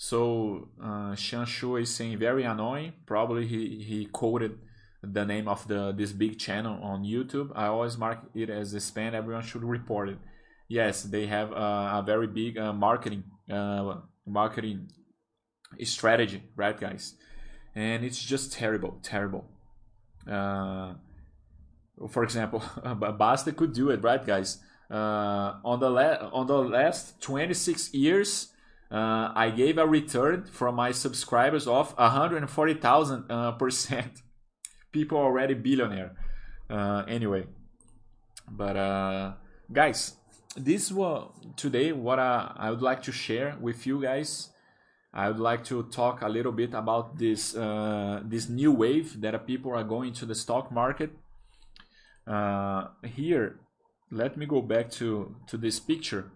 so 0.02 0.70
uh, 0.82 1.14
Shu 1.14 1.76
is 1.76 1.94
saying 1.94 2.18
very 2.18 2.44
annoying. 2.44 2.94
Probably 3.04 3.46
he, 3.46 3.82
he 3.82 4.06
quoted 4.06 4.58
the 5.02 5.24
name 5.24 5.48
of 5.48 5.66
the 5.68 5.92
this 5.92 6.12
big 6.12 6.38
channel 6.38 6.78
on 6.82 7.04
YouTube. 7.04 7.50
I 7.54 7.66
always 7.66 7.96
mark 7.96 8.18
it 8.34 8.50
as 8.50 8.74
a 8.74 8.78
spam. 8.78 9.12
Everyone 9.14 9.42
should 9.42 9.64
report 9.64 10.08
it. 10.08 10.18
Yes, 10.68 11.02
they 11.02 11.26
have 11.26 11.52
uh, 11.52 12.00
a 12.00 12.02
very 12.04 12.26
big 12.26 12.58
uh, 12.58 12.72
marketing 12.72 13.24
uh, 13.50 13.96
marketing 14.26 14.88
strategy, 15.82 16.42
right, 16.56 16.78
guys? 16.78 17.14
And 17.74 18.04
it's 18.04 18.22
just 18.22 18.52
terrible, 18.52 18.98
terrible. 19.02 19.44
Uh, 20.30 20.94
for 22.08 22.22
example, 22.24 22.60
Bastter 22.84 23.54
could 23.56 23.72
do 23.72 23.90
it, 23.90 24.02
right, 24.02 24.24
guys? 24.24 24.58
Uh, 24.90 25.54
on 25.64 25.78
the 25.78 25.88
la- 25.88 26.30
on 26.32 26.46
the 26.46 26.58
last 26.58 27.20
26 27.20 27.94
years 27.94 28.50
uh, 28.90 29.30
I 29.34 29.50
gave 29.50 29.78
a 29.78 29.86
return 29.86 30.44
from 30.44 30.74
my 30.74 30.90
subscribers 30.90 31.68
of 31.68 31.96
140,000 31.96 33.30
uh, 33.30 33.52
percent. 33.52 34.22
People 34.92 35.18
already 35.18 35.54
billionaire. 35.54 36.12
Uh, 36.68 37.04
anyway, 37.08 37.46
but 38.48 38.76
uh, 38.76 39.32
guys, 39.72 40.16
this 40.56 40.92
was 40.92 41.30
today 41.56 41.92
what 41.92 42.18
I, 42.18 42.52
I, 42.56 42.70
would 42.70 42.82
like 42.82 43.02
to 43.04 43.12
share 43.12 43.56
with 43.60 43.86
you 43.86 44.00
guys. 44.02 44.50
I 45.12 45.28
would 45.28 45.40
like 45.40 45.64
to 45.64 45.82
talk 45.84 46.22
a 46.22 46.28
little 46.28 46.52
bit 46.52 46.74
about 46.74 47.18
this 47.18 47.56
uh, 47.56 48.22
this 48.24 48.48
new 48.48 48.72
wave 48.72 49.20
that 49.20 49.46
people 49.46 49.72
are 49.72 49.84
going 49.84 50.12
to 50.14 50.26
the 50.26 50.34
stock 50.34 50.70
market. 50.70 51.10
Uh, 52.26 52.88
here, 53.04 53.58
let 54.12 54.36
me 54.36 54.46
go 54.46 54.60
back 54.62 54.90
to 54.92 55.34
to 55.48 55.56
this 55.56 55.80
picture 55.80 56.30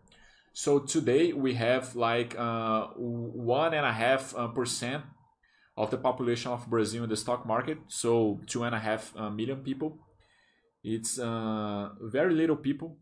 so 0.56 0.78
today 0.78 1.32
we 1.32 1.54
have 1.54 1.96
like 1.96 2.38
uh, 2.38 2.86
one 2.96 3.74
and 3.74 3.84
a 3.84 3.92
half 3.92 4.34
uh, 4.36 4.46
percent 4.46 5.02
of 5.76 5.90
the 5.90 5.96
population 5.96 6.52
of 6.52 6.68
Brazil 6.68 7.04
in 7.04 7.10
the 7.10 7.16
stock 7.16 7.46
market. 7.46 7.78
So 7.88 8.40
two 8.46 8.62
and 8.64 8.74
a 8.74 8.78
half 8.78 9.12
uh, 9.16 9.30
million 9.30 9.62
people. 9.62 9.98
It's 10.82 11.18
uh, 11.18 11.90
very 12.00 12.34
little 12.34 12.56
people 12.56 12.98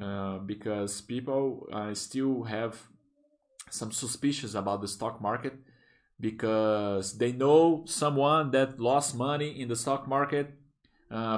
uh, 0.00 0.38
because 0.38 1.00
people 1.00 1.68
uh, 1.72 1.94
still 1.94 2.42
have 2.42 2.76
some 3.70 3.92
suspicions 3.92 4.54
about 4.54 4.80
the 4.80 4.88
stock 4.88 5.20
market 5.20 5.54
because 6.18 7.18
they 7.18 7.32
know 7.32 7.84
someone 7.86 8.50
that 8.50 8.80
lost 8.80 9.16
money 9.16 9.60
in 9.60 9.68
the 9.68 9.76
stock 9.76 10.08
market, 10.08 10.54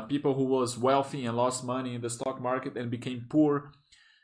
people 0.08 0.34
who 0.34 0.44
was 0.44 0.78
wealthy 0.78 1.26
and 1.26 1.36
lost 1.36 1.64
money 1.64 1.94
in 1.94 2.00
the 2.00 2.10
stock 2.10 2.40
market 2.40 2.76
and 2.76 2.90
became 2.90 3.26
poor 3.28 3.72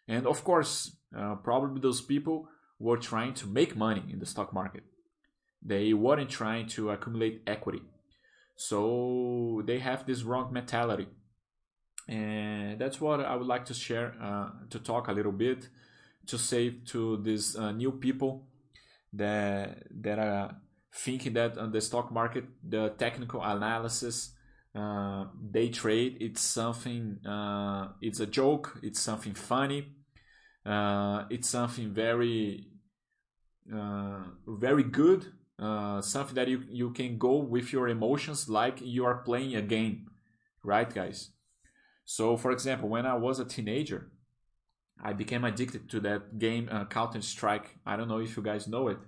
and 0.06 0.26
of 0.26 0.44
course, 0.44 0.96
uh, 1.16 1.36
probably 1.36 1.80
those 1.80 2.00
people 2.00 2.48
were 2.78 2.96
trying 2.96 3.34
to 3.34 3.46
make 3.46 3.76
money 3.76 4.02
in 4.10 4.18
the 4.18 4.26
stock 4.26 4.52
market. 4.52 4.82
They 5.64 5.92
weren't 5.94 6.30
trying 6.30 6.66
to 6.68 6.90
accumulate 6.90 7.42
equity. 7.46 7.82
So 8.56 9.62
they 9.64 9.78
have 9.78 10.06
this 10.06 10.22
wrong 10.22 10.52
mentality. 10.52 11.08
And 12.06 12.78
that's 12.78 13.00
what 13.00 13.20
I 13.20 13.34
would 13.34 13.46
like 13.46 13.64
to 13.66 13.74
share, 13.74 14.14
uh, 14.22 14.50
to 14.70 14.78
talk 14.78 15.08
a 15.08 15.12
little 15.12 15.32
bit, 15.32 15.68
to 16.26 16.38
say 16.38 16.70
to 16.86 17.16
these 17.22 17.56
uh, 17.56 17.72
new 17.72 17.92
people 17.92 18.46
that, 19.12 19.84
that 20.02 20.18
are 20.18 20.56
thinking 20.94 21.32
that 21.32 21.56
on 21.56 21.72
the 21.72 21.80
stock 21.80 22.12
market, 22.12 22.44
the 22.62 22.90
technical 22.98 23.42
analysis 23.42 24.34
uh, 24.74 25.26
day 25.52 25.68
trade 25.68 26.16
it's 26.20 26.40
something 26.40 27.24
uh, 27.24 27.88
it's 28.00 28.18
a 28.20 28.26
joke 28.26 28.78
it's 28.82 29.00
something 29.00 29.32
funny 29.32 29.86
uh, 30.66 31.24
it's 31.30 31.48
something 31.48 31.92
very 31.92 32.66
uh, 33.72 34.24
very 34.46 34.82
good 34.82 35.26
uh, 35.58 36.00
something 36.00 36.34
that 36.34 36.48
you, 36.48 36.62
you 36.68 36.90
can 36.90 37.18
go 37.18 37.36
with 37.36 37.72
your 37.72 37.88
emotions 37.88 38.48
like 38.48 38.80
you 38.80 39.04
are 39.04 39.16
playing 39.16 39.54
a 39.54 39.62
game 39.62 40.10
right 40.62 40.92
guys? 40.92 41.30
So 42.04 42.36
for 42.36 42.50
example 42.52 42.88
when 42.88 43.06
i 43.06 43.14
was 43.14 43.38
a 43.38 43.44
teenager 43.44 44.10
i 45.02 45.12
became 45.12 45.44
addicted 45.44 45.88
to 45.90 46.00
that 46.00 46.38
game 46.38 46.68
uh, 46.70 46.84
counter 46.84 47.22
strike 47.22 47.76
i 47.86 47.96
don't 47.96 48.08
know 48.08 48.18
if 48.20 48.36
you 48.36 48.42
guys 48.42 48.68
know 48.68 48.88
it. 48.88 48.98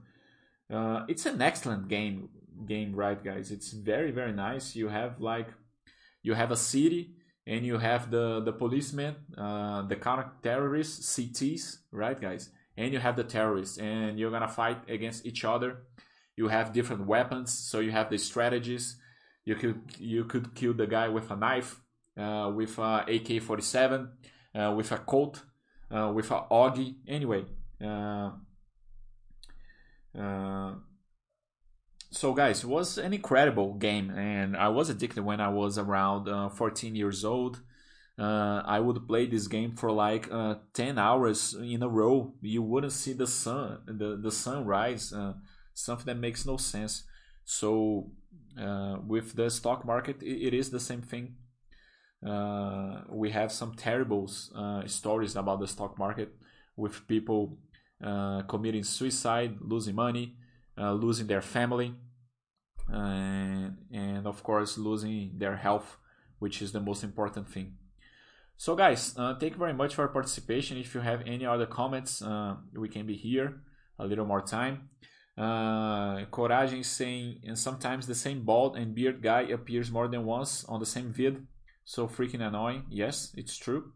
It's 1.09 1.27
an 1.27 1.41
excellent 1.43 1.89
game 1.89 2.29
game 2.65 2.95
right 2.95 3.23
guys? 3.23 3.51
It's 3.51 3.73
very 3.73 4.11
very 4.11 4.33
nice. 4.33 4.75
You 4.75 4.89
have 4.89 5.21
like 5.21 5.49
you 6.23 6.35
have 6.35 6.51
a 6.51 6.57
city 6.57 7.15
and 7.47 7.67
you 7.67 7.79
have 7.79 8.11
the 8.11 8.41
the 8.41 8.53
policemen 8.53 9.17
uh, 9.37 9.83
the 9.83 9.97
counter 9.97 10.31
terrorists 10.43 11.19
cts 11.19 11.79
right 11.93 12.21
guys? 12.21 12.51
And 12.79 12.93
you 12.93 12.99
have 12.99 13.17
the 13.17 13.25
terrorists 13.25 13.79
and 13.79 14.19
you're 14.19 14.31
gonna 14.31 14.49
fight 14.49 14.89
against 14.89 15.27
each 15.27 15.45
other 15.45 15.83
you 16.37 16.49
have 16.49 16.73
different 16.73 17.07
weapons 17.07 17.53
so 17.53 17.81
you 17.81 17.91
have 17.91 18.11
the 18.11 18.19
strategies. 18.19 18.97
You 19.45 19.55
could 19.55 19.81
you 19.99 20.25
could 20.25 20.55
kill 20.55 20.75
the 20.75 20.87
guy 20.87 21.09
with 21.09 21.31
a 21.31 21.37
knife 21.37 21.81
uh, 22.19 22.53
with 22.55 22.79
a 22.79 23.05
ak-47 23.09 24.09
uh, 24.55 24.75
with 24.77 24.93
a 24.93 24.99
colt 24.99 25.43
uh, 25.91 26.13
with 26.15 26.31
a 26.31 26.45
augie. 26.51 26.97
Anyway 27.09 27.45
uh, 27.83 28.31
uh, 30.19 30.73
so 32.11 32.33
guys 32.33 32.65
it 32.65 32.67
was 32.67 32.99
an 32.99 33.13
incredible 33.13 33.75
game 33.75 34.11
and 34.11 34.57
i 34.57 34.69
was 34.69 34.89
addicted 34.89 35.23
when 35.23 35.41
i 35.41 35.49
was 35.49 35.77
around 35.77 36.29
uh, 36.29 36.49
14 36.49 36.95
years 36.95 37.25
old. 37.25 37.61
Uh, 38.19 38.63
i 38.65 38.81
would 38.81 39.07
play 39.07 39.27
this 39.27 39.47
game 39.47 39.77
for 39.77 39.93
like 39.93 40.29
uh, 40.33 40.55
10 40.73 40.99
hours 40.99 41.55
in 41.55 41.83
a 41.83 41.89
row. 41.89 42.33
You 42.41 42.63
wouldn't 42.63 42.95
see 42.95 43.13
the 43.13 43.27
sun 43.27 43.81
the, 43.87 44.17
the 44.17 44.33
sunrise 44.33 45.13
uh, 45.13 45.35
something 45.77 46.07
that 46.07 46.19
makes 46.19 46.47
no 46.47 46.57
sense 46.57 47.05
so 47.45 48.11
uh, 48.61 48.97
with 49.07 49.37
the 49.37 49.49
stock 49.51 49.85
market 49.85 50.23
it, 50.23 50.49
it 50.49 50.55
is 50.55 50.71
the 50.71 50.81
same 50.81 51.03
thing 51.03 51.37
uh, 52.27 53.03
we 53.11 53.31
have 53.31 53.53
some 53.53 53.75
terrible 53.75 54.27
stories 54.87 55.37
about 55.37 55.61
the 55.61 55.69
stock 55.69 55.99
market 55.99 56.35
with 56.77 57.07
people 57.07 57.59
committing 58.49 58.83
suicide 58.83 59.57
losing 59.61 59.95
money 59.95 60.37
uh, 60.79 60.93
losing 60.93 61.27
their 61.27 61.41
family, 61.41 61.95
and, 62.89 63.79
and 63.93 64.27
of 64.27 64.43
course 64.43 64.79
losing 64.79 65.33
their 65.39 65.57
health, 65.57 65.97
which 66.39 66.61
is 66.63 66.73
the 66.73 66.81
most 66.81 67.03
important 67.03 67.49
thing. 67.49 67.77
So, 68.59 68.75
guys, 68.75 69.15
uh, 69.19 69.35
thank 69.39 69.53
you 69.55 69.59
very 69.59 69.75
much 69.75 69.95
for 69.95 70.07
participation. 70.09 70.79
If 70.79 70.95
you 70.95 71.01
have 71.01 71.23
any 71.27 71.45
other 71.45 71.67
comments, 71.67 72.23
uh, 72.23 72.57
we 72.75 72.89
can 72.89 73.07
be 73.07 73.15
here 73.15 73.61
a 73.99 74.07
little 74.07 74.25
more 74.25 74.41
time. 74.41 74.89
Uh, 75.37 76.25
Coragem 76.33 76.85
saying, 76.85 77.41
and 77.47 77.59
sometimes 77.59 78.07
the 78.07 78.15
same 78.15 78.43
bald 78.43 78.77
and 78.77 78.95
beard 78.95 79.23
guy 79.23 79.43
appears 79.43 79.91
more 79.91 80.09
than 80.09 80.25
once 80.25 80.65
on 80.65 80.81
the 80.81 80.87
same 80.87 81.13
vid. 81.13 81.47
So 81.85 82.09
freaking 82.09 82.41
annoying. 82.41 82.85
Yes, 82.89 83.33
it's 83.37 83.57
true. 83.57 83.93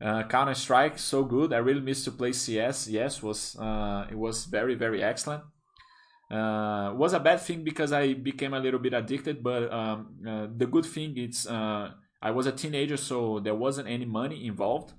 Uh, 0.00 0.22
Counter 0.24 0.54
Strike, 0.54 0.98
so 0.98 1.24
good. 1.24 1.52
I 1.52 1.56
really 1.58 1.80
miss 1.80 2.04
to 2.04 2.12
play 2.12 2.32
CS. 2.32 2.86
Yes, 2.88 3.22
was 3.22 3.56
uh, 3.56 4.06
it 4.10 4.16
was 4.16 4.44
very 4.44 4.76
very 4.76 5.02
excellent. 5.02 5.42
Uh, 6.30 6.92
was 6.94 7.14
a 7.14 7.20
bad 7.20 7.40
thing 7.40 7.64
because 7.64 7.90
I 7.92 8.12
became 8.12 8.52
a 8.52 8.60
little 8.60 8.78
bit 8.78 8.92
addicted, 8.92 9.42
but 9.42 9.72
um, 9.72 10.14
uh, 10.28 10.46
the 10.54 10.66
good 10.66 10.84
thing 10.84 11.16
is 11.16 11.46
uh, 11.46 11.90
I 12.20 12.30
was 12.30 12.46
a 12.46 12.52
teenager, 12.52 12.96
so 12.96 13.40
there 13.40 13.54
wasn't 13.54 13.88
any 13.88 14.04
money 14.04 14.46
involved. 14.46 14.92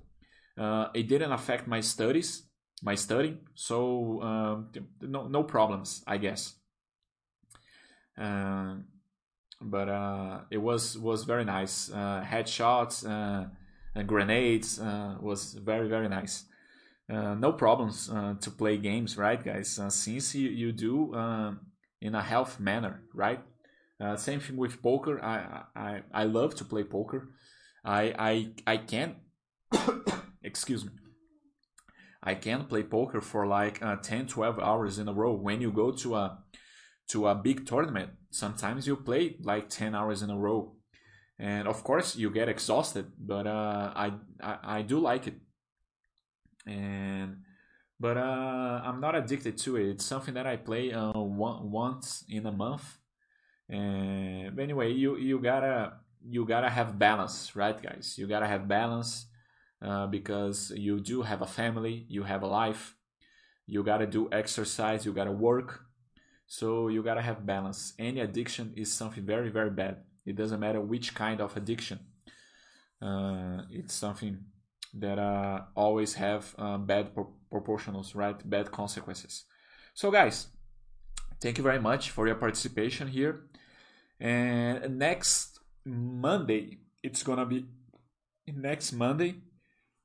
Uh, 0.58 0.88
it 0.92 1.08
didn't 1.08 1.32
affect 1.32 1.66
my 1.66 1.80
studies, 1.80 2.42
my 2.82 2.94
studying, 2.94 3.38
so 3.54 4.22
um, 4.22 4.68
no 5.00 5.28
no 5.28 5.42
problems, 5.42 6.02
I 6.06 6.18
guess. 6.18 6.54
Uh, 8.18 8.76
but 9.60 9.88
uh, 9.88 10.40
it 10.50 10.58
was 10.58 10.96
was 10.98 11.24
very 11.24 11.44
nice. 11.44 11.90
headshots, 11.90 13.04
grenades 14.06 14.78
was 15.20 15.54
very 15.54 15.88
very 15.88 16.08
nice. 16.08 16.44
Uh, 17.10 17.34
no 17.34 17.52
problems 17.52 18.08
uh, 18.08 18.34
to 18.40 18.50
play 18.52 18.76
games, 18.76 19.16
right, 19.16 19.42
guys? 19.42 19.80
Uh, 19.80 19.90
since 19.90 20.32
you, 20.34 20.48
you 20.48 20.70
do 20.70 21.12
uh, 21.12 21.52
in 22.00 22.14
a 22.14 22.22
health 22.22 22.60
manner, 22.60 23.02
right? 23.12 23.40
Uh, 24.00 24.16
same 24.16 24.38
thing 24.38 24.56
with 24.56 24.80
poker. 24.80 25.22
I, 25.22 25.64
I 25.74 26.02
I 26.12 26.24
love 26.24 26.54
to 26.56 26.64
play 26.64 26.84
poker. 26.84 27.30
I 27.84 28.14
I 28.16 28.52
I 28.66 28.76
can 28.76 29.16
excuse 30.42 30.84
me. 30.84 30.92
I 32.22 32.34
can 32.34 32.66
play 32.66 32.82
poker 32.82 33.20
for 33.20 33.46
like 33.46 33.82
uh, 33.82 33.96
10, 33.96 34.26
12 34.26 34.58
hours 34.58 34.98
in 34.98 35.08
a 35.08 35.12
row. 35.12 35.32
When 35.32 35.60
you 35.60 35.72
go 35.72 35.90
to 35.90 36.16
a 36.16 36.38
to 37.08 37.26
a 37.26 37.34
big 37.34 37.66
tournament, 37.66 38.10
sometimes 38.30 38.86
you 38.86 38.96
play 38.96 39.36
like 39.42 39.68
10 39.68 39.94
hours 39.94 40.22
in 40.22 40.30
a 40.30 40.38
row. 40.38 40.76
And 41.38 41.66
of 41.66 41.82
course, 41.82 42.16
you 42.16 42.30
get 42.30 42.48
exhausted, 42.48 43.06
but 43.18 43.46
uh, 43.46 43.92
I, 43.96 44.12
I, 44.42 44.58
I 44.62 44.82
do 44.82 44.98
like 44.98 45.26
it. 45.26 45.34
And 46.66 47.38
but 47.98 48.16
uh, 48.16 48.80
I'm 48.84 49.00
not 49.00 49.14
addicted 49.14 49.56
to 49.58 49.76
it. 49.76 49.88
It's 49.90 50.04
something 50.04 50.34
that 50.34 50.46
I 50.46 50.56
play 50.56 50.92
uh, 50.92 51.12
one, 51.12 51.70
once 51.70 52.24
in 52.28 52.46
a 52.46 52.52
month. 52.52 52.98
And 53.68 54.58
anyway, 54.58 54.92
you 54.92 55.16
you 55.16 55.38
gotta 55.38 55.94
you 56.26 56.44
gotta 56.44 56.68
have 56.68 56.98
balance, 56.98 57.56
right, 57.56 57.80
guys? 57.80 58.16
You 58.18 58.26
gotta 58.26 58.46
have 58.46 58.68
balance 58.68 59.26
uh, 59.82 60.06
because 60.06 60.72
you 60.76 61.00
do 61.00 61.22
have 61.22 61.42
a 61.42 61.46
family, 61.46 62.06
you 62.08 62.24
have 62.24 62.42
a 62.42 62.46
life, 62.46 62.96
you 63.66 63.82
gotta 63.82 64.06
do 64.06 64.28
exercise, 64.32 65.06
you 65.06 65.12
gotta 65.12 65.32
work. 65.32 65.80
So 66.46 66.88
you 66.88 67.02
gotta 67.02 67.22
have 67.22 67.46
balance. 67.46 67.94
Any 67.98 68.20
addiction 68.20 68.74
is 68.76 68.92
something 68.92 69.24
very, 69.24 69.48
very 69.48 69.70
bad. 69.70 69.98
It 70.26 70.36
doesn't 70.36 70.60
matter 70.60 70.80
which 70.80 71.14
kind 71.14 71.40
of 71.40 71.56
addiction. 71.56 72.00
Uh, 73.00 73.62
it's 73.70 73.94
something 73.94 74.38
that 74.94 75.18
uh, 75.18 75.62
always 75.74 76.14
have 76.14 76.54
uh, 76.58 76.76
bad 76.76 77.14
pro- 77.14 77.32
proportionals, 77.50 78.14
right? 78.14 78.38
Bad 78.48 78.70
consequences. 78.70 79.44
So, 79.94 80.10
guys, 80.10 80.48
thank 81.40 81.56
you 81.56 81.64
very 81.64 81.80
much 81.80 82.10
for 82.10 82.26
your 82.26 82.36
participation 82.36 83.08
here. 83.08 83.42
And 84.18 84.98
next 84.98 85.60
Monday, 85.84 86.78
it's 87.02 87.22
gonna 87.22 87.46
be 87.46 87.66
next 88.46 88.92
Monday 88.92 89.36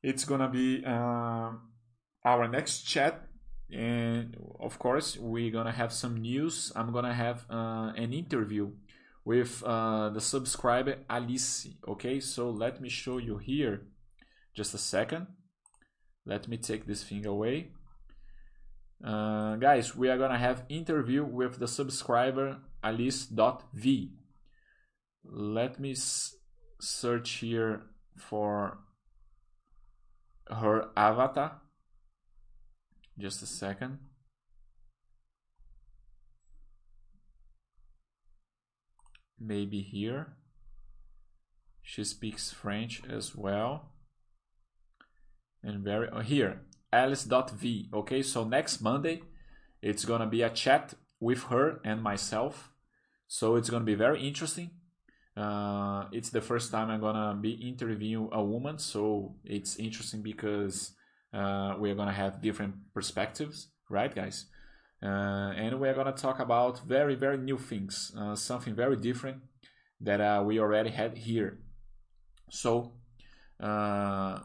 it's 0.06 0.24
gonna 0.24 0.48
be 0.48 0.84
uh, 0.86 1.50
our 2.24 2.48
next 2.48 2.84
chat. 2.84 3.28
And 3.72 4.38
of 4.60 4.78
course 4.78 5.18
we're 5.18 5.52
gonna 5.52 5.72
have 5.72 5.92
some 5.92 6.18
news. 6.18 6.72
I'm 6.76 6.94
gonna 6.94 7.14
have 7.14 7.46
uh, 7.50 7.92
an 7.98 8.14
interview 8.14 8.72
with 9.26 9.64
uh, 9.66 10.10
the 10.10 10.22
subscriber 10.22 10.98
alice 11.10 11.68
okay? 11.88 12.20
So 12.20 12.52
let 12.52 12.80
me 12.80 12.90
show 12.90 13.18
you 13.18 13.40
here. 13.40 13.88
Just 14.54 14.76
a 14.76 14.78
second. 14.78 15.26
Let 16.26 16.48
me 16.48 16.58
take 16.58 16.86
this 16.86 17.04
thing 17.04 17.26
away. 17.26 17.72
Uh, 19.04 19.56
guys 19.56 19.96
we 19.96 20.08
are 20.10 20.18
gonna 20.18 20.38
have 20.38 20.66
interview 20.70 21.26
with 21.26 21.60
the 21.60 21.68
subscriber 21.68 22.60
alice.v 22.84 24.12
let 25.28 25.80
me 25.80 25.96
search 26.80 27.30
here 27.42 27.82
for 28.16 28.78
her 30.48 30.90
avatar. 30.96 31.62
Just 33.18 33.42
a 33.42 33.46
second. 33.46 34.00
Maybe 39.40 39.82
here. 39.82 40.36
She 41.82 42.04
speaks 42.04 42.52
French 42.52 43.04
as 43.10 43.36
well. 43.36 43.92
And 45.64 45.84
very 45.84 46.10
oh, 46.12 46.22
here, 46.22 46.62
alice.v. 46.92 47.90
Okay, 47.94 48.22
so 48.22 48.44
next 48.44 48.82
Monday 48.82 49.22
it's 49.82 50.06
gonna 50.06 50.28
be 50.28 50.42
a 50.42 50.50
chat 50.50 50.94
with 51.20 51.44
her 51.46 51.80
and 51.84 52.02
myself. 52.02 52.72
So 53.28 53.56
it's 53.56 53.70
gonna 53.70 53.86
be 53.86 53.96
very 53.96 54.28
interesting. 54.28 54.72
Uh, 55.36 56.06
it's 56.14 56.30
the 56.30 56.42
first 56.42 56.72
time 56.72 56.90
I'm 56.90 57.02
gonna 57.02 57.38
be 57.40 57.52
interviewing 57.52 58.30
a 58.32 58.44
woman, 58.44 58.80
so 58.80 59.36
it's 59.44 59.76
interesting 59.78 60.22
because 60.22 60.94
uh, 61.34 61.76
we're 61.78 61.96
gonna 61.96 62.14
have 62.14 62.42
different 62.42 62.76
perspectives, 62.94 63.68
right, 63.90 64.14
guys? 64.14 64.46
Uh, 65.04 65.52
and 65.58 65.80
we're 65.80 65.94
gonna 65.94 66.14
talk 66.14 66.40
about 66.40 66.80
very, 66.88 67.16
very 67.16 67.38
new 67.38 67.58
things, 67.58 68.14
uh, 68.18 68.34
something 68.36 68.74
very 68.74 68.96
different 68.96 69.42
that 70.00 70.22
uh, 70.22 70.42
we 70.46 70.58
already 70.58 70.90
had 70.90 71.18
here. 71.18 71.60
So 72.50 72.94
uh, 73.60 74.40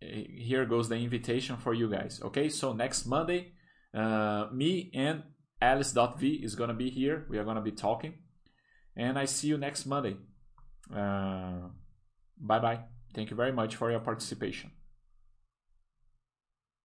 here 0.00 0.64
goes 0.66 0.88
the 0.88 0.96
invitation 0.96 1.56
for 1.56 1.72
you 1.72 1.88
guys. 1.88 2.20
Okay, 2.24 2.48
so 2.48 2.72
next 2.72 3.06
Monday, 3.06 3.52
me 3.94 4.90
and 4.92 5.22
Alice.v 5.60 6.28
is 6.42 6.56
gonna 6.56 6.74
be 6.74 6.90
here. 6.90 7.26
We 7.30 7.38
are 7.38 7.44
gonna 7.44 7.62
be 7.62 7.70
talking, 7.70 8.14
and 8.96 9.16
I 9.16 9.26
see 9.26 9.46
you 9.46 9.56
next 9.56 9.86
Monday. 9.86 10.16
Uh, 10.90 11.68
bye 12.40 12.58
bye. 12.58 12.80
Thank 13.14 13.30
you 13.30 13.36
very 13.36 13.52
much 13.52 13.76
for 13.76 13.90
your 13.90 14.00
participation. 14.00 14.70